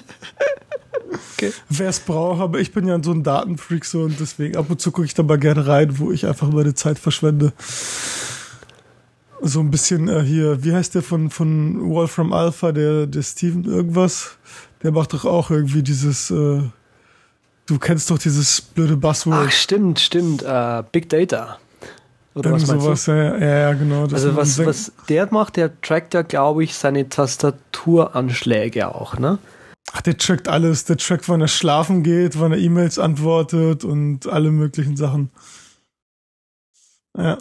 Okay. 1.37 1.51
Wer 1.69 1.89
es 1.89 1.99
braucht, 1.99 2.41
aber 2.41 2.59
ich 2.59 2.71
bin 2.71 2.87
ja 2.87 3.01
so 3.01 3.11
ein 3.11 3.23
Datenfreak 3.23 3.85
so 3.85 4.01
und 4.01 4.19
deswegen 4.19 4.55
ab 4.57 4.69
und 4.69 4.81
zu 4.81 4.91
gucke 4.91 5.05
ich 5.05 5.13
da 5.13 5.23
mal 5.23 5.37
gerne 5.37 5.67
rein, 5.67 5.99
wo 5.99 6.11
ich 6.11 6.25
einfach 6.25 6.49
meine 6.49 6.73
Zeit 6.73 6.97
verschwende. 6.99 7.53
So 9.41 9.59
ein 9.59 9.69
bisschen 9.69 10.07
äh, 10.07 10.23
hier, 10.23 10.63
wie 10.63 10.73
heißt 10.73 10.95
der 10.95 11.03
von, 11.03 11.29
von 11.29 11.89
Wolfram 11.89 12.33
Alpha, 12.33 12.71
der, 12.71 13.05
der 13.05 13.21
Steven 13.21 13.65
irgendwas? 13.65 14.37
Der 14.81 14.91
macht 14.91 15.13
doch 15.13 15.25
auch 15.25 15.51
irgendwie 15.51 15.83
dieses, 15.83 16.31
äh, 16.31 16.61
du 17.65 17.79
kennst 17.79 18.09
doch 18.09 18.17
dieses 18.17 18.61
blöde 18.61 18.97
Buzzword. 18.97 19.47
Ach, 19.47 19.51
stimmt, 19.51 19.99
stimmt, 19.99 20.43
uh, 20.43 20.83
Big 20.91 21.09
Data. 21.09 21.59
Oder 22.35 22.49
Irgend 22.51 22.67
was 22.67 22.83
sowas, 22.83 23.05
ja, 23.05 23.37
ja, 23.37 23.57
ja, 23.59 23.73
genau. 23.73 24.03
also 24.03 24.35
was, 24.35 24.63
was 24.65 24.91
der 25.07 25.31
macht, 25.31 25.55
der 25.55 25.79
trackt 25.81 26.13
ja, 26.13 26.21
glaube 26.21 26.65
ich, 26.65 26.75
seine 26.75 27.07
Tastaturanschläge 27.07 28.93
auch, 28.93 29.17
ne? 29.17 29.39
Ach, 29.93 30.01
der 30.01 30.17
trackt 30.17 30.49
alles. 30.49 30.83
Der 30.83 30.97
trackt, 30.97 31.29
wann 31.29 31.39
er 31.39 31.47
schlafen 31.47 32.03
geht, 32.03 32.37
wann 32.37 32.51
er 32.51 32.57
E-Mails 32.57 32.99
antwortet 32.99 33.85
und 33.85 34.27
alle 34.27 34.51
möglichen 34.51 34.97
Sachen. 34.97 35.29
Ja. 37.17 37.37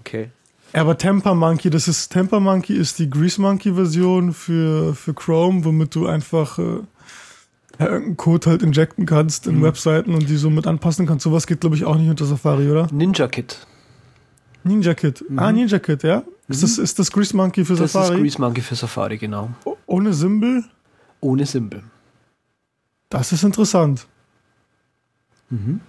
Okay. 0.00 0.30
Aber 0.74 0.98
Temper 0.98 1.34
Monkey, 1.34 1.70
das 1.70 1.88
ist 1.88 2.10
Temper 2.10 2.40
Monkey 2.40 2.74
ist 2.74 2.98
die 2.98 3.08
Grease 3.08 3.40
Monkey 3.40 3.72
Version 3.72 4.34
für, 4.34 4.94
für 4.94 5.14
Chrome, 5.14 5.64
womit 5.64 5.94
du 5.94 6.06
einfach 6.06 6.58
äh, 6.58 6.80
irgendeinen 7.78 8.16
Code 8.18 8.50
halt 8.50 8.62
injecten 8.62 9.06
kannst 9.06 9.46
in 9.46 9.58
Mhm. 9.58 9.62
Webseiten 9.62 10.14
und 10.14 10.28
die 10.28 10.36
somit 10.36 10.66
anpassen 10.66 11.06
kannst. 11.06 11.22
Sowas 11.22 11.46
geht, 11.46 11.60
glaube 11.60 11.76
ich, 11.76 11.84
auch 11.84 11.96
nicht 11.96 12.10
unter 12.10 12.26
Safari, 12.26 12.70
oder? 12.70 12.88
Ninja 12.92 13.28
Kit. 13.28 13.66
Ninja 14.64 14.94
Kit. 14.94 15.24
Ah, 15.36 15.52
Ninja 15.52 15.78
Kit, 15.78 16.02
ja? 16.02 16.22
Ist, 16.48 16.62
das, 16.62 16.78
ist 16.78 16.98
das 16.98 17.10
Grease 17.10 17.36
Monkey 17.36 17.64
für 17.64 17.74
Mhm. 17.74 17.78
Das 17.78 17.92
Safari? 17.92 18.14
ist 18.16 18.20
Grease 18.22 18.40
Monkey 18.40 18.60
für 18.62 18.74
Safari, 18.74 19.18
genau. 19.18 19.50
O- 19.64 19.76
Ohne 19.86 20.12
Symbol? 20.12 20.64
Ohne 21.20 21.46
Symbol. 21.46 21.82
Das 23.10 23.32
ist 23.32 23.42
interessant. 23.44 24.06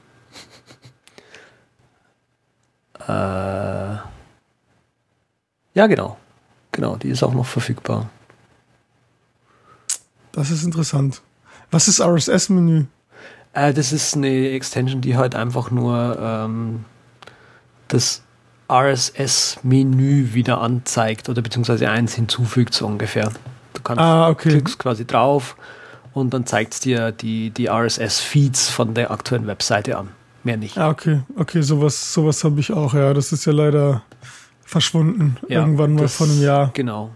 Äh, 3.07 3.11
ja, 5.73 5.87
genau. 5.87 6.17
Genau, 6.71 6.95
die 6.95 7.09
ist 7.09 7.23
auch 7.23 7.33
noch 7.33 7.45
verfügbar. 7.45 8.09
Das 10.31 10.49
ist 10.51 10.63
interessant. 10.63 11.21
Was 11.71 11.87
ist 11.87 12.01
RSS-Menü? 12.01 12.85
Äh, 13.53 13.73
das 13.73 13.91
ist 13.93 14.15
eine 14.15 14.49
Extension, 14.49 15.01
die 15.01 15.15
halt 15.15 15.35
einfach 15.35 15.71
nur 15.71 16.17
ähm, 16.19 16.83
das 17.87 18.21
RSS-Menü 18.69 20.33
wieder 20.33 20.61
anzeigt 20.61 21.29
oder 21.29 21.41
beziehungsweise 21.41 21.89
eins 21.89 22.13
hinzufügt, 22.15 22.73
so 22.73 22.85
ungefähr. 22.87 23.31
Du 23.73 23.81
kannst 23.81 24.01
Ah, 24.01 24.29
okay. 24.29 24.49
klickst 24.49 24.79
quasi 24.79 25.05
drauf 25.05 25.55
und 26.13 26.33
dann 26.33 26.45
zeigt 26.45 26.73
es 26.73 26.79
dir 26.79 27.11
die, 27.11 27.49
die 27.51 27.69
RSS-Feeds 27.69 28.69
von 28.69 28.93
der 28.93 29.11
aktuellen 29.11 29.47
Webseite 29.47 29.97
an. 29.97 30.09
Mehr 30.43 30.57
nicht. 30.57 30.77
Ah, 30.77 30.89
okay. 30.89 31.21
Okay, 31.37 31.61
sowas, 31.61 32.13
sowas 32.13 32.43
habe 32.43 32.59
ich 32.59 32.71
auch, 32.71 32.93
ja. 32.93 33.13
Das 33.13 33.31
ist 33.31 33.45
ja 33.45 33.51
leider 33.53 34.03
verschwunden. 34.63 35.37
Ja, 35.49 35.61
Irgendwann 35.61 35.93
mal 35.95 36.07
vor 36.07 36.27
einem 36.27 36.41
Jahr. 36.41 36.71
Genau. 36.73 37.11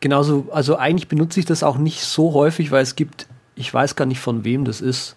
Genauso, 0.00 0.46
also 0.52 0.76
eigentlich 0.76 1.08
benutze 1.08 1.40
ich 1.40 1.46
das 1.46 1.62
auch 1.62 1.78
nicht 1.78 2.02
so 2.02 2.34
häufig, 2.34 2.70
weil 2.70 2.82
es 2.82 2.94
gibt, 2.96 3.26
ich 3.56 3.72
weiß 3.72 3.96
gar 3.96 4.04
nicht 4.06 4.20
von 4.20 4.44
wem 4.44 4.64
das 4.64 4.80
ist. 4.80 5.16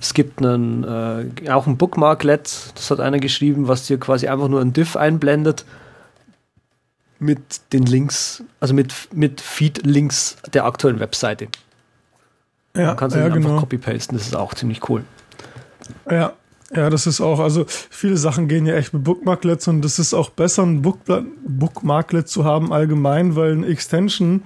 Es 0.00 0.14
gibt 0.14 0.40
einen, 0.40 0.84
äh, 0.84 1.50
auch 1.50 1.66
ein 1.66 1.76
Bookmarklet, 1.76 2.72
das 2.74 2.90
hat 2.90 3.00
einer 3.00 3.18
geschrieben, 3.18 3.68
was 3.68 3.86
dir 3.86 3.98
quasi 3.98 4.28
einfach 4.28 4.48
nur 4.48 4.60
ein 4.60 4.72
Diff 4.72 4.96
einblendet 4.96 5.64
mit 7.18 7.72
den 7.72 7.84
Links, 7.86 8.42
also 8.60 8.74
mit, 8.74 8.92
mit 9.12 9.40
Feed-Links 9.40 10.36
der 10.52 10.64
aktuellen 10.66 11.00
Webseite. 11.00 11.48
Ja, 12.76 12.90
Du 12.90 12.96
kannst 12.96 13.16
ja, 13.16 13.22
ihn 13.22 13.32
einfach 13.32 13.48
genau. 13.48 13.60
copy-pasten, 13.60 14.18
das 14.18 14.26
ist 14.26 14.36
auch 14.36 14.52
ziemlich 14.54 14.88
cool. 14.88 15.04
Ja, 16.10 16.32
ja, 16.74 16.88
das 16.88 17.06
ist 17.06 17.20
auch, 17.20 17.40
also 17.40 17.66
viele 17.68 18.16
Sachen 18.16 18.48
gehen 18.48 18.66
ja 18.66 18.74
echt 18.74 18.94
mit 18.94 19.04
Bookmarklets 19.04 19.68
und 19.68 19.82
das 19.82 19.98
ist 19.98 20.14
auch 20.14 20.30
besser, 20.30 20.62
ein 20.62 20.82
Bookmarklet 20.82 22.28
zu 22.28 22.44
haben 22.44 22.72
allgemein, 22.72 23.36
weil 23.36 23.52
eine 23.52 23.66
Extension 23.66 24.42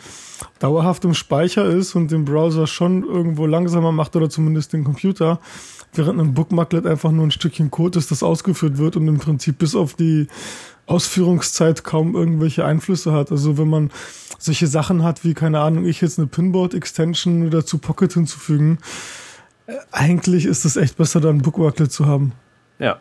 dauerhaft 0.58 1.04
im 1.04 1.14
Speicher 1.14 1.64
ist 1.66 1.94
und 1.94 2.10
den 2.10 2.24
Browser 2.24 2.66
schon 2.66 3.04
irgendwo 3.04 3.46
langsamer 3.46 3.92
macht 3.92 4.16
oder 4.16 4.28
zumindest 4.28 4.72
den 4.72 4.84
Computer, 4.84 5.40
während 5.94 6.20
ein 6.20 6.34
Bookmarklet 6.34 6.86
einfach 6.86 7.12
nur 7.12 7.26
ein 7.26 7.30
Stückchen 7.30 7.70
Code 7.70 7.98
ist, 7.98 8.10
das 8.10 8.22
ausgeführt 8.22 8.78
wird 8.78 8.96
und 8.96 9.06
im 9.06 9.18
Prinzip 9.18 9.58
bis 9.58 9.74
auf 9.74 9.94
die 9.94 10.26
Ausführungszeit 10.86 11.84
kaum 11.84 12.14
irgendwelche 12.14 12.64
Einflüsse 12.64 13.12
hat. 13.12 13.30
Also 13.30 13.58
wenn 13.58 13.68
man 13.68 13.90
solche 14.38 14.66
Sachen 14.66 15.02
hat 15.02 15.24
wie, 15.24 15.34
keine 15.34 15.60
Ahnung, 15.60 15.84
ich 15.84 16.00
jetzt 16.00 16.18
eine 16.18 16.26
Pinboard-Extension 16.26 17.46
oder 17.46 17.64
zu 17.64 17.78
Pocket 17.78 18.12
hinzufügen, 18.12 18.78
eigentlich 19.92 20.46
ist 20.46 20.64
es 20.64 20.76
echt 20.76 20.96
besser, 20.96 21.20
da 21.20 21.28
ein 21.28 21.42
Bookmarklet 21.42 21.92
zu 21.92 22.06
haben. 22.06 22.32
Ja. 22.78 22.98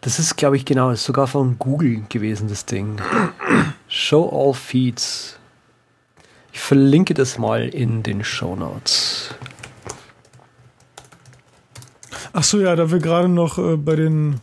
Das 0.00 0.18
ist, 0.18 0.36
glaube 0.36 0.56
ich, 0.56 0.64
genau, 0.64 0.90
ist 0.90 1.04
sogar 1.04 1.26
von 1.26 1.58
Google 1.58 2.04
gewesen, 2.08 2.48
das 2.48 2.66
Ding. 2.66 3.00
Show 3.88 4.28
all 4.28 4.54
Feeds. 4.54 5.38
Ich 6.52 6.60
verlinke 6.60 7.14
das 7.14 7.38
mal 7.38 7.68
in 7.68 8.02
den 8.02 8.22
Show 8.22 8.54
Notes. 8.54 9.34
Ach 12.32 12.42
so, 12.42 12.60
ja, 12.60 12.76
da 12.76 12.90
wir 12.90 12.98
gerade 12.98 13.28
noch 13.28 13.58
äh, 13.58 13.76
bei 13.76 13.96
den 13.96 14.40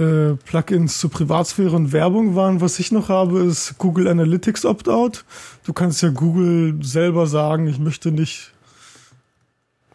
äh, 0.00 0.34
Plugins 0.44 0.98
zur 0.98 1.10
Privatsphäre 1.10 1.76
und 1.76 1.92
Werbung 1.92 2.34
waren, 2.34 2.60
was 2.60 2.78
ich 2.78 2.90
noch 2.90 3.08
habe, 3.08 3.40
ist 3.40 3.76
Google 3.78 4.08
Analytics 4.08 4.64
Opt-out. 4.64 5.24
Du 5.64 5.72
kannst 5.72 6.02
ja 6.02 6.08
Google 6.08 6.78
selber 6.82 7.26
sagen, 7.26 7.66
ich 7.68 7.78
möchte 7.78 8.10
nicht 8.10 8.52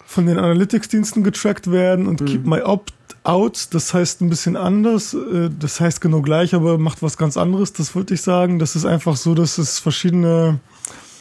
von 0.05 0.27
den 0.27 0.37
Analytics-Diensten 0.37 1.23
getrackt 1.23 1.71
werden 1.71 2.07
und 2.07 2.25
keep 2.25 2.45
my 2.45 2.61
opt-out. 2.61 3.67
Das 3.71 3.93
heißt 3.93 4.21
ein 4.21 4.29
bisschen 4.29 4.55
anders. 4.55 5.13
Äh, 5.13 5.49
das 5.59 5.81
heißt 5.81 5.99
genau 5.99 6.21
gleich, 6.21 6.53
aber 6.53 6.77
macht 6.77 7.01
was 7.01 7.17
ganz 7.17 7.35
anderes. 7.35 7.73
Das 7.73 7.95
wollte 7.95 8.13
ich 8.13 8.21
sagen. 8.21 8.59
Das 8.59 8.75
ist 8.75 8.85
einfach 8.85 9.17
so, 9.17 9.33
dass 9.33 9.57
es 9.57 9.79
verschiedene, 9.79 10.59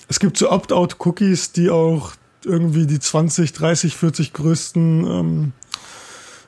es 0.08 0.20
gibt 0.20 0.36
so 0.36 0.50
Opt-out-Cookies, 0.50 1.52
die 1.52 1.70
auch 1.70 2.12
irgendwie 2.44 2.86
die 2.86 3.00
20, 3.00 3.52
30, 3.54 3.96
40 3.96 4.32
größten 4.34 5.06
ähm, 5.06 5.52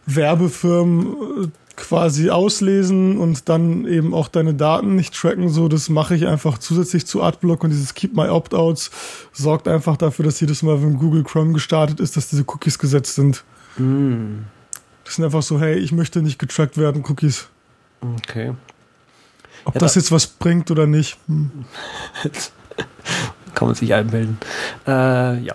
Werbefirmen 0.05 1.45
äh, 1.45 1.49
quasi 1.77 2.31
auslesen 2.31 3.19
und 3.19 3.49
dann 3.49 3.87
eben 3.87 4.15
auch 4.15 4.29
deine 4.29 4.55
Daten 4.55 4.97
nicht 4.97 5.15
tracken. 5.15 5.49
So, 5.51 5.69
das 5.69 5.89
mache 5.91 6.15
ich 6.17 6.27
einfach 6.27 6.57
zusätzlich 6.59 7.07
zu 7.07 7.23
Adblock 7.23 7.65
und 7.65 7.71
dieses 7.71 7.93
Keep 7.95 8.15
My 8.15 8.29
Opt-outs 8.29 8.91
sorgt 9.33 9.69
einfach 9.69 9.97
dafür, 9.97 10.25
dass 10.25 10.41
jedes 10.41 10.63
Mal, 10.63 10.81
wenn 10.83 10.99
Google 10.99 11.23
Chrome 11.23 11.53
gestartet 11.53 12.01
ist, 12.01 12.17
dass 12.17 12.29
diese 12.29 12.45
Cookies 12.47 12.79
gesetzt 12.79 13.15
sind. 13.15 13.45
Das 13.77 15.15
sind 15.15 15.25
einfach 15.25 15.43
so, 15.43 15.61
hey, 15.61 15.75
ich 15.77 15.93
möchte 15.93 16.23
nicht 16.23 16.39
getrackt 16.39 16.79
werden, 16.79 17.05
Cookies. 17.07 17.49
Okay. 18.01 18.55
Ob 19.67 19.75
Ja, 19.75 19.81
das 19.81 19.95
da- 19.95 20.01
jetzt 20.01 20.11
was 20.13 20.27
bringt 20.27 20.71
oder 20.71 20.87
nicht. 20.87 21.19
Hm. 21.29 21.51
Kann 23.55 23.69
man 23.69 23.75
sich 23.75 23.93
einmelden. 23.95 24.39
Äh, 24.87 25.41
ja. 25.43 25.55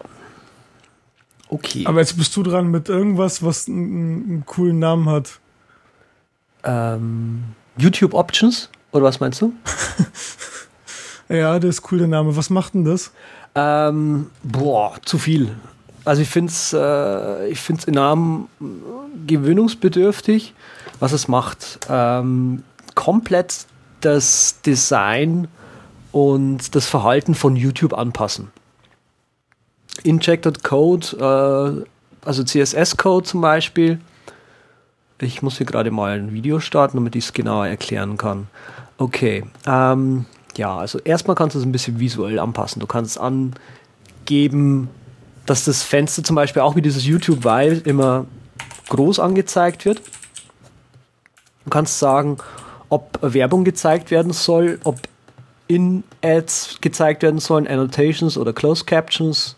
Okay. 1.49 1.83
Aber 1.85 1.99
jetzt 1.99 2.17
bist 2.17 2.35
du 2.35 2.43
dran 2.43 2.67
mit 2.71 2.87
irgendwas, 2.89 3.43
was 3.43 3.67
einen, 3.67 4.23
einen 4.29 4.45
coolen 4.45 4.79
Namen 4.79 5.09
hat. 5.09 5.39
Ähm, 6.63 7.43
YouTube 7.77 8.13
Options? 8.13 8.69
Oder 8.91 9.05
was 9.05 9.19
meinst 9.19 9.41
du? 9.41 9.53
Ja, 11.31 11.59
der 11.59 11.69
ist 11.69 11.89
cool, 11.91 11.99
der 11.99 12.07
Name. 12.09 12.35
Was 12.35 12.49
macht 12.49 12.73
denn 12.73 12.83
das? 12.83 13.11
Ähm, 13.55 14.29
boah, 14.43 14.97
zu 15.05 15.17
viel. 15.17 15.55
Also 16.03 16.21
ich 16.23 16.29
finde 16.29 16.51
es 16.51 16.73
äh, 16.73 17.47
ich 17.47 17.59
find's 17.59 17.85
enorm 17.85 18.49
äh, 18.59 18.65
gewöhnungsbedürftig, 19.27 20.53
was 20.99 21.13
es 21.13 21.29
macht. 21.29 21.79
Ähm, 21.89 22.63
komplett 22.95 23.65
das 24.01 24.59
Design 24.65 25.47
und 26.11 26.75
das 26.75 26.87
Verhalten 26.87 27.33
von 27.33 27.55
YouTube 27.55 27.93
anpassen. 27.93 28.51
Injected 30.03 30.63
Code, 30.63 31.85
äh, 32.25 32.27
also 32.27 32.43
CSS-Code 32.43 33.25
zum 33.25 33.39
Beispiel. 33.39 34.01
Ich 35.21 35.41
muss 35.41 35.57
hier 35.57 35.65
gerade 35.65 35.91
mal 35.91 36.17
ein 36.19 36.33
Video 36.33 36.59
starten, 36.59 36.97
damit 36.97 37.15
ich 37.15 37.25
es 37.25 37.33
genauer 37.33 37.67
erklären 37.67 38.17
kann. 38.17 38.47
Okay, 38.97 39.43
ähm, 39.65 40.25
ja, 40.57 40.77
also 40.77 40.99
erstmal 40.99 41.35
kannst 41.35 41.55
du 41.55 41.59
es 41.59 41.65
ein 41.65 41.71
bisschen 41.71 41.99
visuell 41.99 42.39
anpassen. 42.39 42.79
Du 42.79 42.87
kannst 42.87 43.19
angeben, 43.19 44.89
dass 45.45 45.65
das 45.65 45.83
Fenster 45.83 46.23
zum 46.23 46.35
Beispiel 46.35 46.61
auch 46.61 46.75
wie 46.75 46.81
dieses 46.81 47.05
YouTube 47.05 47.43
Vive 47.43 47.81
immer 47.87 48.25
groß 48.89 49.19
angezeigt 49.19 49.85
wird. 49.85 50.01
Du 51.63 51.69
kannst 51.69 51.99
sagen, 51.99 52.37
ob 52.89 53.19
Werbung 53.21 53.63
gezeigt 53.63 54.11
werden 54.11 54.33
soll, 54.33 54.79
ob 54.83 54.99
In-Ads 55.67 56.79
gezeigt 56.81 57.23
werden 57.23 57.39
sollen, 57.39 57.67
Annotations 57.67 58.37
oder 58.37 58.51
Closed 58.51 58.87
Captions. 58.87 59.55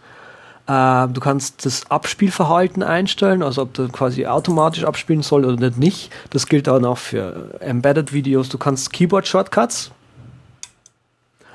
Äh, 0.68 1.08
du 1.10 1.20
kannst 1.20 1.66
das 1.66 1.90
Abspielverhalten 1.92 2.84
einstellen, 2.84 3.44
also 3.44 3.64
ob 3.64 3.74
du 3.74 3.90
quasi 3.90 4.26
automatisch 4.26 4.86
abspielen 4.86 5.22
soll 5.22 5.46
oder 5.46 5.72
nicht. 5.72 6.12
Das 6.30 6.48
gilt 6.48 6.68
dann 6.68 6.86
auch 6.86 6.98
für 6.98 7.60
Embedded 7.60 8.14
Videos. 8.14 8.50
Du 8.50 8.58
kannst 8.58 8.94
Keyboard 8.94 9.28
Shortcuts 9.28 9.92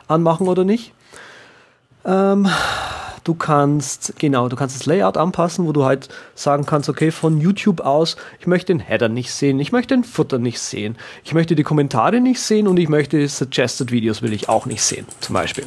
anmachen 0.09 0.49
oder 0.49 0.65
nicht. 0.65 0.93
Ähm, 2.05 2.49
du 3.25 3.35
kannst, 3.35 4.15
genau, 4.19 4.49
du 4.49 4.57
kannst 4.57 4.79
das 4.79 4.87
Layout 4.87 5.17
anpassen, 5.17 5.67
wo 5.67 5.73
du 5.73 5.85
halt 5.85 6.09
sagen 6.35 6.65
kannst, 6.67 6.89
okay, 6.89 7.11
von 7.11 7.41
YouTube 7.41 7.81
aus, 7.81 8.17
ich 8.41 8.47
möchte 8.47 8.73
den 8.73 8.81
Header 8.81 9.09
nicht 9.09 9.33
sehen, 9.33 9.59
ich 9.61 9.73
möchte 9.73 9.95
den 9.95 10.05
Footer 10.05 10.39
nicht 10.39 10.61
sehen, 10.61 10.97
ich 11.25 11.35
möchte 11.35 11.55
die 11.55 11.63
Kommentare 11.63 12.21
nicht 12.21 12.41
sehen 12.41 12.67
und 12.67 12.79
ich 12.79 12.89
möchte 12.89 13.27
Suggested 13.29 13.91
Videos 13.91 14.23
will 14.23 14.33
ich 14.33 14.49
auch 14.49 14.67
nicht 14.67 14.83
sehen, 14.83 15.07
zum 15.21 15.35
Beispiel. 15.35 15.65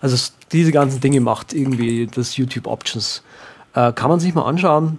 Also 0.00 0.32
diese 0.52 0.72
ganzen 0.72 1.00
Dinge 1.00 1.20
macht 1.20 1.52
irgendwie 1.52 2.06
das 2.06 2.36
YouTube 2.36 2.66
Options. 2.66 3.22
Äh, 3.74 3.92
kann 3.92 4.08
man 4.08 4.20
sich 4.20 4.34
mal 4.34 4.44
anschauen. 4.44 4.98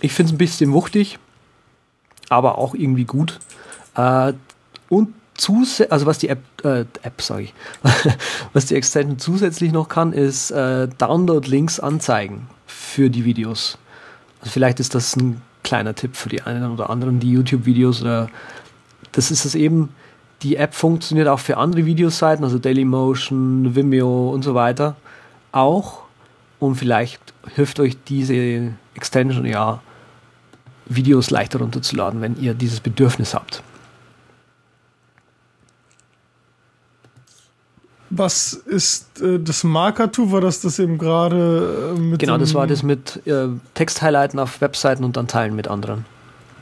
Ich 0.00 0.12
finde 0.12 0.30
es 0.30 0.34
ein 0.34 0.38
bisschen 0.38 0.72
wuchtig, 0.72 1.18
aber 2.28 2.58
auch 2.58 2.74
irgendwie 2.74 3.04
gut. 3.04 3.38
Äh, 3.94 4.34
und 4.88 5.14
zusätzlich, 5.34 5.92
also 5.92 6.06
was 6.06 6.18
die 6.18 6.28
App, 6.28 6.42
äh, 6.64 6.84
App 7.02 7.20
sage 7.20 7.44
ich, 7.44 7.54
was 8.52 8.66
die 8.66 8.74
Extension 8.74 9.18
zusätzlich 9.18 9.72
noch 9.72 9.88
kann, 9.88 10.12
ist 10.12 10.50
äh, 10.50 10.88
Download-Links 10.88 11.80
anzeigen 11.80 12.48
für 12.66 13.10
die 13.10 13.24
Videos. 13.24 13.78
Also 14.40 14.50
vielleicht 14.50 14.80
ist 14.80 14.94
das 14.94 15.16
ein 15.16 15.40
kleiner 15.62 15.94
Tipp 15.94 16.16
für 16.16 16.28
die 16.28 16.42
einen 16.42 16.70
oder 16.70 16.90
anderen, 16.90 17.20
die 17.20 17.32
YouTube-Videos 17.32 18.02
oder 18.02 18.28
das 19.12 19.30
ist 19.30 19.44
es 19.44 19.54
eben, 19.54 19.88
die 20.42 20.56
App 20.56 20.74
funktioniert 20.74 21.28
auch 21.28 21.40
für 21.40 21.56
andere 21.56 21.86
Videoseiten, 21.86 22.44
also 22.44 22.58
Dailymotion, 22.58 23.74
Vimeo 23.74 24.30
und 24.30 24.42
so 24.42 24.54
weiter 24.54 24.96
auch. 25.52 26.02
Und 26.58 26.76
vielleicht 26.76 27.20
hilft 27.54 27.80
euch 27.80 27.96
diese 28.08 28.72
Extension 28.94 29.44
ja, 29.44 29.80
Videos 30.86 31.30
leichter 31.30 31.58
runterzuladen, 31.58 32.20
wenn 32.20 32.40
ihr 32.40 32.54
dieses 32.54 32.80
Bedürfnis 32.80 33.34
habt. 33.34 33.62
Was 38.08 38.52
ist 38.52 39.20
äh, 39.20 39.38
das 39.38 39.64
Marker-Tool? 39.64 40.30
War 40.30 40.40
das 40.40 40.60
das 40.60 40.78
eben 40.78 40.96
gerade 40.96 41.94
äh, 41.96 41.98
mit. 41.98 42.20
Genau, 42.20 42.38
das 42.38 42.54
war 42.54 42.66
das 42.66 42.82
mit 42.82 43.26
äh, 43.26 43.48
Text-Highlighten 43.74 44.38
auf 44.38 44.60
Webseiten 44.60 45.02
und 45.02 45.16
dann 45.16 45.26
teilen 45.26 45.56
mit 45.56 45.66
anderen. 45.68 46.04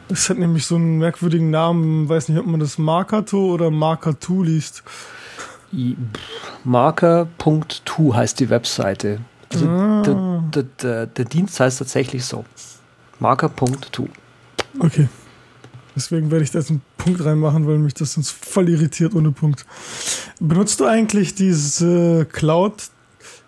Es 0.08 0.28
hat 0.28 0.38
nämlich 0.38 0.66
so 0.66 0.76
einen 0.76 0.98
merkwürdigen 0.98 1.50
Namen, 1.50 2.08
weiß 2.08 2.28
nicht, 2.28 2.38
ob 2.38 2.46
man 2.46 2.60
das 2.60 2.78
Marker-Tool 2.78 3.52
oder 3.52 3.70
Marker-Tool 3.70 4.46
liest. 4.46 4.82
Marker.to 6.64 8.14
heißt 8.14 8.38
die 8.40 8.50
Webseite. 8.50 9.20
Also 9.52 9.68
ah. 9.68 10.02
der, 10.04 10.14
der, 10.14 10.62
der, 10.82 11.06
der 11.06 11.24
Dienst 11.24 11.58
heißt 11.58 11.78
tatsächlich 11.78 12.24
so. 12.24 12.44
Marker.to. 13.18 14.08
Okay. 14.78 15.08
Deswegen 15.96 16.30
werde 16.30 16.44
ich 16.44 16.50
da 16.50 16.58
jetzt 16.58 16.70
einen 16.70 16.82
Punkt 16.96 17.24
reinmachen, 17.24 17.66
weil 17.66 17.78
mich 17.78 17.94
das 17.94 18.14
sonst 18.14 18.32
voll 18.32 18.68
irritiert 18.68 19.14
ohne 19.14 19.30
Punkt. 19.30 19.64
Benutzt 20.40 20.80
du 20.80 20.86
eigentlich 20.86 21.34
diese 21.34 22.26
Cloud, 22.26 22.88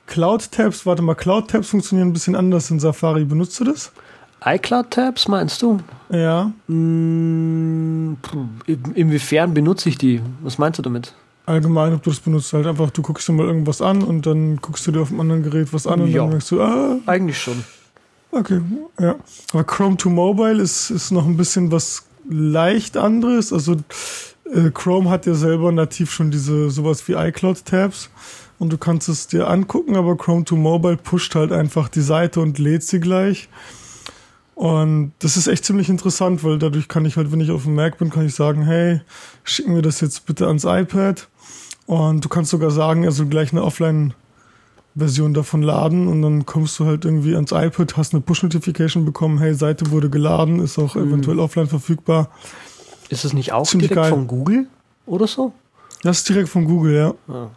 Cloud 0.06 0.52
Tabs? 0.52 0.86
Warte 0.86 1.02
mal, 1.02 1.14
Cloud 1.14 1.50
Tabs 1.50 1.68
funktionieren 1.68 2.08
ein 2.08 2.12
bisschen 2.12 2.36
anders 2.36 2.70
in 2.70 2.78
Safari. 2.78 3.24
Benutzt 3.24 3.58
du 3.58 3.64
das? 3.64 3.90
iCloud 4.44 4.90
Tabs 4.90 5.28
meinst 5.28 5.62
du? 5.62 5.80
Ja. 6.10 6.52
Hm, 6.68 8.16
inwiefern 8.94 9.54
benutze 9.54 9.88
ich 9.88 9.98
die? 9.98 10.20
Was 10.42 10.58
meinst 10.58 10.78
du 10.78 10.82
damit? 10.82 11.14
Allgemein, 11.46 11.94
ob 11.94 12.02
du 12.02 12.10
das 12.10 12.20
benutzt, 12.20 12.52
halt 12.52 12.66
einfach, 12.66 12.90
du 12.90 13.02
guckst 13.02 13.28
dir 13.28 13.32
mal 13.32 13.46
irgendwas 13.46 13.80
an 13.80 14.02
und 14.02 14.26
dann 14.26 14.56
guckst 14.56 14.86
du 14.86 14.92
dir 14.92 15.00
auf 15.00 15.08
dem 15.08 15.20
anderen 15.20 15.42
Gerät 15.42 15.72
was 15.72 15.86
an 15.86 16.00
und 16.00 16.08
ja. 16.08 16.22
dann 16.22 16.30
denkst 16.30 16.48
du, 16.48 16.60
ah. 16.60 16.98
Eigentlich 17.06 17.38
schon. 17.40 17.64
Okay, 18.32 18.60
ja. 19.00 19.14
Aber 19.52 19.64
Chrome 19.64 19.96
to 19.96 20.10
Mobile 20.10 20.60
ist, 20.60 20.90
ist 20.90 21.12
noch 21.12 21.24
ein 21.24 21.36
bisschen 21.36 21.70
was 21.70 22.04
leicht 22.28 22.96
anderes. 22.96 23.52
Also 23.52 23.76
äh, 24.52 24.70
Chrome 24.74 25.08
hat 25.08 25.26
ja 25.26 25.34
selber 25.34 25.70
nativ 25.72 26.10
schon 26.12 26.30
diese 26.30 26.70
sowas 26.70 27.06
wie 27.08 27.12
iCloud-Tabs 27.12 28.10
und 28.58 28.72
du 28.72 28.78
kannst 28.78 29.08
es 29.08 29.26
dir 29.26 29.48
angucken, 29.48 29.96
aber 29.96 30.16
Chrome 30.16 30.44
to 30.44 30.56
Mobile 30.56 30.96
pusht 30.96 31.34
halt 31.34 31.52
einfach 31.52 31.88
die 31.88 32.00
Seite 32.00 32.40
und 32.40 32.58
lädt 32.58 32.82
sie 32.82 33.00
gleich. 33.00 33.48
Und 34.56 35.12
das 35.18 35.36
ist 35.36 35.48
echt 35.48 35.66
ziemlich 35.66 35.90
interessant, 35.90 36.42
weil 36.42 36.58
dadurch 36.58 36.88
kann 36.88 37.04
ich 37.04 37.18
halt, 37.18 37.30
wenn 37.30 37.40
ich 37.40 37.50
auf 37.50 37.64
dem 37.64 37.74
Mac 37.74 37.98
bin, 37.98 38.08
kann 38.08 38.24
ich 38.24 38.34
sagen, 38.34 38.62
hey, 38.62 39.02
schicken 39.44 39.74
wir 39.74 39.82
das 39.82 40.00
jetzt 40.00 40.24
bitte 40.24 40.46
ans 40.46 40.64
iPad. 40.64 41.28
Und 41.84 42.24
du 42.24 42.30
kannst 42.30 42.52
sogar 42.52 42.70
sagen, 42.70 43.04
er 43.04 43.12
soll 43.12 43.26
gleich 43.26 43.52
eine 43.52 43.62
Offline 43.62 44.14
Version 44.96 45.34
davon 45.34 45.60
laden 45.60 46.08
und 46.08 46.22
dann 46.22 46.46
kommst 46.46 46.78
du 46.78 46.86
halt 46.86 47.04
irgendwie 47.04 47.34
ans 47.34 47.52
iPad, 47.52 47.98
hast 47.98 48.14
eine 48.14 48.22
Push-Notification 48.22 49.04
bekommen, 49.04 49.38
hey, 49.38 49.52
Seite 49.52 49.90
wurde 49.90 50.08
geladen, 50.08 50.60
ist 50.60 50.78
auch 50.78 50.94
mhm. 50.94 51.08
eventuell 51.08 51.38
offline 51.38 51.66
verfügbar. 51.66 52.30
Ist 53.10 53.26
es 53.26 53.34
nicht 53.34 53.52
auch 53.52 53.66
Ziemlich 53.66 53.90
direkt 53.90 54.04
geil. 54.06 54.10
von 54.10 54.26
Google 54.26 54.68
oder 55.04 55.26
so? 55.26 55.52
Das 56.02 56.18
ist 56.18 56.28
direkt 56.30 56.48
von 56.48 56.64
Google, 56.64 56.94
ja. 56.94 57.14
Ah. 57.28 57.50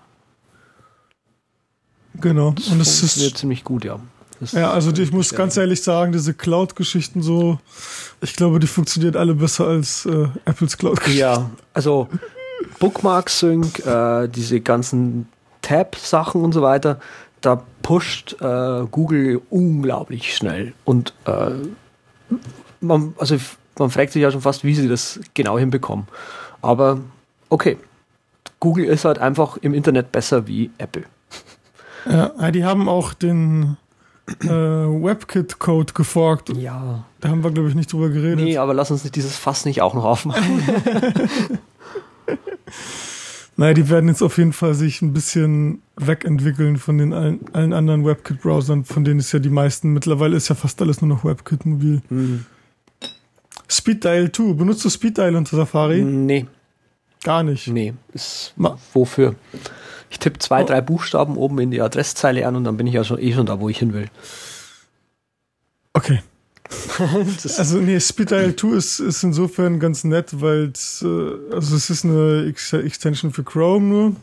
Genau. 2.15 2.51
Das 2.51 2.67
und 2.67 2.79
das 2.79 3.01
ist 3.01 3.37
ziemlich 3.37 3.63
gut, 3.63 3.85
ja. 3.85 4.01
Das 4.39 4.53
ja, 4.53 4.71
also 4.71 4.91
ich 4.91 5.11
muss 5.11 5.33
ganz 5.33 5.57
ehrlich 5.57 5.81
sagen, 5.81 6.11
diese 6.11 6.33
Cloud-Geschichten 6.33 7.21
so, 7.21 7.59
ich 8.21 8.35
glaube, 8.35 8.59
die 8.59 8.67
funktionieren 8.67 9.15
alle 9.15 9.35
besser 9.35 9.67
als 9.67 10.05
äh, 10.05 10.27
Apples 10.45 10.77
Cloud-Geschichten. 10.77 11.19
Ja, 11.19 11.49
also 11.73 12.07
Bookmark 12.79 13.29
Sync, 13.29 13.85
äh, 13.85 14.27
diese 14.27 14.61
ganzen 14.61 15.27
Tab-Sachen 15.61 16.41
und 16.41 16.53
so 16.53 16.61
weiter, 16.61 16.99
da 17.41 17.63
pusht 17.81 18.37
äh, 18.41 18.85
Google 18.91 19.41
unglaublich 19.49 20.35
schnell. 20.35 20.73
Und 20.85 21.13
äh, 21.25 21.51
man, 22.81 23.13
also 23.17 23.37
man 23.77 23.89
fragt 23.89 24.13
sich 24.13 24.21
ja 24.21 24.31
schon 24.31 24.41
fast, 24.41 24.63
wie 24.63 24.75
sie 24.75 24.87
das 24.87 25.19
genau 25.33 25.57
hinbekommen. 25.57 26.07
Aber 26.61 26.99
okay, 27.49 27.77
Google 28.59 28.85
ist 28.85 29.05
halt 29.05 29.19
einfach 29.19 29.57
im 29.57 29.73
Internet 29.73 30.11
besser 30.11 30.47
wie 30.47 30.71
Apple. 30.77 31.03
Ja, 32.09 32.51
die 32.51 32.63
haben 32.63 32.87
auch 32.87 33.13
den 33.13 33.77
äh, 34.43 34.47
WebKit-Code 34.47 35.93
geforkt. 35.93 36.49
Ja. 36.55 37.05
Da 37.19 37.29
haben 37.29 37.43
wir, 37.43 37.51
glaube 37.51 37.69
ich, 37.69 37.75
nicht 37.75 37.91
drüber 37.91 38.09
geredet. 38.09 38.39
Nee, 38.39 38.57
aber 38.57 38.73
lass 38.73 38.91
uns 38.91 39.03
dieses 39.11 39.37
Fass 39.37 39.65
nicht 39.65 39.81
auch 39.81 39.93
noch 39.93 40.05
aufmachen. 40.05 40.61
Naja, 43.59 43.73
die 43.73 43.89
werden 43.89 44.07
jetzt 44.07 44.21
auf 44.21 44.37
jeden 44.37 44.53
Fall 44.53 44.73
sich 44.73 45.01
ein 45.01 45.11
bisschen 45.11 45.81
wegentwickeln 45.97 46.77
von 46.77 46.97
den 46.97 47.11
allen, 47.11 47.41
allen 47.51 47.73
anderen 47.73 48.05
WebKit-Browsern, 48.05 48.85
von 48.85 49.03
denen 49.03 49.19
es 49.19 49.33
ja 49.33 49.39
die 49.39 49.49
meisten, 49.49 49.91
mittlerweile 49.91 50.37
ist 50.37 50.47
ja 50.47 50.55
fast 50.55 50.81
alles 50.81 51.01
nur 51.01 51.09
noch 51.09 51.25
WebKit 51.25 51.65
mobil. 51.65 52.01
Mhm. 52.09 52.45
Speeddial 53.67 54.31
2, 54.31 54.53
benutzt 54.53 54.85
du 54.85 54.89
Speeddial 54.89 55.35
unter 55.35 55.57
Safari? 55.57 56.01
Nee. 56.01 56.45
Gar 57.21 57.43
nicht? 57.43 57.67
Nee. 57.67 57.95
Ist, 58.13 58.53
wofür? 58.93 59.35
Ich 60.09 60.19
tippe 60.19 60.39
zwei, 60.39 60.63
oh. 60.63 60.67
drei 60.67 60.81
Buchstaben 60.81 61.37
oben 61.37 61.59
in 61.59 61.71
die 61.71 61.81
Adresszeile 61.81 62.47
an 62.47 62.55
und 62.55 62.63
dann 62.63 62.77
bin 62.77 62.87
ich 62.87 62.93
ja 62.93 63.03
schon 63.03 63.19
eh 63.19 63.33
schon 63.33 63.45
da, 63.45 63.59
wo 63.59 63.69
ich 63.69 63.79
hin 63.79 63.93
will. 63.93 64.07
Okay 65.93 66.21
also 67.57 67.77
nee, 67.77 67.99
Speed 67.99 68.31
Dial 68.31 68.55
2 68.55 68.67
ist, 68.75 68.99
ist 68.99 69.23
insofern 69.23 69.79
ganz 69.79 70.03
nett, 70.03 70.41
weil 70.41 70.71
äh, 71.01 71.53
also 71.53 71.75
es 71.75 71.89
ist 71.89 72.05
eine 72.05 72.45
Ex 72.47 72.73
Extension 72.73 73.31
für 73.31 73.43
Chrome 73.43 73.85
nur. 73.85 74.15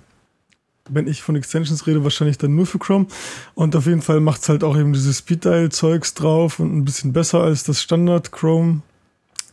Wenn 0.89 1.09
ich 1.09 1.23
von 1.23 1.35
Extensions 1.35 1.89
rede, 1.89 2.05
wahrscheinlich 2.05 2.39
dann 2.39 2.55
nur 2.55 2.67
für 2.67 2.79
Chrome. 2.79 3.07
Und 3.55 3.75
auf 3.75 3.87
jeden 3.87 4.03
Fall 4.03 4.21
macht's 4.21 4.49
halt 4.49 4.63
auch 4.63 4.77
eben 4.77 4.93
dieses 4.93 5.19
Speed 5.19 5.45
Dial 5.45 5.69
Zeugs 5.71 6.15
drauf 6.15 6.61
und 6.61 6.77
ein 6.77 6.85
bisschen 6.85 7.13
besser 7.13 7.41
als 7.41 7.65
das 7.65 7.83
Standard 7.83 8.31
Chrome 8.31 8.83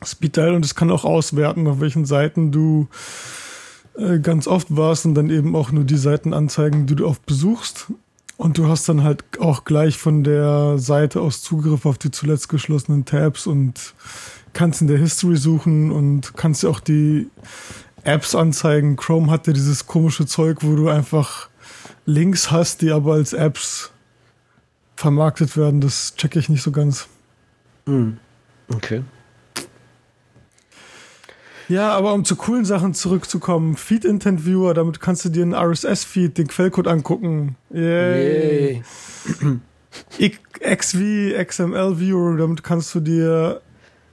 Speed 0.05 0.37
Dial 0.37 0.53
und 0.53 0.65
es 0.65 0.75
kann 0.75 0.91
auch 0.91 1.05
auswerten, 1.05 1.65
auf 1.67 1.79
welchen 1.79 2.05
Seiten 2.05 2.51
du 2.51 2.87
äh, 3.97 4.19
ganz 4.19 4.47
oft 4.47 4.75
warst 4.75 5.05
und 5.05 5.15
dann 5.15 5.29
eben 5.29 5.55
auch 5.55 5.71
nur 5.71 5.83
die 5.83 5.97
Seiten 5.97 6.33
anzeigen, 6.33 6.85
die 6.85 6.95
du 6.95 7.07
oft 7.07 7.25
besuchst. 7.25 7.87
Und 8.37 8.57
du 8.57 8.67
hast 8.67 8.89
dann 8.89 9.03
halt 9.03 9.23
auch 9.39 9.63
gleich 9.63 9.97
von 9.97 10.23
der 10.23 10.77
Seite 10.77 11.21
aus 11.21 11.41
Zugriff 11.41 11.85
auf 11.85 11.97
die 11.97 12.11
zuletzt 12.11 12.49
geschlossenen 12.49 13.05
Tabs 13.05 13.45
und 13.45 13.93
kannst 14.53 14.81
in 14.81 14.87
der 14.87 14.97
History 14.97 15.37
suchen 15.37 15.91
und 15.91 16.35
kannst 16.35 16.63
ja 16.63 16.69
auch 16.69 16.79
die 16.79 17.29
Apps 18.03 18.35
anzeigen. 18.35 18.95
Chrome 18.95 19.31
hat 19.31 19.47
ja 19.47 19.53
dieses 19.53 19.85
komische 19.87 20.25
Zeug, 20.25 20.59
wo 20.61 20.75
du 20.75 20.89
einfach 20.89 21.49
Links 22.05 22.51
hast, 22.51 22.81
die 22.81 22.91
aber 22.91 23.13
als 23.13 23.33
Apps 23.33 23.91
vermarktet 24.95 25.55
werden. 25.55 25.81
Das 25.81 26.15
checke 26.15 26.39
ich 26.39 26.49
nicht 26.49 26.63
so 26.63 26.71
ganz. 26.71 27.07
Hm. 27.85 28.17
Okay. 28.73 29.03
Ja, 31.73 31.89
aber 31.89 32.13
um 32.13 32.23
zu 32.23 32.35
coolen 32.35 32.65
Sachen 32.65 32.93
zurückzukommen, 32.93 33.75
Feed 33.77 34.05
Intent 34.05 34.45
Viewer, 34.45 34.75
damit 34.75 34.99
kannst 34.99 35.25
du 35.25 35.29
dir 35.29 35.41
einen 35.41 35.55
RSS-Feed, 35.55 36.37
den 36.37 36.47
Quellcode 36.47 36.87
angucken. 36.87 37.55
Yay. 37.71 38.83
Yay. 40.19 40.37
XV, 40.59 41.33
XML 41.47 41.99
Viewer, 41.99 42.37
damit 42.37 42.63
kannst 42.63 42.93
du 42.93 42.99
dir 42.99 43.61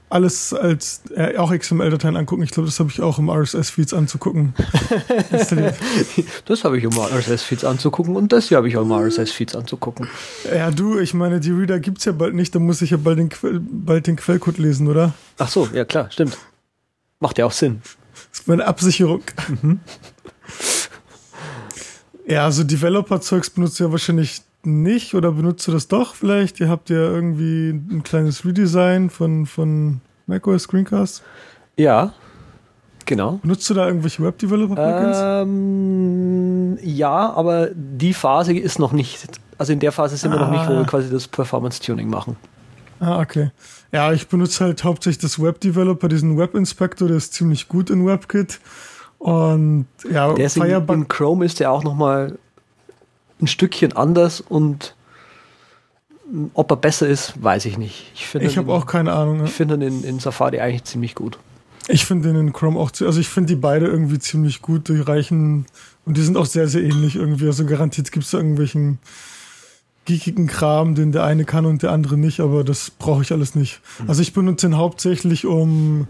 alles 0.09 0.55
als 0.55 1.03
äh, 1.15 1.37
auch 1.37 1.55
XML-Dateien 1.55 2.17
angucken. 2.17 2.43
Ich 2.43 2.51
glaube, 2.51 2.67
das 2.67 2.81
habe 2.81 2.89
ich 2.89 3.03
auch 3.03 3.19
im 3.19 3.29
RSS-Feeds 3.29 3.93
anzugucken. 3.93 4.55
das 6.47 6.65
habe 6.65 6.79
ich 6.79 6.87
um 6.87 6.99
RSS-Feeds 6.99 7.67
anzugucken 7.67 8.17
und 8.17 8.33
das 8.33 8.49
hier 8.49 8.57
habe 8.57 8.69
ich 8.69 8.77
auch 8.79 8.83
im 8.83 8.93
RSS-Feeds 8.93 9.55
anzugucken. 9.55 10.09
Ja, 10.51 10.71
du, 10.71 10.99
ich 10.99 11.13
meine, 11.13 11.41
die 11.41 11.51
Reader 11.51 11.79
gibt's 11.79 12.07
ja 12.07 12.13
bald 12.13 12.35
nicht, 12.35 12.55
da 12.55 12.59
muss 12.59 12.81
ich 12.81 12.91
ja 12.91 12.97
bald 12.97 13.19
den, 13.19 13.31
bald 13.71 14.07
den 14.07 14.17
Quellcode 14.17 14.57
lesen, 14.57 14.89
oder? 14.89 15.13
Ach 15.37 15.49
so, 15.49 15.69
ja 15.75 15.85
klar, 15.85 16.11
stimmt. 16.11 16.39
Macht 17.21 17.39
ja 17.39 17.47
auch 17.47 17.53
Sinn. 17.53 17.83
Das 18.31 18.41
ist 18.41 18.49
meine 18.49 18.67
Absicherung. 18.67 19.23
Mhm. 19.63 19.81
Ja, 22.27 22.45
also 22.45 22.65
Developer-Zeugs 22.65 23.51
benutzt 23.51 23.81
ihr 23.81 23.91
wahrscheinlich 23.93 24.43
nicht 24.63 25.15
oder 25.15 25.33
benutzt 25.33 25.67
du 25.67 25.73
das 25.73 25.89
doch 25.89 26.15
vielleicht? 26.15 26.61
Ihr 26.61 26.69
habt 26.69 26.91
ja 26.91 26.97
irgendwie 26.97 27.71
ein 27.71 28.03
kleines 28.05 28.45
Redesign 28.45 29.11
von, 29.11 29.47
von 29.47 30.01
macOS 30.27 30.63
Screencast. 30.63 31.23
Ja, 31.77 32.15
genau. 33.05 33.41
Benutzt 33.43 33.69
du 33.69 33.75
da 33.75 33.87
irgendwelche 33.87 34.23
Web-Developer-Plugins? 34.23 35.19
Ähm, 35.21 36.79
ja, 36.83 37.33
aber 37.33 37.71
die 37.75 38.15
Phase 38.15 38.55
ist 38.55 38.79
noch 38.79 38.93
nicht, 38.93 39.27
also 39.59 39.73
in 39.73 39.81
der 39.81 39.93
Phase 39.93 40.17
sind 40.17 40.33
ah. 40.33 40.37
wir 40.37 40.41
noch 40.41 40.51
nicht, 40.51 40.67
wo 40.69 40.73
wir 40.75 40.81
ah. 40.81 40.85
quasi 40.85 41.11
das 41.11 41.27
Performance-Tuning 41.27 42.09
machen. 42.09 42.37
Ah, 43.01 43.21
okay. 43.21 43.51
Ja, 43.93 44.13
ich 44.13 44.29
benutze 44.29 44.65
halt 44.65 44.85
hauptsächlich 44.85 45.21
das 45.21 45.43
Web-Developer, 45.43 46.09
diesen 46.09 46.39
Web-Inspector, 46.39 47.09
der 47.09 47.17
ist 47.17 47.35
ziemlich 47.35 47.69
gut 47.69 47.91
in 47.91 48.07
WebKit. 48.07 48.61
Und 49.19 49.87
ja, 50.11 50.33
der 50.33 50.47
ist 50.47 50.57
in, 50.57 50.65
in 50.65 51.09
Chrome 51.09 51.45
ist 51.45 51.61
der 51.61 51.71
auch 51.73 51.85
nochmal 51.85 52.39
ein 53.41 53.47
Stückchen 53.47 53.93
anders 53.93 54.41
und 54.41 54.95
Ob 56.55 56.71
er 56.71 56.77
besser 56.77 57.09
ist, 57.09 57.43
weiß 57.43 57.65
ich 57.65 57.77
nicht. 57.77 58.13
Ich, 58.15 58.35
ich 58.37 58.57
habe 58.57 58.73
auch 58.73 58.87
keine 58.87 59.13
Ahnung. 59.13 59.45
Ich 59.45 59.51
finde 59.51 59.75
ihn 59.75 59.83
in, 59.83 60.05
in, 60.05 60.19
Safari 60.21 60.61
eigentlich 60.61 60.85
ziemlich 60.85 61.15
gut. 61.15 61.39
Ich 61.89 62.05
finde 62.05 62.29
den 62.29 62.37
in 62.39 62.53
Chrome 62.53 62.79
auch, 62.79 62.93
also 63.01 63.19
ich 63.19 63.29
finde 63.29 63.55
die 63.55 63.61
beide 63.61 63.87
irgendwie 63.87 64.21
ziemlich 64.21 64.63
gut. 64.63 64.89
Die 64.89 65.01
reichen 65.01 65.67
und 66.07 66.17
die 66.17 66.23
sind 66.23 66.37
auch 66.37 66.47
sehr, 66.47 66.69
sehr 66.69 66.83
ähnlich 66.83 67.17
irgendwie. 67.17 67.47
Also 67.47 67.67
garantiert 67.67 68.13
gibt 68.13 68.25
es 68.25 68.31
da 68.31 68.39
irgendwelchen 68.39 68.99
geekigen 70.05 70.47
Kram, 70.47 70.95
den 70.95 71.13
der 71.13 71.25
eine 71.25 71.45
kann 71.45 71.67
und 71.67 71.83
der 71.83 71.93
andere 71.93 72.17
nicht, 72.17 72.41
aber 72.41 72.65
das 72.65 72.91
brauche 72.91 73.23
ich 73.23 73.33
alles 73.33 73.55
nicht. 73.55 73.81
Mhm. 74.01 74.09
Also 74.09 74.23
ich 74.23 74.33
benutze 74.33 74.67
den 74.67 74.77
hauptsächlich, 74.77 75.47
um 75.47 76.07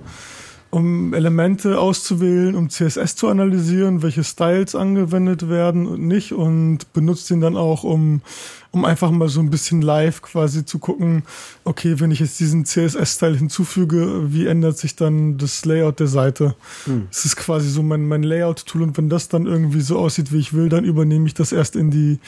um 0.71 1.15
Elemente 1.15 1.81
auszuwählen, 1.81 2.55
um 2.55 2.71
CSS 2.71 3.17
zu 3.17 3.27
analysieren, 3.27 4.03
welche 4.03 4.23
Styles 4.23 4.77
angewendet 4.77 5.49
werden 5.49 5.87
und 5.87 6.07
nicht 6.07 6.33
und 6.33 6.93
benutzt 6.93 7.29
ihn 7.33 7.41
dann 7.41 7.57
auch, 7.57 7.83
um, 7.83 8.23
um 8.71 8.85
einfach 8.85 9.11
mal 9.11 9.29
so 9.29 9.41
ein 9.41 9.51
bisschen 9.51 9.83
live 9.83 10.23
quasi 10.23 10.65
zu 10.65 10.79
gucken, 10.79 11.25
okay, 11.65 11.99
wenn 11.99 12.13
ich 12.13 12.21
jetzt 12.21 12.39
diesen 12.39 12.65
CSS-Style 12.65 13.37
hinzufüge, 13.37 14.33
wie 14.33 14.47
ändert 14.47 14.79
sich 14.79 14.95
dann 14.95 15.39
das 15.39 15.65
Layout 15.65 15.99
der 15.99 16.07
Seite? 16.07 16.55
Hm. 16.85 17.09
Es 17.11 17.25
ist 17.25 17.37
quasi 17.37 17.69
so 17.69 17.83
mein, 17.83 18.07
mein 18.07 18.23
Layout-Tool 18.23 18.83
und 18.83 18.97
wenn 18.97 19.09
das 19.09 19.29
dann 19.29 19.47
irgendwie 19.47 19.81
so 19.81 19.99
aussieht, 19.99 20.33
wie 20.33 20.39
ich 20.39 20.53
will, 20.53 20.69
dann 20.69 20.85
übernehme 20.85 21.27
ich 21.27 21.35
das 21.35 21.51
erst 21.51 21.75
in 21.75 21.91
die 21.91 22.21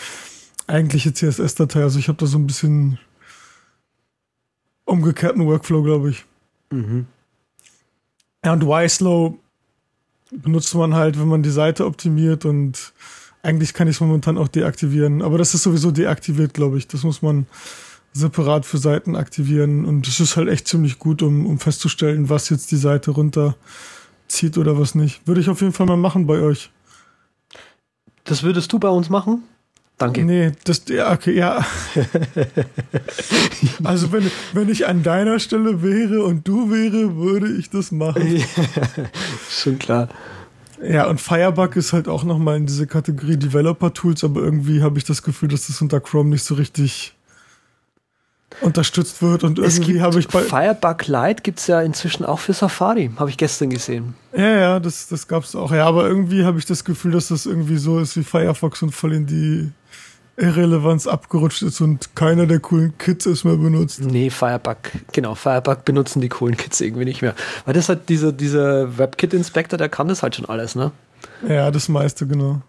eigentliche 0.66 1.12
CSS-Datei. 1.12 1.82
Also 1.82 1.98
ich 1.98 2.08
habe 2.08 2.18
da 2.18 2.26
so 2.26 2.38
ein 2.38 2.46
bisschen 2.46 2.98
umgekehrten 4.84 5.46
Workflow, 5.46 5.82
glaube 5.82 6.10
ich. 6.10 6.24
Mhm. 6.70 7.06
Ja, 8.44 8.52
und 8.52 8.64
YSlow 8.64 9.38
benutzt 10.30 10.74
man 10.74 10.94
halt, 10.94 11.18
wenn 11.18 11.28
man 11.28 11.42
die 11.42 11.50
Seite 11.50 11.86
optimiert 11.86 12.44
und 12.44 12.92
eigentlich 13.42 13.74
kann 13.74 13.88
ich 13.88 13.96
es 13.96 14.00
momentan 14.00 14.38
auch 14.38 14.48
deaktivieren. 14.48 15.22
Aber 15.22 15.38
das 15.38 15.54
ist 15.54 15.62
sowieso 15.64 15.90
deaktiviert, 15.90 16.54
glaube 16.54 16.78
ich. 16.78 16.86
Das 16.88 17.02
muss 17.02 17.22
man 17.22 17.46
separat 18.12 18.66
für 18.66 18.78
Seiten 18.78 19.16
aktivieren. 19.16 19.84
Und 19.84 20.06
das 20.06 20.20
ist 20.20 20.36
halt 20.36 20.48
echt 20.48 20.68
ziemlich 20.68 20.98
gut, 20.98 21.22
um, 21.22 21.46
um 21.46 21.58
festzustellen, 21.58 22.28
was 22.28 22.50
jetzt 22.50 22.70
die 22.70 22.76
Seite 22.76 23.10
runterzieht 23.10 24.58
oder 24.58 24.78
was 24.78 24.94
nicht. 24.94 25.26
Würde 25.26 25.40
ich 25.40 25.48
auf 25.48 25.60
jeden 25.60 25.72
Fall 25.72 25.86
mal 25.86 25.96
machen 25.96 26.26
bei 26.26 26.40
euch. 26.40 26.70
Das 28.24 28.42
würdest 28.42 28.72
du 28.72 28.78
bei 28.78 28.88
uns 28.88 29.10
machen? 29.10 29.42
Danke. 30.02 30.24
Nee, 30.24 30.50
das, 30.64 30.82
ja, 30.88 31.12
okay, 31.12 31.32
ja. 31.32 31.64
also 33.84 34.10
wenn, 34.10 34.28
wenn 34.52 34.68
ich 34.68 34.88
an 34.88 35.04
deiner 35.04 35.38
Stelle 35.38 35.80
wäre 35.80 36.24
und 36.24 36.48
du 36.48 36.72
wäre, 36.72 37.16
würde 37.16 37.52
ich 37.52 37.70
das 37.70 37.92
machen. 37.92 38.42
Schon 39.48 39.78
klar. 39.78 40.08
Ja, 40.82 41.06
und 41.06 41.20
Firebug 41.20 41.76
ist 41.76 41.92
halt 41.92 42.08
auch 42.08 42.24
nochmal 42.24 42.56
in 42.56 42.66
diese 42.66 42.88
Kategorie 42.88 43.36
Developer 43.36 43.94
Tools, 43.94 44.24
aber 44.24 44.40
irgendwie 44.40 44.82
habe 44.82 44.98
ich 44.98 45.04
das 45.04 45.22
Gefühl, 45.22 45.48
dass 45.48 45.68
das 45.68 45.80
unter 45.80 46.00
Chrome 46.00 46.30
nicht 46.30 46.42
so 46.42 46.56
richtig 46.56 47.14
unterstützt 48.60 49.22
wird 49.22 49.44
und 49.44 49.60
irgendwie 49.60 50.02
habe 50.02 50.18
ich 50.18 50.26
bei 50.26 50.42
Firebug 50.42 51.06
Lite 51.06 51.42
gibt 51.42 51.60
es 51.60 51.68
ja 51.68 51.80
inzwischen 51.80 52.24
auch 52.24 52.40
für 52.40 52.52
Safari, 52.52 53.10
habe 53.16 53.30
ich 53.30 53.36
gestern 53.36 53.70
gesehen. 53.70 54.14
Ja, 54.36 54.58
ja, 54.58 54.80
das, 54.80 55.06
das 55.06 55.28
gab 55.28 55.44
es 55.44 55.54
auch. 55.54 55.72
Ja, 55.72 55.86
aber 55.86 56.08
irgendwie 56.08 56.44
habe 56.44 56.58
ich 56.58 56.66
das 56.66 56.84
Gefühl, 56.84 57.12
dass 57.12 57.28
das 57.28 57.46
irgendwie 57.46 57.76
so 57.76 58.00
ist 58.00 58.16
wie 58.16 58.24
Firefox 58.24 58.82
und 58.82 58.90
voll 58.90 59.14
in 59.14 59.26
die 59.26 59.70
Irrelevanz 60.42 61.06
abgerutscht 61.06 61.62
ist 61.62 61.80
und 61.80 62.16
keiner 62.16 62.46
der 62.46 62.58
coolen 62.58 62.98
Kids 62.98 63.26
es 63.26 63.44
mehr 63.44 63.56
benutzt. 63.56 64.00
Nee, 64.00 64.28
Firebug, 64.28 64.76
genau, 65.12 65.36
Firebug 65.36 65.84
benutzen 65.84 66.20
die 66.20 66.28
coolen 66.28 66.56
Kids 66.56 66.80
irgendwie 66.80 67.04
nicht 67.04 67.22
mehr. 67.22 67.34
Weil 67.64 67.74
das 67.74 67.88
halt 67.88 68.08
dieser, 68.08 68.32
dieser 68.32 68.98
WebKit-Inspector, 68.98 69.78
der 69.78 69.88
kann 69.88 70.08
das 70.08 70.22
halt 70.22 70.34
schon 70.34 70.46
alles, 70.46 70.74
ne? 70.74 70.90
Ja, 71.48 71.70
das 71.70 71.88
meiste, 71.88 72.26
genau. 72.26 72.60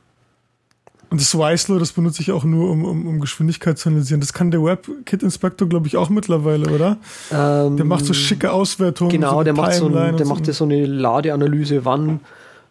Und 1.09 1.19
das 1.19 1.35
Wiselo, 1.35 1.79
das 1.79 1.91
benutze 1.91 2.21
ich 2.21 2.31
auch 2.31 2.43
nur, 2.43 2.69
um, 2.69 2.85
um, 2.85 3.07
um 3.07 3.19
Geschwindigkeit 3.19 3.77
zu 3.77 3.89
analysieren. 3.89 4.21
Das 4.21 4.33
kann 4.33 4.51
der 4.51 4.63
WebKit-Inspector, 4.63 5.67
glaube 5.67 5.87
ich, 5.87 5.97
auch 5.97 6.09
mittlerweile, 6.09 6.69
oder? 6.71 6.97
Ähm, 7.31 7.77
der 7.77 7.85
macht 7.85 8.05
so 8.05 8.13
schicke 8.13 8.51
Auswertungen. 8.51 9.11
Genau, 9.11 9.37
so 9.37 9.43
der 9.43 9.53
macht 9.53 9.73
so, 9.73 9.87
ein, 9.87 10.17
der 10.17 10.25
macht 10.25 10.47
ja 10.47 10.53
so 10.53 10.63
eine 10.63 10.85
Ladeanalyse, 10.85 11.85
wann, 11.85 12.19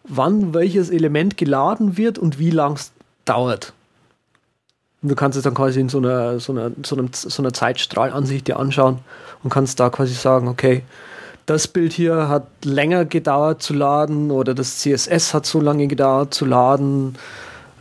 wann 0.05 0.53
welches 0.53 0.89
Element 0.89 1.37
geladen 1.37 1.97
wird 1.97 2.17
und 2.17 2.39
wie 2.39 2.49
lang 2.49 2.73
es 2.73 2.91
dauert. 3.25 3.73
Und 5.03 5.09
du 5.09 5.15
kannst 5.15 5.37
es 5.37 5.43
dann 5.43 5.53
quasi 5.53 5.81
in 5.81 5.89
so 5.89 5.97
einer, 5.97 6.39
so 6.39 6.53
einer, 6.53 6.71
so 6.83 6.95
einem, 6.95 7.09
so 7.11 7.43
einer 7.43 7.53
Zeitstrahlansicht 7.53 8.47
dir 8.47 8.57
anschauen 8.57 8.99
und 9.43 9.49
kannst 9.49 9.79
da 9.79 9.89
quasi 9.89 10.13
sagen, 10.13 10.47
okay, 10.47 10.83
das 11.45 11.67
Bild 11.67 11.91
hier 11.91 12.29
hat 12.29 12.47
länger 12.63 13.03
gedauert 13.03 13.61
zu 13.61 13.73
laden 13.73 14.31
oder 14.31 14.53
das 14.53 14.79
CSS 14.79 15.33
hat 15.33 15.45
so 15.45 15.59
lange 15.59 15.87
gedauert 15.87 16.33
zu 16.33 16.45
laden. 16.45 17.17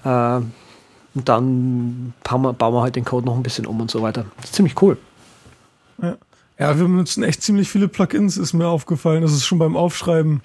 Äh, 0.05 0.41
und 1.15 1.29
dann 1.29 2.13
bauen 2.25 2.43
wir, 2.43 2.53
bauen 2.53 2.75
wir 2.75 2.83
halt 2.83 2.97
den 2.97 3.05
Code 3.05 3.27
noch 3.27 3.37
ein 3.37 3.43
bisschen 3.45 3.67
um 3.67 3.81
und 3.81 3.91
so 3.91 4.03
weiter. 4.03 4.25
Das 4.37 4.47
ist 4.47 4.55
ziemlich 4.57 4.81
cool. 4.83 4.99
Ja. 6.03 6.17
Ja, 6.59 6.79
wir 6.79 6.85
benutzen 6.85 7.25
echt 7.25 7.43
ziemlich 7.43 7.69
viele 7.69 7.89
Plugins, 7.89 8.37
ist 8.37 8.53
mir 8.53 8.69
aufgefallen. 8.69 9.23
Das 9.23 9.33
ist 9.33 9.45
schon 9.45 9.59
beim 9.59 9.77
Aufschreiben. 9.77 10.43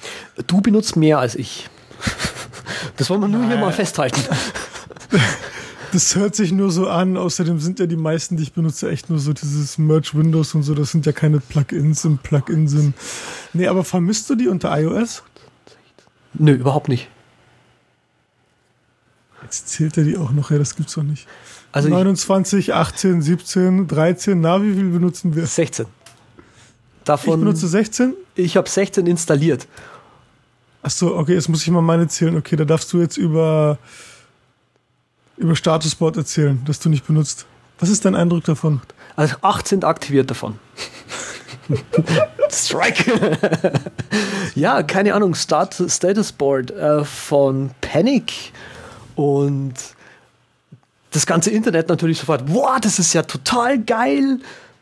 Du 0.47 0.61
benutzt 0.61 0.95
mehr 0.95 1.19
als 1.19 1.35
ich. 1.35 1.69
Das 2.97 3.09
wollen 3.09 3.21
wir 3.21 3.27
nur 3.27 3.41
Nein. 3.41 3.49
hier 3.49 3.57
mal 3.59 3.71
festhalten. 3.71 4.21
Das 5.97 6.15
hört 6.15 6.35
sich 6.35 6.51
nur 6.51 6.69
so 6.69 6.87
an. 6.87 7.17
Außerdem 7.17 7.59
sind 7.59 7.79
ja 7.79 7.87
die 7.87 7.95
meisten, 7.95 8.37
die 8.37 8.43
ich 8.43 8.53
benutze, 8.53 8.87
echt 8.87 9.09
nur 9.09 9.17
so 9.17 9.33
dieses 9.33 9.79
Merge 9.79 10.11
Windows 10.13 10.53
und 10.53 10.61
so. 10.61 10.75
Das 10.75 10.91
sind 10.91 11.07
ja 11.07 11.11
keine 11.11 11.39
Plugins 11.39 12.05
im 12.05 12.19
Plugin-Sinn. 12.19 12.93
Nee, 13.53 13.65
aber 13.65 13.83
vermisst 13.83 14.29
du 14.29 14.35
die 14.35 14.47
unter 14.47 14.79
iOS? 14.79 15.23
Nö, 16.35 16.51
überhaupt 16.51 16.87
nicht. 16.87 17.09
Jetzt 19.41 19.69
zählt 19.69 19.97
er 19.97 20.03
die 20.03 20.17
auch 20.17 20.29
noch, 20.29 20.51
ja, 20.51 20.59
das 20.59 20.75
gibt's 20.75 20.93
doch 20.93 21.01
nicht. 21.01 21.25
Also 21.71 21.89
29, 21.89 22.75
18, 22.75 23.23
17, 23.23 23.87
13, 23.87 24.39
na, 24.39 24.61
wie 24.61 24.75
viel 24.75 24.91
benutzen 24.91 25.35
wir? 25.35 25.47
16. 25.47 25.87
Davon, 27.05 27.33
ich 27.33 27.39
benutze 27.39 27.67
16? 27.67 28.13
Ich 28.35 28.55
habe 28.55 28.69
16 28.69 29.07
installiert. 29.07 29.67
Ach 30.83 30.91
so, 30.91 31.15
okay, 31.15 31.33
jetzt 31.33 31.49
muss 31.49 31.63
ich 31.63 31.71
mal 31.71 31.81
meine 31.81 32.07
zählen. 32.07 32.37
Okay, 32.37 32.55
da 32.55 32.65
darfst 32.65 32.93
du 32.93 32.99
jetzt 32.99 33.17
über 33.17 33.79
über 35.37 35.55
Statusboard 35.55 36.17
erzählen, 36.17 36.61
das 36.65 36.79
du 36.79 36.89
nicht 36.89 37.05
benutzt. 37.05 37.45
Was 37.79 37.89
ist 37.89 38.05
dein 38.05 38.15
Eindruck 38.15 38.43
davon? 38.43 38.81
Also 39.15 39.35
acht 39.41 39.67
sind 39.67 39.85
aktiviert 39.85 40.29
davon. 40.29 40.59
Strike! 42.49 43.39
ja, 44.55 44.83
keine 44.83 45.13
Ahnung, 45.13 45.35
Start 45.35 45.75
Statusboard 45.87 46.71
äh, 46.71 47.03
von 47.03 47.71
Panic 47.81 48.51
und 49.15 49.73
das 51.11 51.25
ganze 51.25 51.51
Internet 51.51 51.89
natürlich 51.89 52.19
sofort, 52.19 52.45
boah, 52.45 52.79
das 52.79 52.99
ist 52.99 53.13
ja 53.13 53.23
total 53.23 53.79
geil. 53.79 54.39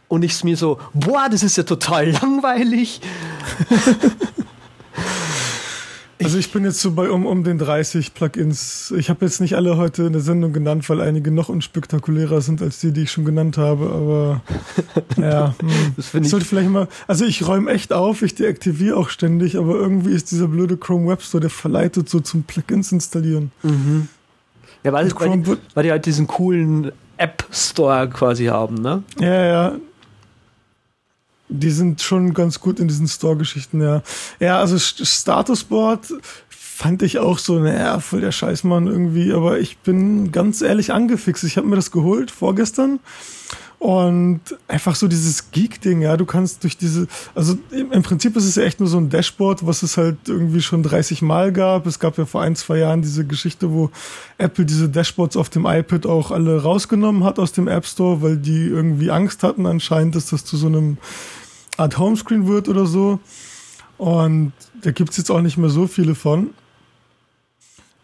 Und 0.07 0.23
ich 0.23 0.43
mir 0.43 0.55
so, 0.55 0.79
boah, 0.93 1.27
das 1.29 1.43
ist 1.43 1.57
ja 1.57 1.63
total 1.63 2.11
langweilig. 2.11 3.01
Also 6.25 6.39
ich 6.39 6.51
bin 6.51 6.63
jetzt 6.63 6.79
so 6.79 6.93
bei 6.93 7.11
um, 7.11 7.27
um 7.27 7.43
den 7.43 7.59
30 7.59 8.15
Plugins. 8.15 8.91
Ich 8.97 9.11
habe 9.11 9.23
jetzt 9.25 9.41
nicht 9.41 9.55
alle 9.55 9.77
heute 9.77 10.05
in 10.05 10.13
der 10.13 10.23
Sendung 10.23 10.53
genannt, 10.53 10.89
weil 10.89 10.99
einige 10.99 11.29
noch 11.29 11.49
unspektakulärer 11.49 12.41
sind 12.41 12.63
als 12.63 12.79
die, 12.79 12.91
die 12.91 13.03
ich 13.03 13.11
schon 13.11 13.25
genannt 13.25 13.59
habe. 13.59 13.85
Aber 13.85 14.41
ja, 15.21 15.53
hm. 15.59 15.93
das 15.95 16.07
finde 16.07 16.25
ich 16.25 16.31
sollte 16.31 16.47
vielleicht 16.47 16.71
mal. 16.71 16.87
Also 17.05 17.25
ich 17.25 17.47
räume 17.47 17.69
echt 17.69 17.93
auf, 17.93 18.23
ich 18.23 18.33
deaktiviere 18.33 18.97
auch 18.97 19.09
ständig, 19.09 19.55
aber 19.55 19.75
irgendwie 19.75 20.13
ist 20.13 20.31
dieser 20.31 20.47
blöde 20.47 20.77
Chrome 20.77 21.07
Web 21.09 21.21
Store, 21.21 21.41
der 21.41 21.51
verleitet 21.51 22.09
so 22.09 22.19
zum 22.19 22.41
Plugins 22.41 22.91
installieren. 22.91 23.51
Mhm. 23.61 24.07
Ja, 24.83 24.93
weil, 24.93 25.11
weil, 25.11 25.57
weil 25.75 25.83
die 25.83 25.91
halt 25.91 26.07
diesen 26.07 26.25
coolen 26.25 26.91
App 27.17 27.45
Store 27.51 28.09
quasi 28.09 28.45
haben, 28.45 28.81
ne? 28.81 29.03
Ja, 29.19 29.45
ja. 29.45 29.75
Die 31.47 31.69
sind 31.69 32.01
schon 32.01 32.33
ganz 32.33 32.59
gut 32.59 32.79
in 32.79 32.87
diesen 32.87 33.07
Store-Geschichten, 33.07 33.81
ja. 33.81 34.01
Ja, 34.39 34.59
also 34.59 34.77
Statusboard 34.79 36.13
fand 36.49 37.03
ich 37.03 37.19
auch 37.19 37.37
so, 37.37 37.59
naja, 37.59 37.99
voll 37.99 38.21
der 38.21 38.31
Scheißmann 38.31 38.87
irgendwie, 38.87 39.31
aber 39.31 39.59
ich 39.59 39.77
bin 39.77 40.31
ganz 40.31 40.61
ehrlich 40.61 40.91
angefixt. 40.91 41.43
Ich 41.43 41.55
habe 41.55 41.67
mir 41.67 41.77
das 41.77 41.91
geholt 41.91 42.31
vorgestern 42.31 42.99
und 43.85 44.41
einfach 44.67 44.95
so 44.95 45.07
dieses 45.07 45.51
Geek-Ding, 45.51 46.01
ja, 46.01 46.17
du 46.17 46.25
kannst 46.25 46.63
durch 46.63 46.75
diese, 46.75 47.05
also 47.35 47.55
im 47.69 48.01
Prinzip 48.01 48.35
ist 48.35 48.45
es 48.45 48.55
ja 48.55 48.63
echt 48.63 48.79
nur 48.79 48.89
so 48.89 48.97
ein 48.97 49.11
Dashboard, 49.11 49.67
was 49.67 49.83
es 49.83 49.95
halt 49.95 50.17
irgendwie 50.27 50.63
schon 50.63 50.81
30 50.81 51.21
Mal 51.21 51.53
gab. 51.53 51.85
Es 51.85 51.99
gab 51.99 52.17
ja 52.17 52.25
vor 52.25 52.41
ein, 52.41 52.55
zwei 52.55 52.79
Jahren 52.79 53.03
diese 53.03 53.27
Geschichte, 53.27 53.71
wo 53.71 53.91
Apple 54.39 54.65
diese 54.65 54.89
Dashboards 54.89 55.37
auf 55.37 55.49
dem 55.49 55.67
iPad 55.67 56.07
auch 56.07 56.31
alle 56.31 56.63
rausgenommen 56.63 57.23
hat 57.23 57.37
aus 57.37 57.51
dem 57.51 57.67
App 57.67 57.85
Store, 57.85 58.23
weil 58.23 58.37
die 58.37 58.65
irgendwie 58.65 59.11
Angst 59.11 59.43
hatten 59.43 59.67
anscheinend, 59.67 60.15
dass 60.15 60.31
das 60.31 60.43
zu 60.43 60.57
so 60.57 60.65
einem 60.65 60.97
Art 61.77 61.99
Homescreen 61.99 62.47
wird 62.47 62.67
oder 62.67 62.87
so. 62.87 63.19
Und 63.99 64.53
da 64.81 64.89
gibt's 64.89 65.17
jetzt 65.17 65.29
auch 65.29 65.41
nicht 65.41 65.57
mehr 65.57 65.69
so 65.69 65.85
viele 65.85 66.15
von. 66.15 66.49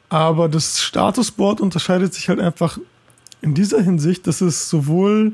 Aber 0.09 0.47
das 0.47 0.79
Statusboard 0.79 1.59
unterscheidet 1.59 2.13
sich 2.13 2.29
halt 2.29 2.39
einfach 2.39 2.77
in 3.41 3.55
dieser 3.55 3.81
Hinsicht, 3.81 4.27
dass 4.27 4.41
es 4.41 4.69
sowohl 4.69 5.33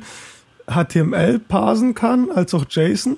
HTML 0.68 1.40
parsen 1.40 1.94
kann, 1.96 2.30
als 2.30 2.54
auch 2.54 2.66
JSON 2.70 3.18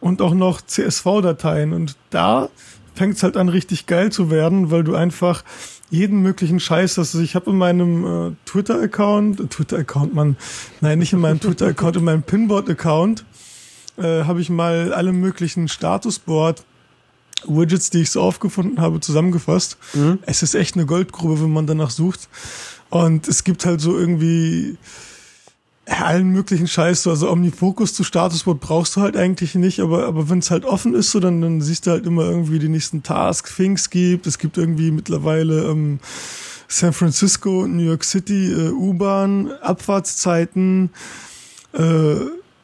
und 0.00 0.22
auch 0.22 0.34
noch 0.34 0.60
CSV-Dateien. 0.60 1.72
Und 1.72 1.96
da 2.10 2.48
fängt 2.94 3.16
es 3.16 3.22
halt 3.22 3.36
an, 3.36 3.48
richtig 3.48 3.86
geil 3.86 4.12
zu 4.12 4.30
werden, 4.30 4.70
weil 4.70 4.84
du 4.84 4.94
einfach 4.94 5.44
jeden 5.90 6.22
möglichen 6.22 6.60
Scheiß. 6.60 6.98
Also 6.98 7.20
ich 7.20 7.34
habe 7.34 7.50
in 7.50 7.58
meinem 7.58 8.04
äh, 8.04 8.36
Twitter-Account, 8.46 9.50
Twitter-Account, 9.50 10.14
man, 10.14 10.36
nein, 10.80 10.98
nicht 10.98 11.12
in 11.12 11.20
meinem 11.20 11.40
Twitter-Account, 11.40 11.96
in 11.96 12.04
meinem 12.04 12.22
Pinboard-Account 12.22 13.24
äh, 13.96 14.24
habe 14.24 14.40
ich 14.40 14.50
mal 14.50 14.92
alle 14.92 15.12
möglichen 15.12 15.68
Statusboard 15.68 16.64
Widgets, 17.46 17.90
die 17.90 18.02
ich 18.02 18.10
so 18.10 18.20
aufgefunden 18.20 18.80
habe, 18.80 19.00
zusammengefasst. 19.00 19.78
Mhm. 19.94 20.18
Es 20.22 20.42
ist 20.42 20.54
echt 20.54 20.76
eine 20.76 20.86
Goldgrube, 20.86 21.40
wenn 21.40 21.50
man 21.50 21.66
danach 21.66 21.90
sucht. 21.90 22.28
Und 22.90 23.28
es 23.28 23.44
gibt 23.44 23.64
halt 23.64 23.80
so 23.80 23.96
irgendwie 23.96 24.76
allen 25.90 26.30
möglichen 26.30 26.68
Scheiß, 26.68 27.06
also 27.06 27.30
Omnifocus 27.30 27.94
zu 27.94 28.04
Statusboard 28.04 28.60
brauchst 28.60 28.96
du 28.96 29.00
halt 29.00 29.16
eigentlich 29.16 29.54
nicht, 29.54 29.80
aber, 29.80 30.06
aber 30.06 30.30
wenn 30.30 30.38
es 30.38 30.50
halt 30.50 30.64
offen 30.64 30.94
ist, 30.94 31.10
so 31.10 31.20
dann, 31.20 31.40
dann 31.40 31.60
siehst 31.60 31.86
du 31.86 31.90
halt 31.90 32.06
immer 32.06 32.22
irgendwie 32.22 32.58
die 32.58 32.68
nächsten 32.68 33.02
Tasks, 33.02 33.56
Things 33.56 33.90
gibt. 33.90 34.26
Es 34.26 34.38
gibt 34.38 34.56
irgendwie 34.56 34.90
mittlerweile 34.90 35.64
ähm, 35.64 35.98
San 36.68 36.92
Francisco, 36.92 37.66
New 37.66 37.82
York 37.82 38.04
City, 38.04 38.52
äh, 38.52 38.70
U-Bahn, 38.70 39.50
Abfahrtszeiten, 39.60 40.90
äh, 41.72 42.14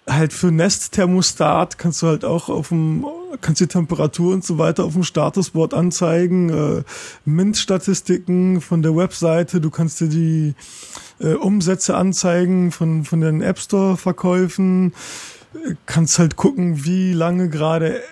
halt 0.09 0.33
für 0.33 0.53
Nest-Thermostat 0.53 1.79
kannst 1.79 2.03
du 2.03 2.07
halt 2.07 2.24
auch 2.24 2.49
auf 2.49 2.68
dem, 2.68 3.05
kannst 3.41 3.61
die 3.61 3.66
Temperatur 3.66 4.34
und 4.34 4.45
so 4.45 4.59
weiter 4.59 4.84
auf 4.84 4.95
dem 4.95 5.03
Statusboard 5.03 5.74
anzeigen, 5.74 6.51
äh, 6.51 6.82
Mint-Statistiken 7.24 8.61
von 8.61 8.82
der 8.82 8.97
Webseite, 8.97 9.61
du 9.61 9.70
kannst 9.70 10.01
dir 10.01 10.09
die 10.09 10.55
äh, 11.20 11.34
Umsätze 11.34 11.97
anzeigen 11.97 12.72
von, 12.72 13.05
von 13.05 13.20
den 13.20 13.43
App 13.43 13.59
Store-Verkäufen, 13.59 14.93
kannst 15.87 16.18
halt 16.18 16.37
gucken, 16.37 16.84
wie 16.84 17.12
lange 17.12 17.49
gerade 17.49 18.03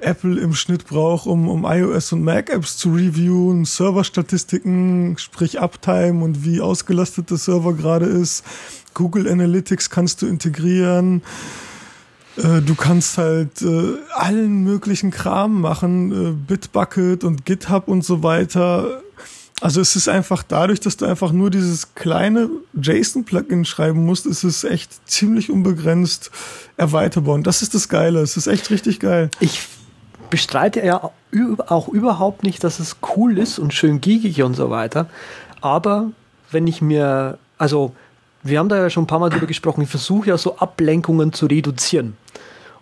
Apple 0.00 0.40
im 0.40 0.54
Schnitt 0.54 0.86
braucht, 0.86 1.26
um, 1.26 1.48
um 1.48 1.64
iOS 1.64 2.12
und 2.12 2.22
Mac 2.22 2.50
Apps 2.50 2.76
zu 2.76 2.92
reviewen, 2.92 3.64
Serverstatistiken, 3.64 5.16
sprich 5.18 5.60
Uptime 5.60 6.22
und 6.22 6.44
wie 6.44 6.60
ausgelastet 6.60 7.30
der 7.30 7.38
Server 7.38 7.74
gerade 7.74 8.06
ist. 8.06 8.44
Google 8.92 9.28
Analytics 9.28 9.90
kannst 9.90 10.22
du 10.22 10.26
integrieren. 10.26 11.22
Äh, 12.36 12.60
du 12.62 12.74
kannst 12.74 13.18
halt 13.18 13.62
äh, 13.62 13.94
allen 14.14 14.64
möglichen 14.64 15.10
Kram 15.10 15.60
machen, 15.60 16.12
äh, 16.12 16.32
Bitbucket 16.32 17.24
und 17.24 17.44
GitHub 17.44 17.88
und 17.88 18.04
so 18.04 18.22
weiter. 18.22 19.02
Also 19.60 19.80
es 19.80 19.96
ist 19.96 20.08
einfach 20.08 20.42
dadurch, 20.42 20.80
dass 20.80 20.96
du 20.96 21.06
einfach 21.06 21.32
nur 21.32 21.48
dieses 21.48 21.94
kleine 21.94 22.50
JSON-Plugin 22.74 23.64
schreiben 23.64 24.04
musst, 24.04 24.26
ist 24.26 24.44
es 24.44 24.64
echt 24.64 25.08
ziemlich 25.08 25.50
unbegrenzt 25.50 26.30
erweiterbar. 26.76 27.34
Und 27.34 27.46
das 27.46 27.62
ist 27.62 27.74
das 27.74 27.88
Geile. 27.88 28.20
Es 28.20 28.36
ist 28.36 28.46
echt 28.46 28.70
richtig 28.70 29.00
geil. 29.00 29.30
Ich 29.40 29.66
bestreite 30.28 30.84
ja 30.84 31.10
auch 31.68 31.88
überhaupt 31.88 32.42
nicht, 32.42 32.64
dass 32.64 32.80
es 32.80 32.96
cool 33.16 33.38
ist 33.38 33.58
und 33.58 33.72
schön 33.72 34.00
geekig 34.00 34.42
und 34.42 34.54
so 34.54 34.70
weiter. 34.70 35.08
Aber 35.60 36.10
wenn 36.50 36.66
ich 36.66 36.82
mir, 36.82 37.38
also 37.56 37.94
wir 38.44 38.58
haben 38.58 38.68
da 38.68 38.76
ja 38.76 38.90
schon 38.90 39.04
ein 39.04 39.08
paar 39.08 39.18
Mal 39.18 39.30
drüber 39.30 39.46
gesprochen, 39.46 39.82
ich 39.82 39.88
versuche 39.88 40.28
ja 40.28 40.38
so 40.38 40.58
Ablenkungen 40.58 41.32
zu 41.32 41.46
reduzieren. 41.46 42.16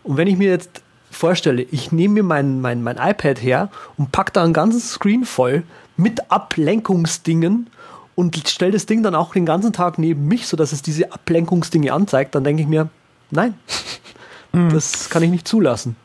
Und 0.03 0.17
wenn 0.17 0.27
ich 0.27 0.37
mir 0.37 0.51
jetzt 0.51 0.83
vorstelle, 1.11 1.63
ich 1.63 1.93
nehme 1.93 2.15
mir 2.15 2.23
mein, 2.25 2.61
mein, 2.61 2.83
mein 2.83 2.97
iPad 2.97 3.41
her 3.41 3.71
und 3.97 4.13
packe 4.13 4.33
da 4.33 4.43
einen 4.43 4.53
ganzen 4.53 4.81
Screen 4.81 5.25
voll 5.25 5.63
mit 5.97 6.31
Ablenkungsdingen 6.31 7.71
und 8.15 8.49
stelle 8.49 8.73
das 8.73 8.87
Ding 8.87 9.03
dann 9.03 9.15
auch 9.15 9.33
den 9.33 9.47
ganzen 9.47 9.73
Tag 9.73 9.99
neben 9.99 10.27
mich, 10.27 10.47
sodass 10.47 10.73
es 10.73 10.83
diese 10.83 11.13
Ablenkungsdinge 11.13 11.93
anzeigt, 11.93 12.35
dann 12.35 12.45
denke 12.45 12.63
ich 12.63 12.69
mir, 12.69 12.89
nein, 13.31 13.55
mhm. 14.53 14.71
das 14.71 15.11
kann 15.11 15.23
ich 15.23 15.31
nicht 15.31 15.47
zulassen. 15.47 15.97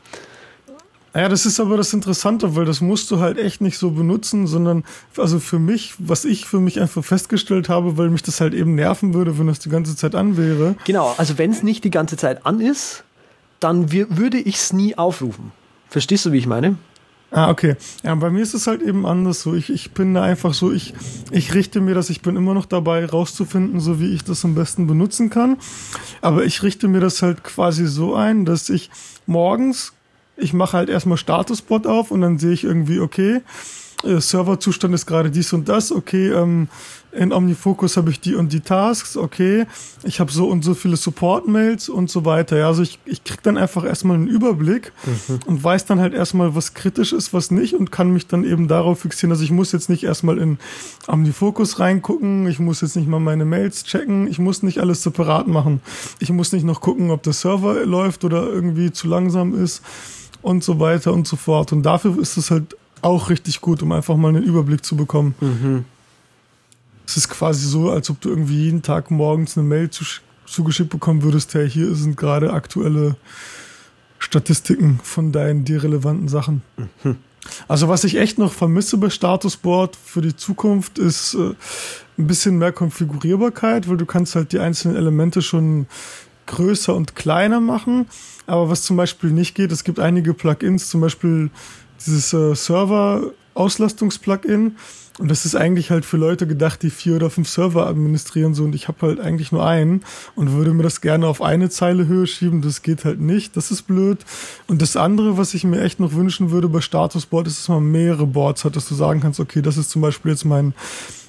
Ja, 1.18 1.28
das 1.28 1.46
ist 1.46 1.58
aber 1.58 1.76
das 1.76 1.92
Interessante, 1.92 2.54
weil 2.54 2.64
das 2.64 2.80
musst 2.80 3.10
du 3.10 3.18
halt 3.18 3.38
echt 3.38 3.60
nicht 3.60 3.76
so 3.76 3.90
benutzen, 3.90 4.46
sondern 4.46 4.84
also 5.16 5.40
für 5.40 5.58
mich, 5.58 5.94
was 5.98 6.24
ich 6.24 6.46
für 6.46 6.60
mich 6.60 6.80
einfach 6.80 7.04
festgestellt 7.04 7.68
habe, 7.68 7.98
weil 7.98 8.08
mich 8.08 8.22
das 8.22 8.40
halt 8.40 8.54
eben 8.54 8.76
nerven 8.76 9.14
würde, 9.14 9.36
wenn 9.36 9.48
das 9.48 9.58
die 9.58 9.68
ganze 9.68 9.96
Zeit 9.96 10.14
an 10.14 10.36
wäre. 10.36 10.76
Genau, 10.84 11.12
also 11.18 11.36
wenn 11.36 11.50
es 11.50 11.64
nicht 11.64 11.82
die 11.82 11.90
ganze 11.90 12.16
Zeit 12.16 12.46
an 12.46 12.60
ist, 12.60 13.02
dann 13.58 13.90
würde 13.90 14.38
ich 14.38 14.54
es 14.54 14.72
nie 14.72 14.96
aufrufen. 14.96 15.50
Verstehst 15.88 16.24
du, 16.24 16.30
wie 16.30 16.38
ich 16.38 16.46
meine? 16.46 16.76
Ah, 17.32 17.50
okay. 17.50 17.74
Ja, 18.04 18.14
bei 18.14 18.30
mir 18.30 18.44
ist 18.44 18.54
es 18.54 18.68
halt 18.68 18.80
eben 18.80 19.04
anders 19.04 19.42
so. 19.42 19.54
Ich, 19.54 19.70
ich 19.70 19.90
bin 19.90 20.14
da 20.14 20.22
einfach 20.22 20.54
so, 20.54 20.70
ich, 20.70 20.94
ich 21.32 21.52
richte 21.52 21.80
mir 21.80 21.96
das, 21.96 22.10
ich 22.10 22.22
bin 22.22 22.36
immer 22.36 22.54
noch 22.54 22.64
dabei, 22.64 23.04
rauszufinden, 23.04 23.80
so 23.80 23.98
wie 23.98 24.14
ich 24.14 24.22
das 24.22 24.44
am 24.44 24.54
besten 24.54 24.86
benutzen 24.86 25.30
kann. 25.30 25.56
Aber 26.20 26.44
ich 26.44 26.62
richte 26.62 26.86
mir 26.86 27.00
das 27.00 27.22
halt 27.22 27.42
quasi 27.42 27.88
so 27.88 28.14
ein, 28.14 28.44
dass 28.44 28.68
ich 28.68 28.88
morgens 29.26 29.94
ich 30.38 30.52
mache 30.52 30.76
halt 30.76 30.88
erstmal 30.88 31.18
Statusbot 31.18 31.86
auf 31.86 32.10
und 32.10 32.20
dann 32.20 32.38
sehe 32.38 32.52
ich 32.52 32.64
irgendwie, 32.64 33.00
okay, 33.00 33.42
äh, 34.04 34.20
Serverzustand 34.20 34.94
ist 34.94 35.06
gerade 35.06 35.30
dies 35.30 35.52
und 35.52 35.68
das, 35.68 35.90
okay, 35.90 36.30
ähm, 36.30 36.68
in 37.10 37.32
OmniFocus 37.32 37.96
habe 37.96 38.10
ich 38.10 38.20
die 38.20 38.34
und 38.34 38.52
die 38.52 38.60
Tasks, 38.60 39.16
okay, 39.16 39.66
ich 40.04 40.20
habe 40.20 40.30
so 40.30 40.46
und 40.46 40.62
so 40.62 40.74
viele 40.74 40.96
Support-Mails 40.96 41.88
und 41.88 42.10
so 42.10 42.24
weiter. 42.24 42.58
Ja, 42.58 42.66
also 42.66 42.82
ich, 42.82 42.98
ich 43.06 43.24
krieg 43.24 43.42
dann 43.42 43.56
einfach 43.56 43.84
erstmal 43.84 44.16
einen 44.16 44.28
Überblick 44.28 44.92
mhm. 45.04 45.40
und 45.46 45.64
weiß 45.64 45.86
dann 45.86 46.00
halt 46.00 46.12
erstmal, 46.12 46.54
was 46.54 46.74
kritisch 46.74 47.12
ist, 47.12 47.32
was 47.32 47.50
nicht 47.50 47.74
und 47.74 47.90
kann 47.90 48.12
mich 48.12 48.26
dann 48.26 48.44
eben 48.44 48.68
darauf 48.68 49.00
fixieren. 49.00 49.32
Also 49.32 49.42
ich 49.42 49.50
muss 49.50 49.72
jetzt 49.72 49.88
nicht 49.88 50.04
erstmal 50.04 50.38
in 50.38 50.58
OmniFocus 51.08 51.80
reingucken, 51.80 52.46
ich 52.46 52.58
muss 52.58 52.82
jetzt 52.82 52.94
nicht 52.94 53.08
mal 53.08 53.20
meine 53.20 53.46
Mails 53.46 53.84
checken, 53.84 54.28
ich 54.28 54.38
muss 54.38 54.62
nicht 54.62 54.78
alles 54.78 55.02
separat 55.02 55.48
machen. 55.48 55.80
Ich 56.20 56.30
muss 56.30 56.52
nicht 56.52 56.64
noch 56.64 56.82
gucken, 56.82 57.10
ob 57.10 57.22
der 57.22 57.32
Server 57.32 57.84
läuft 57.86 58.24
oder 58.24 58.46
irgendwie 58.46 58.92
zu 58.92 59.08
langsam 59.08 59.60
ist 59.60 59.82
und 60.42 60.64
so 60.64 60.80
weiter 60.80 61.12
und 61.12 61.26
so 61.26 61.36
fort. 61.36 61.72
Und 61.72 61.82
dafür 61.82 62.18
ist 62.18 62.36
es 62.36 62.50
halt 62.50 62.76
auch 63.02 63.30
richtig 63.30 63.60
gut, 63.60 63.82
um 63.82 63.92
einfach 63.92 64.16
mal 64.16 64.28
einen 64.28 64.42
Überblick 64.42 64.84
zu 64.84 64.96
bekommen. 64.96 65.34
Mhm. 65.40 65.84
Es 67.06 67.16
ist 67.16 67.28
quasi 67.28 67.66
so, 67.66 67.90
als 67.90 68.10
ob 68.10 68.20
du 68.20 68.28
irgendwie 68.28 68.64
jeden 68.64 68.82
Tag 68.82 69.10
morgens 69.10 69.56
eine 69.56 69.66
Mail 69.66 69.88
zugeschickt 70.46 70.90
bekommen 70.90 71.22
würdest, 71.22 71.54
hey, 71.54 71.68
hier 71.68 71.94
sind 71.94 72.16
gerade 72.16 72.52
aktuelle 72.52 73.16
Statistiken 74.18 75.00
von 75.02 75.32
deinen 75.32 75.64
dir 75.64 75.82
relevanten 75.82 76.28
Sachen. 76.28 76.62
Mhm. 76.76 77.16
Also 77.66 77.88
was 77.88 78.04
ich 78.04 78.16
echt 78.16 78.38
noch 78.38 78.52
vermisse 78.52 78.98
bei 78.98 79.10
Statusboard 79.10 79.96
für 79.96 80.20
die 80.20 80.36
Zukunft 80.36 80.98
ist 80.98 81.34
äh, 81.34 81.54
ein 82.18 82.26
bisschen 82.26 82.58
mehr 82.58 82.72
Konfigurierbarkeit, 82.72 83.88
weil 83.88 83.96
du 83.96 84.06
kannst 84.06 84.34
halt 84.34 84.52
die 84.52 84.58
einzelnen 84.58 84.96
Elemente 84.96 85.40
schon 85.40 85.86
größer 86.48 86.92
und 86.94 87.14
kleiner 87.14 87.60
machen. 87.60 88.06
Aber 88.46 88.68
was 88.68 88.82
zum 88.82 88.96
Beispiel 88.96 89.30
nicht 89.30 89.54
geht, 89.54 89.70
es 89.70 89.84
gibt 89.84 90.00
einige 90.00 90.34
Plugins, 90.34 90.88
zum 90.88 91.00
Beispiel 91.00 91.50
dieses 92.04 92.32
äh, 92.32 92.56
Server-Auslastungsplugin. 92.56 94.74
Und 95.18 95.28
das 95.28 95.44
ist 95.44 95.56
eigentlich 95.56 95.90
halt 95.90 96.04
für 96.04 96.16
Leute 96.16 96.46
gedacht, 96.46 96.80
die 96.82 96.90
vier 96.90 97.16
oder 97.16 97.28
fünf 97.28 97.48
Server 97.48 97.88
administrieren 97.88 98.54
so 98.54 98.62
und 98.62 98.72
ich 98.74 98.86
habe 98.86 99.04
halt 99.04 99.18
eigentlich 99.18 99.50
nur 99.50 99.66
einen 99.66 100.04
und 100.36 100.52
würde 100.52 100.72
mir 100.72 100.84
das 100.84 101.00
gerne 101.00 101.26
auf 101.26 101.42
eine 101.42 101.70
Zeile 101.70 102.06
Höhe 102.06 102.28
schieben. 102.28 102.62
Das 102.62 102.82
geht 102.82 103.04
halt 103.04 103.20
nicht. 103.20 103.56
Das 103.56 103.72
ist 103.72 103.82
blöd. 103.82 104.18
Und 104.68 104.80
das 104.80 104.96
andere, 104.96 105.36
was 105.36 105.54
ich 105.54 105.64
mir 105.64 105.80
echt 105.80 105.98
noch 105.98 106.12
wünschen 106.12 106.52
würde 106.52 106.68
bei 106.68 106.80
Statusboard, 106.80 107.48
ist, 107.48 107.58
dass 107.58 107.68
man 107.68 107.90
mehrere 107.90 108.28
Boards 108.28 108.64
hat, 108.64 108.76
dass 108.76 108.88
du 108.88 108.94
sagen 108.94 109.20
kannst, 109.20 109.40
okay, 109.40 109.60
das 109.60 109.76
ist 109.76 109.90
zum 109.90 110.02
Beispiel 110.02 110.30
jetzt 110.30 110.44
mein, 110.44 110.72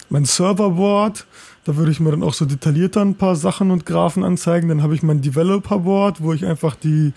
mein 0.10 0.26
Serverboard 0.26 1.26
da 1.66 1.76
würde 1.76 1.92
ich 1.92 2.00
mir 2.00 2.12
dann 2.12 2.24
auch 2.24 2.34
so 2.34 2.46
detaillierter 2.46 3.02
ein 3.02 3.16
paar 3.16 3.36
Sachen 3.36 3.72
und 3.72 3.86
Graphen 3.86 4.24
anzeigen. 4.24 4.70
Dann 4.70 4.84
habe 4.84 4.96
ich 4.96 5.04
mein 5.04 5.22
Developer-Board, 5.22 6.22
wo 6.22 6.34
ich 6.34 6.46
einfach 6.46 6.76
die, 6.76 7.14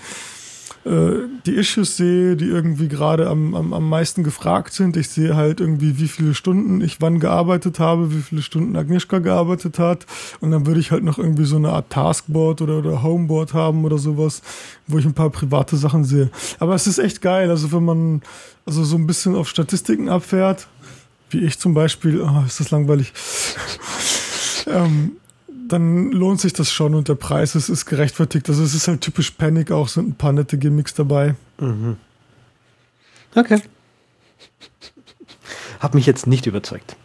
äh, 0.84 1.28
die 1.46 1.52
Issues 1.52 1.96
sehe, 1.96 2.36
die 2.36 2.46
irgendwie 2.46 2.88
gerade 2.88 3.28
am, 3.28 3.54
am, 3.54 3.72
am 3.72 3.88
meisten 3.88 4.24
gefragt 4.24 4.72
sind. 4.72 4.96
Ich 4.96 5.08
sehe 5.08 5.36
halt 5.36 5.60
irgendwie, 5.60 5.98
wie 5.98 6.08
viele 6.08 6.34
Stunden 6.34 6.80
ich 6.80 7.00
wann 7.00 7.20
gearbeitet 7.20 7.78
habe, 7.78 8.12
wie 8.14 8.20
viele 8.20 8.42
Stunden 8.42 8.76
Agnieszka 8.76 9.20
gearbeitet 9.20 9.78
hat. 9.78 10.06
Und 10.40 10.50
dann 10.50 10.66
würde 10.66 10.80
ich 10.80 10.90
halt 10.90 11.04
noch 11.04 11.18
irgendwie 11.18 11.44
so 11.44 11.56
eine 11.56 11.70
Art 11.70 11.90
Taskboard 11.90 12.62
oder, 12.62 12.78
oder 12.78 13.02
Homeboard 13.02 13.54
haben 13.54 13.84
oder 13.84 13.98
sowas, 13.98 14.42
wo 14.88 14.98
ich 14.98 15.04
ein 15.04 15.14
paar 15.14 15.30
private 15.30 15.76
Sachen 15.76 16.04
sehe. 16.04 16.30
Aber 16.58 16.74
es 16.74 16.86
ist 16.86 16.98
echt 16.98 17.22
geil. 17.22 17.48
Also 17.48 17.70
wenn 17.72 17.84
man 17.84 18.22
also 18.66 18.82
so 18.84 18.96
ein 18.96 19.06
bisschen 19.06 19.36
auf 19.36 19.48
Statistiken 19.48 20.08
abfährt, 20.08 20.66
wie 21.30 21.40
ich 21.44 21.58
zum 21.58 21.74
Beispiel, 21.74 22.20
oh, 22.20 22.44
ist 22.46 22.60
das 22.60 22.70
langweilig 22.70 23.12
ähm, 24.66 25.12
dann 25.68 26.10
lohnt 26.12 26.40
sich 26.40 26.52
das 26.52 26.70
schon 26.70 26.94
und 26.94 27.08
der 27.08 27.14
Preis 27.14 27.54
ist, 27.54 27.68
ist 27.68 27.86
gerechtfertigt. 27.86 28.48
Also 28.48 28.62
es 28.62 28.74
ist 28.74 28.88
halt 28.88 29.00
typisch 29.00 29.30
Panic 29.30 29.70
auch, 29.70 29.88
sind 29.88 30.08
ein 30.08 30.14
paar 30.14 30.32
nette 30.32 30.58
Gimmicks 30.58 30.94
dabei. 30.94 31.34
Mhm. 31.58 31.96
Okay. 33.34 33.62
Hat 35.80 35.94
mich 35.94 36.06
jetzt 36.06 36.26
nicht 36.26 36.46
überzeugt. 36.46 36.96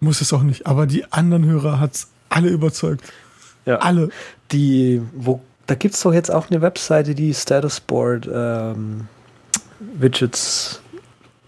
Muss 0.00 0.20
es 0.20 0.32
auch 0.32 0.42
nicht, 0.42 0.66
aber 0.66 0.86
die 0.86 1.10
anderen 1.12 1.44
Hörer 1.44 1.80
hat 1.80 1.94
es 1.94 2.08
alle 2.28 2.48
überzeugt. 2.48 3.04
Ja. 3.64 3.76
Alle. 3.76 4.10
Die, 4.52 5.02
wo, 5.14 5.40
da 5.66 5.74
gibt 5.74 5.94
es 5.94 6.00
doch 6.02 6.12
jetzt 6.12 6.30
auch 6.30 6.50
eine 6.50 6.62
Webseite, 6.62 7.14
die 7.14 7.34
Statusboard 7.34 8.28
ähm, 8.32 9.08
Widgets 9.78 10.80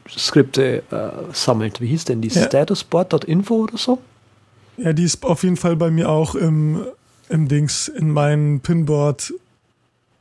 Skripte 0.08 0.82
äh, 0.90 1.32
sammelt. 1.32 1.80
Wie 1.80 1.86
hieß 1.86 2.04
denn 2.04 2.20
die? 2.20 2.28
Ja. 2.28 2.46
Statusboard.info 2.46 3.54
oder 3.54 3.78
so? 3.78 3.98
Ja, 4.76 4.92
die 4.92 5.04
ist 5.04 5.24
auf 5.24 5.42
jeden 5.42 5.56
Fall 5.56 5.76
bei 5.76 5.90
mir 5.90 6.08
auch 6.08 6.34
im, 6.34 6.84
im 7.28 7.48
Dings, 7.48 7.88
in 7.88 8.10
meinen 8.10 8.60
Pinboard 8.60 9.34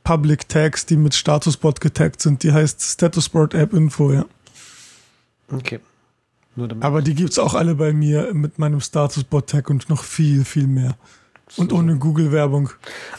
Public 0.04 0.48
Tags, 0.48 0.86
die 0.86 0.96
mit 0.96 1.14
Statusboard 1.14 1.80
getaggt 1.80 2.20
sind. 2.20 2.42
Die 2.42 2.52
heißt 2.52 2.82
Statusboard 2.82 3.54
App 3.54 3.72
Info, 3.72 4.12
ja. 4.12 4.24
Okay. 5.50 5.80
Aber 6.80 7.00
die 7.00 7.14
gibt's 7.14 7.38
auch 7.38 7.54
alle 7.54 7.74
bei 7.74 7.92
mir 7.92 8.34
mit 8.34 8.58
meinem 8.58 8.80
Status 8.80 9.24
Bot 9.24 9.48
Tag 9.48 9.70
und 9.70 9.88
noch 9.88 10.02
viel, 10.02 10.44
viel 10.44 10.66
mehr. 10.66 10.96
Und 11.56 11.72
ohne 11.72 11.96
Google-Werbung. 11.96 12.70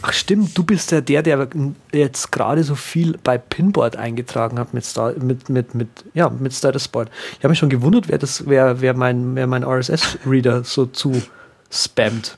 Ach 0.01 0.13
stimmt, 0.13 0.57
du 0.57 0.63
bist 0.63 0.91
ja 0.91 1.01
der, 1.01 1.21
der 1.21 1.49
jetzt 1.91 2.31
gerade 2.31 2.63
so 2.63 2.75
viel 2.75 3.17
bei 3.23 3.37
Pinboard 3.37 3.97
eingetragen 3.97 4.57
hat 4.57 4.73
mit, 4.73 4.85
Star, 4.85 5.13
mit, 5.19 5.49
mit, 5.49 5.75
mit, 5.75 5.89
ja, 6.13 6.29
mit 6.29 6.53
Statusboard. 6.53 7.09
Ich 7.33 7.39
habe 7.39 7.49
mich 7.49 7.59
schon 7.59 7.69
gewundert, 7.69 8.07
wer, 8.07 8.17
das, 8.17 8.47
wer, 8.47 8.81
wer 8.81 8.93
mein, 8.93 9.35
wer 9.35 9.47
mein 9.47 9.63
RSS-Reader 9.63 10.63
so 10.63 10.85
zu 10.85 11.21
spammt. 11.69 12.37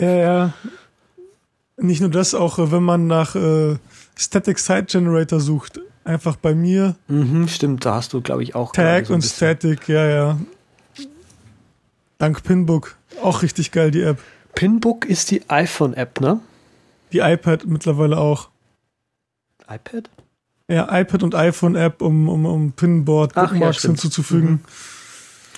Ja, 0.00 0.14
ja. 0.14 0.54
Nicht 1.76 2.00
nur 2.00 2.10
das, 2.10 2.34
auch 2.34 2.58
äh, 2.58 2.72
wenn 2.72 2.82
man 2.82 3.06
nach 3.06 3.34
äh, 3.34 3.76
Static 4.16 4.58
Site 4.58 4.84
Generator 4.84 5.40
sucht. 5.40 5.80
Einfach 6.04 6.36
bei 6.36 6.54
mir. 6.54 6.96
Mhm, 7.08 7.48
stimmt, 7.48 7.84
da 7.84 7.96
hast 7.96 8.12
du, 8.12 8.20
glaube 8.20 8.42
ich, 8.42 8.54
auch. 8.54 8.72
Tag 8.72 9.06
so 9.06 9.14
und 9.14 9.22
Static, 9.22 9.88
ja, 9.88 10.06
ja. 10.06 10.40
Dank 12.18 12.42
Pinbook. 12.42 12.96
Auch 13.22 13.42
richtig 13.42 13.72
geil, 13.72 13.90
die 13.90 14.02
App. 14.02 14.18
Pinbook 14.56 15.04
ist 15.04 15.30
die 15.30 15.48
iPhone-App, 15.48 16.20
ne? 16.20 16.40
Die 17.12 17.18
iPad 17.18 17.66
mittlerweile 17.66 18.18
auch. 18.18 18.48
iPad? 19.68 20.10
Ja, 20.68 20.98
iPad 20.98 21.22
und 21.22 21.34
iPhone-App, 21.34 22.02
um, 22.02 22.28
um, 22.28 22.46
um 22.46 22.72
Pinboard 22.72 23.32
Ach 23.36 23.42
ja, 23.42 23.48
Bookmarks 23.48 23.78
stimmt. 23.78 23.98
Mhm. 23.98 24.00
hinzuzufügen. 24.00 24.60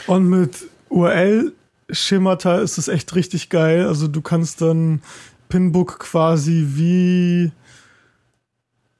Und 0.08 0.28
mit 0.28 0.68
URL-Schemata 0.90 2.58
ist 2.58 2.76
das 2.76 2.88
echt 2.88 3.14
richtig 3.14 3.48
geil. 3.50 3.86
Also 3.86 4.08
du 4.08 4.20
kannst 4.20 4.60
dann 4.60 5.00
Pinbook 5.48 6.00
quasi 6.00 6.66
wie 6.70 7.52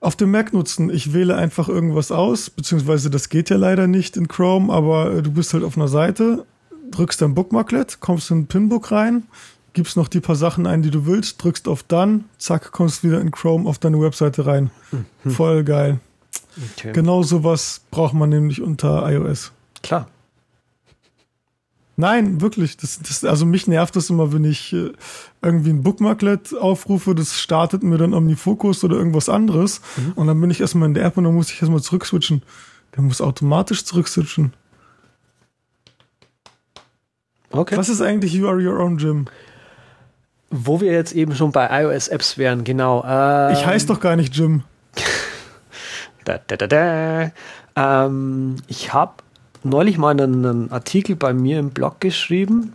auf 0.00 0.14
dem 0.14 0.30
Mac 0.30 0.52
nutzen. 0.52 0.90
Ich 0.90 1.12
wähle 1.12 1.34
einfach 1.34 1.68
irgendwas 1.68 2.12
aus, 2.12 2.50
beziehungsweise 2.50 3.10
das 3.10 3.28
geht 3.28 3.50
ja 3.50 3.56
leider 3.56 3.88
nicht 3.88 4.16
in 4.16 4.28
Chrome, 4.28 4.72
aber 4.72 5.22
du 5.22 5.32
bist 5.32 5.54
halt 5.54 5.64
auf 5.64 5.76
einer 5.76 5.88
Seite, 5.88 6.46
drückst 6.92 7.20
dein 7.20 7.34
Bookmarklet, 7.34 7.98
kommst 7.98 8.30
in 8.30 8.46
Pinbook 8.46 8.92
rein, 8.92 9.24
gibst 9.78 9.96
noch 9.96 10.08
die 10.08 10.18
paar 10.18 10.34
Sachen 10.34 10.66
ein, 10.66 10.82
die 10.82 10.90
du 10.90 11.06
willst, 11.06 11.40
drückst 11.40 11.68
auf 11.68 11.84
Done, 11.84 12.24
zack, 12.36 12.72
kommst 12.72 13.04
wieder 13.04 13.20
in 13.20 13.30
Chrome 13.30 13.68
auf 13.68 13.78
deine 13.78 14.00
Webseite 14.00 14.44
rein. 14.44 14.72
Voll 15.24 15.62
geil. 15.62 16.00
Okay. 16.72 16.92
Genau 16.92 17.22
sowas 17.22 17.82
braucht 17.92 18.12
man 18.12 18.28
nämlich 18.28 18.60
unter 18.60 19.08
iOS. 19.08 19.52
Klar. 19.84 20.08
Nein, 21.94 22.40
wirklich. 22.40 22.76
Das, 22.76 22.98
das, 22.98 23.22
also 23.24 23.46
mich 23.46 23.68
nervt 23.68 23.94
das 23.94 24.10
immer, 24.10 24.32
wenn 24.32 24.42
ich 24.42 24.72
äh, 24.72 24.90
irgendwie 25.42 25.70
ein 25.70 25.84
Bookmarklet 25.84 26.56
aufrufe, 26.56 27.14
das 27.14 27.38
startet 27.38 27.84
mir 27.84 27.98
dann 27.98 28.14
OmniFocus 28.14 28.82
oder 28.82 28.96
irgendwas 28.96 29.28
anderes 29.28 29.80
und 30.16 30.26
dann 30.26 30.40
bin 30.40 30.50
ich 30.50 30.60
erstmal 30.60 30.88
in 30.88 30.94
der 30.94 31.04
App 31.04 31.16
und 31.16 31.22
dann 31.22 31.34
muss 31.34 31.52
ich 31.52 31.62
erstmal 31.62 31.82
zurückswitchen. 31.82 32.42
Der 32.96 33.02
muss 33.04 33.20
automatisch 33.20 33.84
zurückswitchen. 33.84 34.54
Okay. 37.50 37.76
Was 37.76 37.88
ist 37.88 38.00
eigentlich 38.00 38.32
You 38.32 38.48
Are 38.48 38.60
Your 38.60 38.80
Own 38.80 38.96
Gym? 38.96 39.26
Wo 40.50 40.80
wir 40.80 40.92
jetzt 40.92 41.12
eben 41.12 41.34
schon 41.34 41.52
bei 41.52 41.82
iOS-Apps 41.82 42.38
wären, 42.38 42.64
genau. 42.64 43.04
Ähm, 43.06 43.52
Ich 43.52 43.66
heiße 43.66 43.86
doch 43.86 44.00
gar 44.00 44.16
nicht 44.16 44.34
Jim. 44.34 44.64
Da, 46.24 46.38
da, 46.46 46.56
da, 46.58 46.66
da. 46.66 47.30
Ähm, 47.74 48.56
ich 48.66 48.92
habe 48.92 49.14
neulich 49.62 49.96
mal 49.96 50.10
einen, 50.10 50.44
einen 50.44 50.70
Artikel 50.70 51.16
bei 51.16 51.32
mir 51.32 51.58
im 51.58 51.70
Blog 51.70 52.00
geschrieben. 52.00 52.74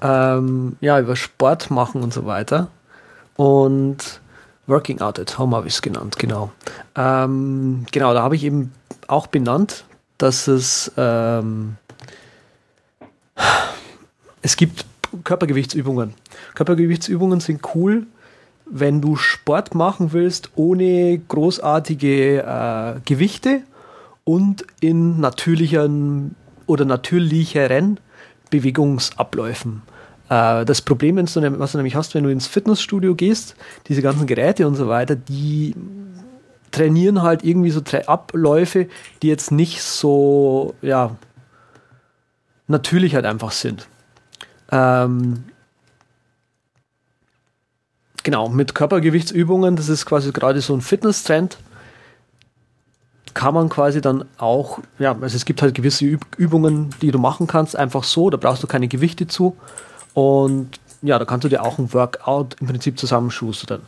Ähm, 0.00 0.76
ja, 0.80 0.98
über 1.00 1.16
Sport 1.16 1.70
machen 1.70 2.02
und 2.02 2.14
so 2.14 2.24
weiter. 2.24 2.68
Und 3.36 4.20
Working 4.66 5.00
Out 5.00 5.18
at 5.18 5.38
Home 5.38 5.54
habe 5.56 5.66
ich 5.68 5.74
es 5.74 5.82
genannt, 5.82 6.18
genau. 6.18 6.50
Ähm, 6.94 7.86
genau, 7.92 8.14
da 8.14 8.22
habe 8.22 8.36
ich 8.36 8.44
eben 8.44 8.72
auch 9.06 9.26
benannt, 9.26 9.84
dass 10.18 10.48
es 10.48 10.90
ähm, 10.96 11.76
es 14.46 14.56
gibt 14.56 14.84
Körpergewichtsübungen. 15.24 16.14
Körpergewichtsübungen 16.54 17.40
sind 17.40 17.62
cool, 17.74 18.06
wenn 18.64 19.00
du 19.00 19.16
Sport 19.16 19.74
machen 19.74 20.12
willst 20.12 20.50
ohne 20.54 21.18
großartige 21.18 22.44
äh, 22.44 23.00
Gewichte 23.04 23.62
und 24.22 24.64
in 24.78 25.18
natürlichen 25.18 26.36
oder 26.66 26.84
natürlicheren 26.84 27.98
Bewegungsabläufen. 28.50 29.82
Äh, 30.28 30.64
das 30.64 30.80
Problem, 30.80 31.16
was 31.16 31.32
du 31.72 31.78
nämlich 31.78 31.96
hast, 31.96 32.14
wenn 32.14 32.22
du 32.22 32.30
ins 32.30 32.46
Fitnessstudio 32.46 33.16
gehst, 33.16 33.56
diese 33.88 34.00
ganzen 34.00 34.28
Geräte 34.28 34.64
und 34.68 34.76
so 34.76 34.86
weiter, 34.86 35.16
die 35.16 35.74
trainieren 36.70 37.22
halt 37.22 37.42
irgendwie 37.42 37.70
so 37.70 37.82
Abläufe, 38.06 38.86
die 39.22 39.28
jetzt 39.28 39.50
nicht 39.50 39.82
so, 39.82 40.74
ja, 40.82 41.16
natürlich 42.68 43.16
halt 43.16 43.26
einfach 43.26 43.50
sind. 43.50 43.88
Ähm, 44.70 45.44
genau, 48.22 48.48
mit 48.48 48.74
Körpergewichtsübungen, 48.74 49.76
das 49.76 49.88
ist 49.88 50.06
quasi 50.06 50.32
gerade 50.32 50.60
so 50.60 50.74
ein 50.74 50.80
Fitness-Trend, 50.80 51.58
kann 53.34 53.54
man 53.54 53.68
quasi 53.68 54.00
dann 54.00 54.24
auch, 54.38 54.80
ja, 54.98 55.12
also 55.12 55.36
es 55.36 55.44
gibt 55.44 55.60
halt 55.60 55.74
gewisse 55.74 56.06
Üb 56.06 56.24
Übungen, 56.38 56.94
die 57.02 57.10
du 57.10 57.18
machen 57.18 57.46
kannst, 57.46 57.76
einfach 57.76 58.02
so, 58.02 58.30
da 58.30 58.38
brauchst 58.38 58.62
du 58.62 58.66
keine 58.66 58.88
Gewichte 58.88 59.26
zu 59.26 59.56
und 60.14 60.80
ja, 61.02 61.18
da 61.18 61.24
kannst 61.26 61.44
du 61.44 61.48
dir 61.48 61.62
auch 61.62 61.78
ein 61.78 61.92
Workout 61.92 62.56
im 62.60 62.66
Prinzip 62.66 62.98
zusammenschustern. 62.98 63.82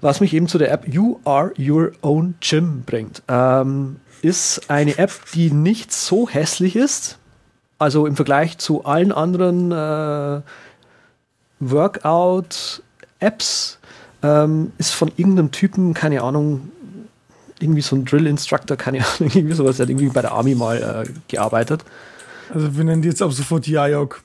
Was 0.00 0.20
mich 0.20 0.32
eben 0.32 0.46
zu 0.46 0.58
der 0.58 0.70
App 0.70 0.86
You 0.86 1.18
Are 1.24 1.52
Your 1.58 1.90
Own 2.02 2.34
Gym 2.40 2.84
bringt, 2.86 3.22
ähm, 3.28 3.96
ist 4.22 4.70
eine 4.70 4.96
App, 4.98 5.12
die 5.34 5.50
nicht 5.50 5.92
so 5.92 6.28
hässlich 6.28 6.76
ist, 6.76 7.18
also 7.78 8.06
im 8.06 8.16
Vergleich 8.16 8.58
zu 8.58 8.84
allen 8.84 9.12
anderen 9.12 9.72
äh, 9.72 10.40
Workout-Apps, 11.60 13.78
ähm, 14.22 14.72
ist 14.78 14.94
von 14.94 15.12
irgendeinem 15.16 15.52
Typen, 15.52 15.94
keine 15.94 16.22
Ahnung, 16.22 16.70
irgendwie 17.60 17.82
so 17.82 17.96
ein 17.96 18.04
Drill-Instructor, 18.04 18.76
keine 18.76 18.98
Ahnung, 18.98 19.30
irgendwie 19.34 19.54
sowas, 19.54 19.76
der 19.76 19.86
hat 19.86 19.90
irgendwie 19.90 20.08
bei 20.08 20.22
der 20.22 20.32
Army 20.32 20.54
mal 20.54 21.04
äh, 21.06 21.10
gearbeitet. 21.28 21.84
Also 22.52 22.76
wir 22.76 22.84
nennen 22.84 23.02
die 23.02 23.08
jetzt 23.08 23.22
ab 23.22 23.32
sofort 23.32 23.66
Jajok. 23.66 24.22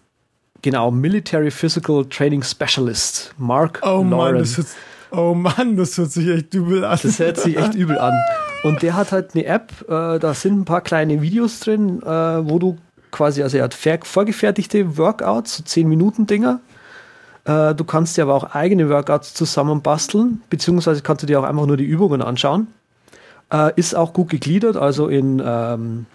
Genau, 0.62 0.92
Military 0.92 1.52
Physical 1.52 2.06
Training 2.06 2.42
Specialist, 2.42 3.34
Mark 3.38 3.82
Oh 3.84 4.02
Mann, 4.02 4.10
Lauren. 4.12 4.40
das 4.40 4.58
hört, 4.58 4.68
oh 5.12 5.34
Mann, 5.34 5.76
das 5.76 5.98
hört 5.98 6.12
sich 6.12 6.28
echt 6.30 6.54
übel 6.54 6.86
an. 6.86 6.98
Das 7.04 7.20
hört 7.20 7.38
sich 7.38 7.58
echt 7.58 7.76
übel 7.76 7.98
an. 7.98 8.14
Und 8.64 8.82
der 8.82 8.96
hat 8.96 9.12
halt 9.12 9.36
eine 9.36 9.46
App, 9.46 9.74
äh, 9.90 10.20
da 10.20 10.34
sind 10.34 10.62
ein 10.62 10.66
paar 10.66 10.80
kleine 10.80 11.22
Videos 11.22 11.60
drin, 11.60 12.02
äh, 12.02 12.06
wo 12.08 12.60
du 12.60 12.78
quasi, 13.14 13.42
also 13.42 13.58
er 13.58 13.64
hat 13.64 13.74
vorgefertigte 13.74 14.98
Workouts, 14.98 15.58
so 15.58 15.64
10 15.64 15.88
Minuten 15.88 16.28
Dinger. 16.28 16.60
Äh, 17.46 17.74
du 17.74 17.86
kannst 17.86 18.18
dir 18.18 18.24
aber 18.24 18.34
auch 18.34 18.56
eigene 18.56 18.90
Workouts 18.90 19.34
zusammenbasteln, 19.34 20.42
beziehungsweise 20.50 21.02
kannst 21.02 21.24
du 21.24 21.28
dir 21.28 21.40
auch 21.40 21.46
einfach 21.46 21.66
nur 21.66 21.78
die 21.78 21.86
Übungen 21.86 22.22
anschauen. 22.22 22.68
Äh, 23.52 23.72
ist 23.78 23.96
auch 23.96 24.12
gut 24.12 24.30
gegliedert, 24.30 24.76
also 24.76 25.08
in 25.08 25.42
ähm, 25.46 26.06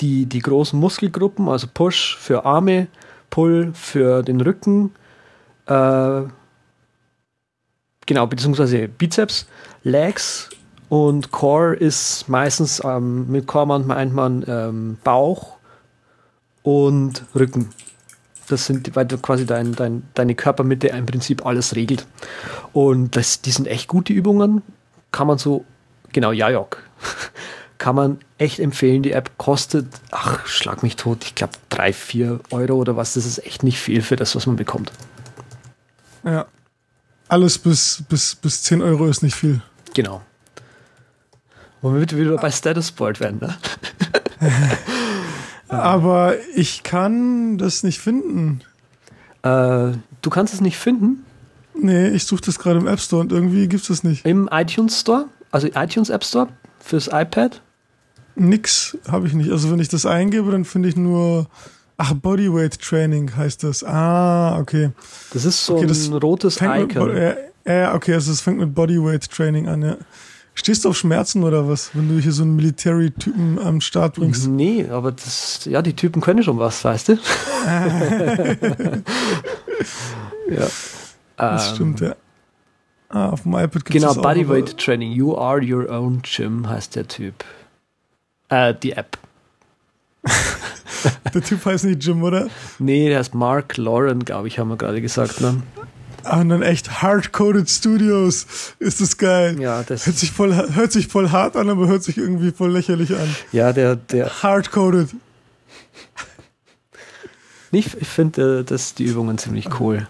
die, 0.00 0.26
die 0.26 0.40
großen 0.40 0.78
Muskelgruppen, 0.78 1.48
also 1.48 1.66
Push 1.72 2.18
für 2.18 2.44
Arme, 2.44 2.88
Pull 3.30 3.72
für 3.74 4.22
den 4.22 4.40
Rücken, 4.40 4.92
äh, 5.66 6.22
genau, 8.06 8.26
beziehungsweise 8.26 8.88
Bizeps, 8.88 9.46
Legs 9.82 10.50
und 10.88 11.32
Core 11.32 11.74
ist 11.74 12.28
meistens, 12.28 12.82
ähm, 12.84 13.30
mit 13.30 13.46
Core 13.46 13.66
meint 13.66 13.86
meint 13.86 14.14
man 14.14 14.44
ähm, 14.46 14.98
Bauch 15.02 15.55
und 16.66 17.24
Rücken. 17.32 17.70
Das 18.48 18.66
sind, 18.66 18.96
weil 18.96 19.06
du 19.06 19.18
quasi 19.18 19.46
dein, 19.46 19.76
dein, 19.76 20.02
deine 20.14 20.34
Körpermitte 20.34 20.88
im 20.88 21.06
Prinzip 21.06 21.46
alles 21.46 21.76
regelt. 21.76 22.06
Und 22.72 23.14
das, 23.14 23.40
die 23.40 23.52
sind 23.52 23.68
echt 23.68 23.86
gute 23.86 24.12
Übungen. 24.12 24.62
Kann 25.12 25.28
man 25.28 25.38
so, 25.38 25.64
genau, 26.12 26.32
Jajok. 26.32 26.82
Kann 27.78 27.94
man 27.94 28.18
echt 28.38 28.58
empfehlen. 28.58 29.04
Die 29.04 29.12
App 29.12 29.38
kostet, 29.38 29.86
ach, 30.10 30.44
schlag 30.46 30.82
mich 30.82 30.96
tot, 30.96 31.24
ich 31.24 31.36
glaube 31.36 31.52
3, 31.68 31.92
4 31.92 32.40
Euro 32.50 32.74
oder 32.74 32.96
was. 32.96 33.14
Das 33.14 33.26
ist 33.26 33.46
echt 33.46 33.62
nicht 33.62 33.78
viel 33.78 34.02
für 34.02 34.16
das, 34.16 34.34
was 34.34 34.46
man 34.46 34.56
bekommt. 34.56 34.90
Ja. 36.24 36.46
Alles 37.28 37.58
bis, 37.58 38.02
bis, 38.08 38.34
bis 38.34 38.62
10 38.64 38.82
Euro 38.82 39.06
ist 39.06 39.22
nicht 39.22 39.36
viel. 39.36 39.62
Genau. 39.94 40.20
Womit 41.80 42.12
wir 42.16 42.24
wieder 42.24 42.36
bei 42.38 42.50
Statusboard 42.50 43.20
werden, 43.20 43.38
ne? 43.40 43.56
Aber 45.68 46.34
ich 46.54 46.82
kann 46.82 47.58
das 47.58 47.82
nicht 47.82 47.98
finden. 48.00 48.60
Äh, 49.42 49.92
du 50.22 50.30
kannst 50.30 50.54
es 50.54 50.60
nicht 50.60 50.76
finden 50.78 51.24
Nee, 51.78 52.08
ich 52.08 52.24
suche 52.24 52.40
das 52.42 52.58
gerade 52.58 52.78
im 52.78 52.86
App 52.86 53.00
Store 53.00 53.20
und 53.22 53.32
irgendwie 53.32 53.68
gibt's 53.68 53.88
das 53.88 54.02
nicht. 54.02 54.24
im 54.24 54.48
iTunes 54.50 55.00
Store, 55.00 55.26
also 55.50 55.68
iTunes 55.74 56.08
App 56.10 56.24
Store 56.24 56.48
fürs 56.80 57.08
iPad. 57.12 57.60
Nix 58.34 58.96
habe 59.10 59.26
ich 59.26 59.34
nicht. 59.34 59.50
Also 59.50 59.70
wenn 59.70 59.80
ich 59.80 59.88
das 59.88 60.06
eingebe, 60.06 60.50
dann 60.52 60.64
finde 60.64 60.88
ich 60.88 60.96
nur. 60.96 61.46
Ach, 61.98 62.12
Bodyweight 62.12 62.78
Training 62.80 63.34
heißt 63.34 63.62
das. 63.64 63.82
Ah, 63.82 64.58
okay. 64.58 64.90
Das 65.32 65.46
ist 65.46 65.64
so 65.64 65.76
Okay, 65.76 65.86
das 65.86 66.06
ein 66.06 66.12
rotes 66.12 66.58
Fängt 66.58 66.88
mit, 66.88 66.96
Icon. 66.96 67.16
ja, 67.16 67.34
ja, 67.66 67.94
okay, 67.94 68.12
also 68.12 68.32
es 68.32 68.42
fängt 68.42 68.58
mit 68.58 68.74
Bodyweight 68.74 69.30
Training 69.30 69.66
an, 69.66 69.82
ja. 69.82 69.96
Stehst 70.58 70.84
du 70.84 70.88
auf 70.88 70.96
Schmerzen 70.96 71.44
oder 71.44 71.68
was, 71.68 71.90
wenn 71.94 72.08
du 72.08 72.18
hier 72.18 72.32
so 72.32 72.42
einen 72.42 72.56
Military-Typen 72.56 73.58
am 73.58 73.82
Start 73.82 74.14
bringst? 74.14 74.48
Nee, 74.48 74.86
aber 74.88 75.12
das, 75.12 75.66
ja, 75.66 75.82
die 75.82 75.92
Typen 75.94 76.22
können 76.22 76.42
schon 76.42 76.58
was, 76.58 76.82
weißt 76.82 77.08
du? 77.10 77.12
ja. 80.50 80.66
Das 81.36 81.68
Ähm, 81.68 81.74
stimmt, 81.74 82.00
ja. 82.00 82.16
Ah, 83.10 83.28
auf 83.28 83.42
dem 83.42 83.52
iPad 83.52 83.72
gibt's 83.84 83.92
Genau, 83.92 84.08
das 84.08 84.18
auch, 84.18 84.22
Bodyweight 84.22 84.78
Training. 84.78 85.12
You 85.12 85.36
are 85.36 85.60
your 85.62 85.90
own 85.90 86.22
gym 86.22 86.66
heißt 86.68 86.96
der 86.96 87.06
Typ. 87.06 87.44
Äh, 88.48 88.74
die 88.82 88.92
App. 88.92 89.18
Der 91.34 91.42
Typ 91.42 91.64
heißt 91.64 91.84
nicht 91.84 92.02
Jim, 92.02 92.22
oder? 92.24 92.48
Nee, 92.80 93.08
der 93.10 93.18
heißt 93.20 93.34
Mark 93.34 93.76
Lauren, 93.76 94.24
glaube 94.24 94.48
ich, 94.48 94.58
haben 94.58 94.68
wir 94.70 94.76
gerade 94.76 95.00
gesagt. 95.02 95.40
Ne? 95.40 95.62
Und 96.32 96.48
dann 96.48 96.62
echt 96.62 97.02
Hardcoded 97.02 97.68
Studios. 97.70 98.46
Ist 98.78 99.00
das 99.00 99.16
geil. 99.18 99.60
Ja, 99.60 99.82
das, 99.82 100.06
Hört 100.06 100.16
sich, 100.16 100.32
voll, 100.32 100.54
hört 100.74 100.92
sich 100.92 101.08
voll 101.08 101.30
hart 101.30 101.56
an, 101.56 101.68
aber 101.70 101.86
hört 101.86 102.02
sich 102.02 102.18
irgendwie 102.18 102.50
voll 102.52 102.72
lächerlich 102.72 103.14
an. 103.14 103.34
ja, 103.52 103.72
der, 103.72 103.96
der, 103.96 104.42
Hardcoded. 104.42 105.10
ich, 107.72 108.00
ich 108.00 108.08
finde 108.08 108.60
äh, 108.60 108.64
das 108.64 108.94
die 108.94 109.04
Übungen 109.04 109.38
ziemlich 109.38 109.80
cool. 109.80 110.06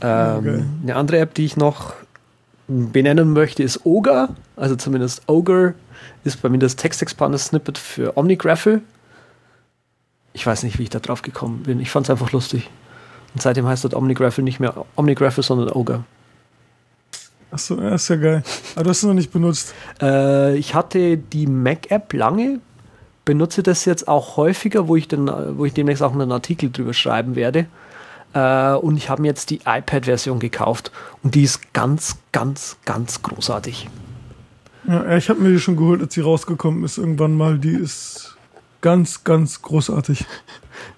Ähm, 0.00 0.36
Okay. 0.38 0.64
Eine 0.82 0.96
andere 0.96 1.18
App, 1.18 1.34
die 1.34 1.44
ich 1.44 1.56
noch 1.56 1.94
benennen 2.66 3.32
möchte, 3.32 3.62
ist 3.62 3.84
Ogre. 3.84 4.30
Also 4.56 4.76
zumindest 4.76 5.22
Ogre 5.28 5.74
ist 6.24 6.40
bei 6.42 6.48
mir 6.48 6.58
das 6.58 6.76
Text-Expander-Snippet 6.76 7.78
für 7.78 8.16
OmniGraffle. 8.16 8.80
Ich 10.32 10.46
weiß 10.46 10.62
nicht, 10.64 10.78
wie 10.78 10.84
ich 10.84 10.90
da 10.90 10.98
drauf 10.98 11.22
gekommen 11.22 11.62
bin. 11.62 11.78
Ich 11.80 11.90
fand 11.90 12.06
es 12.06 12.10
einfach 12.10 12.32
lustig. 12.32 12.68
Und 13.34 13.42
seitdem 13.42 13.66
heißt 13.66 13.84
das 13.84 13.94
OmniGraffle 13.94 14.44
nicht 14.44 14.60
mehr 14.60 14.86
OmniGraffle, 14.96 15.42
sondern 15.42 15.70
Ogre. 15.70 16.04
Achso, 17.50 17.80
ja, 17.80 17.94
ist 17.94 18.08
ja 18.08 18.16
geil. 18.16 18.42
Aber 18.74 18.84
du 18.84 18.90
hast 18.90 18.98
es 18.98 19.04
noch 19.04 19.14
nicht 19.14 19.32
benutzt. 19.32 19.74
Äh, 20.00 20.56
ich 20.56 20.74
hatte 20.74 21.16
die 21.16 21.46
Mac-App 21.46 22.12
lange, 22.12 22.60
benutze 23.24 23.62
das 23.62 23.84
jetzt 23.84 24.08
auch 24.08 24.36
häufiger, 24.36 24.88
wo 24.88 24.96
ich, 24.96 25.12
äh, 25.12 25.58
wo 25.58 25.64
ich 25.64 25.72
demnächst 25.72 26.02
auch 26.02 26.12
einen 26.12 26.32
Artikel 26.32 26.70
drüber 26.70 26.94
schreiben 26.94 27.36
werde. 27.36 27.66
Äh, 28.32 28.72
und 28.74 28.96
ich 28.96 29.08
habe 29.08 29.22
mir 29.22 29.28
jetzt 29.28 29.50
die 29.50 29.60
iPad-Version 29.64 30.40
gekauft 30.40 30.90
und 31.22 31.34
die 31.34 31.44
ist 31.44 31.72
ganz, 31.72 32.16
ganz, 32.32 32.76
ganz 32.84 33.22
großartig. 33.22 33.88
Ja, 34.86 35.16
ich 35.16 35.30
habe 35.30 35.40
mir 35.40 35.50
die 35.50 35.60
schon 35.60 35.76
geholt, 35.76 36.02
als 36.02 36.14
sie 36.14 36.20
rausgekommen 36.20 36.84
ist 36.84 36.98
irgendwann 36.98 37.36
mal. 37.36 37.58
Die 37.58 37.74
ist 37.74 38.36
ganz, 38.80 39.24
ganz 39.24 39.62
großartig. 39.62 40.26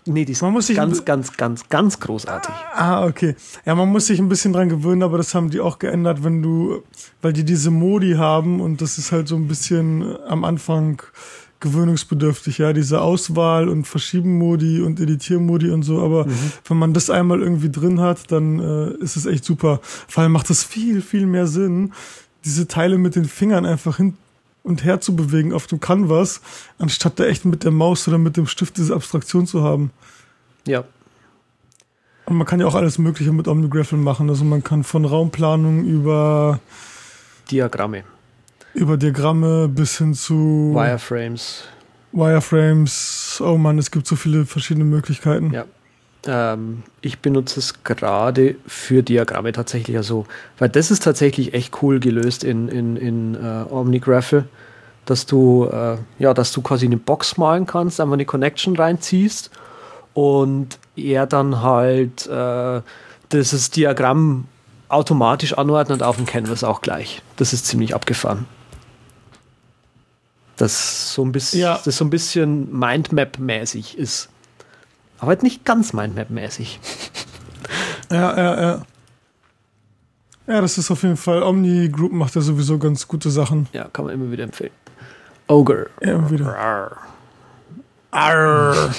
Nee, 0.05 0.25
die 0.25 0.33
ist 0.33 0.43
Man 0.43 0.53
muss 0.53 0.69
sich 0.69 0.77
ganz, 0.77 1.05
ganz, 1.05 1.37
ganz, 1.37 1.69
ganz 1.69 2.01
großartig. 2.01 2.55
Ah, 2.75 3.05
okay. 3.07 3.35
Ja, 3.65 3.75
man 3.75 3.89
muss 3.89 4.07
sich 4.07 4.19
ein 4.19 4.29
bisschen 4.29 4.53
dran 4.53 4.69
gewöhnen, 4.69 5.03
aber 5.03 5.19
das 5.19 5.35
haben 5.35 5.51
die 5.51 5.61
auch 5.61 5.79
geändert, 5.79 6.25
wenn 6.25 6.43
du, 6.43 6.83
weil 7.23 7.33
die 7.33 7.45
diese 7.45 7.71
Modi 7.71 8.15
haben 8.15 8.61
und 8.61 8.81
das 8.81 8.99
ist 8.99 9.13
halt 9.13 9.29
so 9.29 9.37
ein 9.37 9.49
bisschen 9.49 10.17
am 10.27 10.45
Anfang 10.45 11.03
gewöhnungsbedürftig, 11.61 12.59
ja, 12.59 12.73
diese 12.73 13.01
Auswahl 13.01 13.69
und 13.69 13.87
Verschieben-Modi 13.87 14.83
und 14.83 15.01
Editiermodi 15.01 15.71
und 15.71 15.83
so, 15.83 16.03
aber 16.03 16.27
wenn 16.69 16.77
man 16.77 16.93
das 16.93 17.09
einmal 17.09 17.41
irgendwie 17.41 17.71
drin 17.71 18.01
hat, 18.01 18.31
dann 18.31 18.59
äh, 18.59 18.91
ist 19.03 19.17
es 19.17 19.27
echt 19.27 19.45
super. 19.45 19.81
Vor 19.83 20.23
allem 20.23 20.33
macht 20.33 20.51
es 20.51 20.65
viel, 20.65 21.01
viel 21.01 21.27
mehr 21.27 21.47
Sinn, 21.47 21.93
diese 22.45 22.69
Teile 22.69 22.99
mit 22.99 23.17
den 23.17 23.25
Fingern 23.25 23.65
einfach 23.65 23.97
hin 23.97 24.15
und 24.67 24.85
her 24.85 25.01
zu 25.01 25.15
bewegen 25.15 25.53
auf 25.53 25.69
dem 25.69 25.79
Canvas, 25.79 26.41
anstatt 26.79 27.21
da 27.21 27.25
echt 27.25 27.45
mit 27.45 27.63
der 27.63 27.71
Maus 27.71 28.07
oder 28.09 28.19
mit 28.19 28.37
dem 28.37 28.47
Stift 28.49 28.77
diese 28.77 28.95
Abstraktion 28.95 29.47
zu 29.47 29.63
haben. 29.63 29.93
Ja, 30.67 30.83
Und 32.27 32.37
man 32.37 32.47
kann 32.47 32.59
ja 32.59 32.67
auch 32.67 32.75
alles 32.75 32.99
Mögliche 32.99 33.31
mit 33.31 33.47
OmniGraffle 33.47 33.97
machen. 33.97 34.29
Also 34.29 34.45
man 34.45 34.65
kann 34.65 34.83
von 34.83 35.05
Raumplanung 35.05 35.85
über, 35.85 36.59
Diagramme, 37.49 38.03
über 38.75 38.97
Diagramme 38.97 39.69
bis 39.69 39.99
hin 39.99 40.15
zu 40.15 40.73
Wireframes. 40.75 41.63
Wireframes. 42.11 43.41
Oh 43.45 43.57
man, 43.57 43.79
es 43.79 43.93
gibt 43.93 44.09
so 44.09 44.17
viele 44.17 44.47
verschiedene 44.47 44.85
Möglichkeiten. 44.85 45.53
Ja. 45.53 45.65
Ähm, 46.27 46.83
ich 47.01 47.21
benutze 47.21 47.61
es 47.61 47.83
gerade 47.85 48.57
für 48.67 49.03
Diagramme 49.03 49.53
tatsächlich, 49.53 49.97
also, 49.97 50.27
weil 50.59 50.69
das 50.69 50.91
ist 50.91 51.03
tatsächlich 51.03 51.55
echt 51.55 51.83
cool 51.83 52.01
gelöst 52.01 52.45
in, 52.45 52.69
in, 52.69 52.97
in 52.97 53.35
äh, 53.35 53.65
OmniGraffle, 53.71 54.45
dass 55.05 55.27
du, 55.27 55.67
äh, 55.73 55.97
ja, 56.19 56.35
dass 56.35 56.53
du 56.53 56.63
quasi 56.63 56.87
eine 56.87 56.97
Box 56.97 57.37
malen 57.37 57.67
kannst, 57.67 58.01
einfach 58.01 58.15
eine 58.15 58.25
Connection 58.25 58.77
reinziehst 58.77 59.51
und 60.15 60.79
er 60.97 61.27
dann 61.27 61.63
halt 61.63 62.27
äh, 62.27 62.81
dieses 63.33 63.71
Diagramm 63.71 64.47
automatisch 64.89 65.53
anordnet 65.57 66.03
auf 66.03 66.17
dem 66.17 66.27
Canvas 66.27 66.65
auch 66.65 66.81
gleich. 66.81 67.23
Das 67.37 67.53
ist 67.53 67.67
ziemlich 67.67 67.95
abgefahren. 67.95 68.47
Das 70.57 71.13
so 71.13 71.25
ein 71.25 71.33
bisschen, 71.33 71.61
Ja. 71.61 71.81
das 71.85 71.97
so 71.99 72.05
ein 72.05 72.11
bisschen 72.11 72.73
Mindmap-mäßig 72.73 73.97
ist. 73.99 74.29
Aber 75.19 75.29
halt 75.29 75.43
nicht 75.43 75.65
ganz 75.65 75.93
Mindmap-mäßig. 75.93 76.79
Ja, 78.11 78.37
ja, 78.37 78.61
ja. 78.61 78.83
Ja, 80.47 80.61
das 80.61 80.79
ist 80.79 80.91
auf 80.91 81.03
jeden 81.03 81.17
Fall. 81.17 81.43
Omni 81.43 81.89
Group 81.89 82.13
macht 82.13 82.37
ja 82.37 82.41
sowieso 82.41 82.79
ganz 82.79 83.09
gute 83.09 83.31
Sachen. 83.31 83.67
Ja, 83.73 83.89
kann 83.89 84.05
man 84.05 84.15
immer 84.15 84.31
wieder 84.31 84.45
empfehlen. 84.45 84.71
Ogre. 85.49 85.89
Immer 86.01 86.31
wieder. 86.31 86.47
Rar. 86.47 86.97
Arr. 88.13 88.91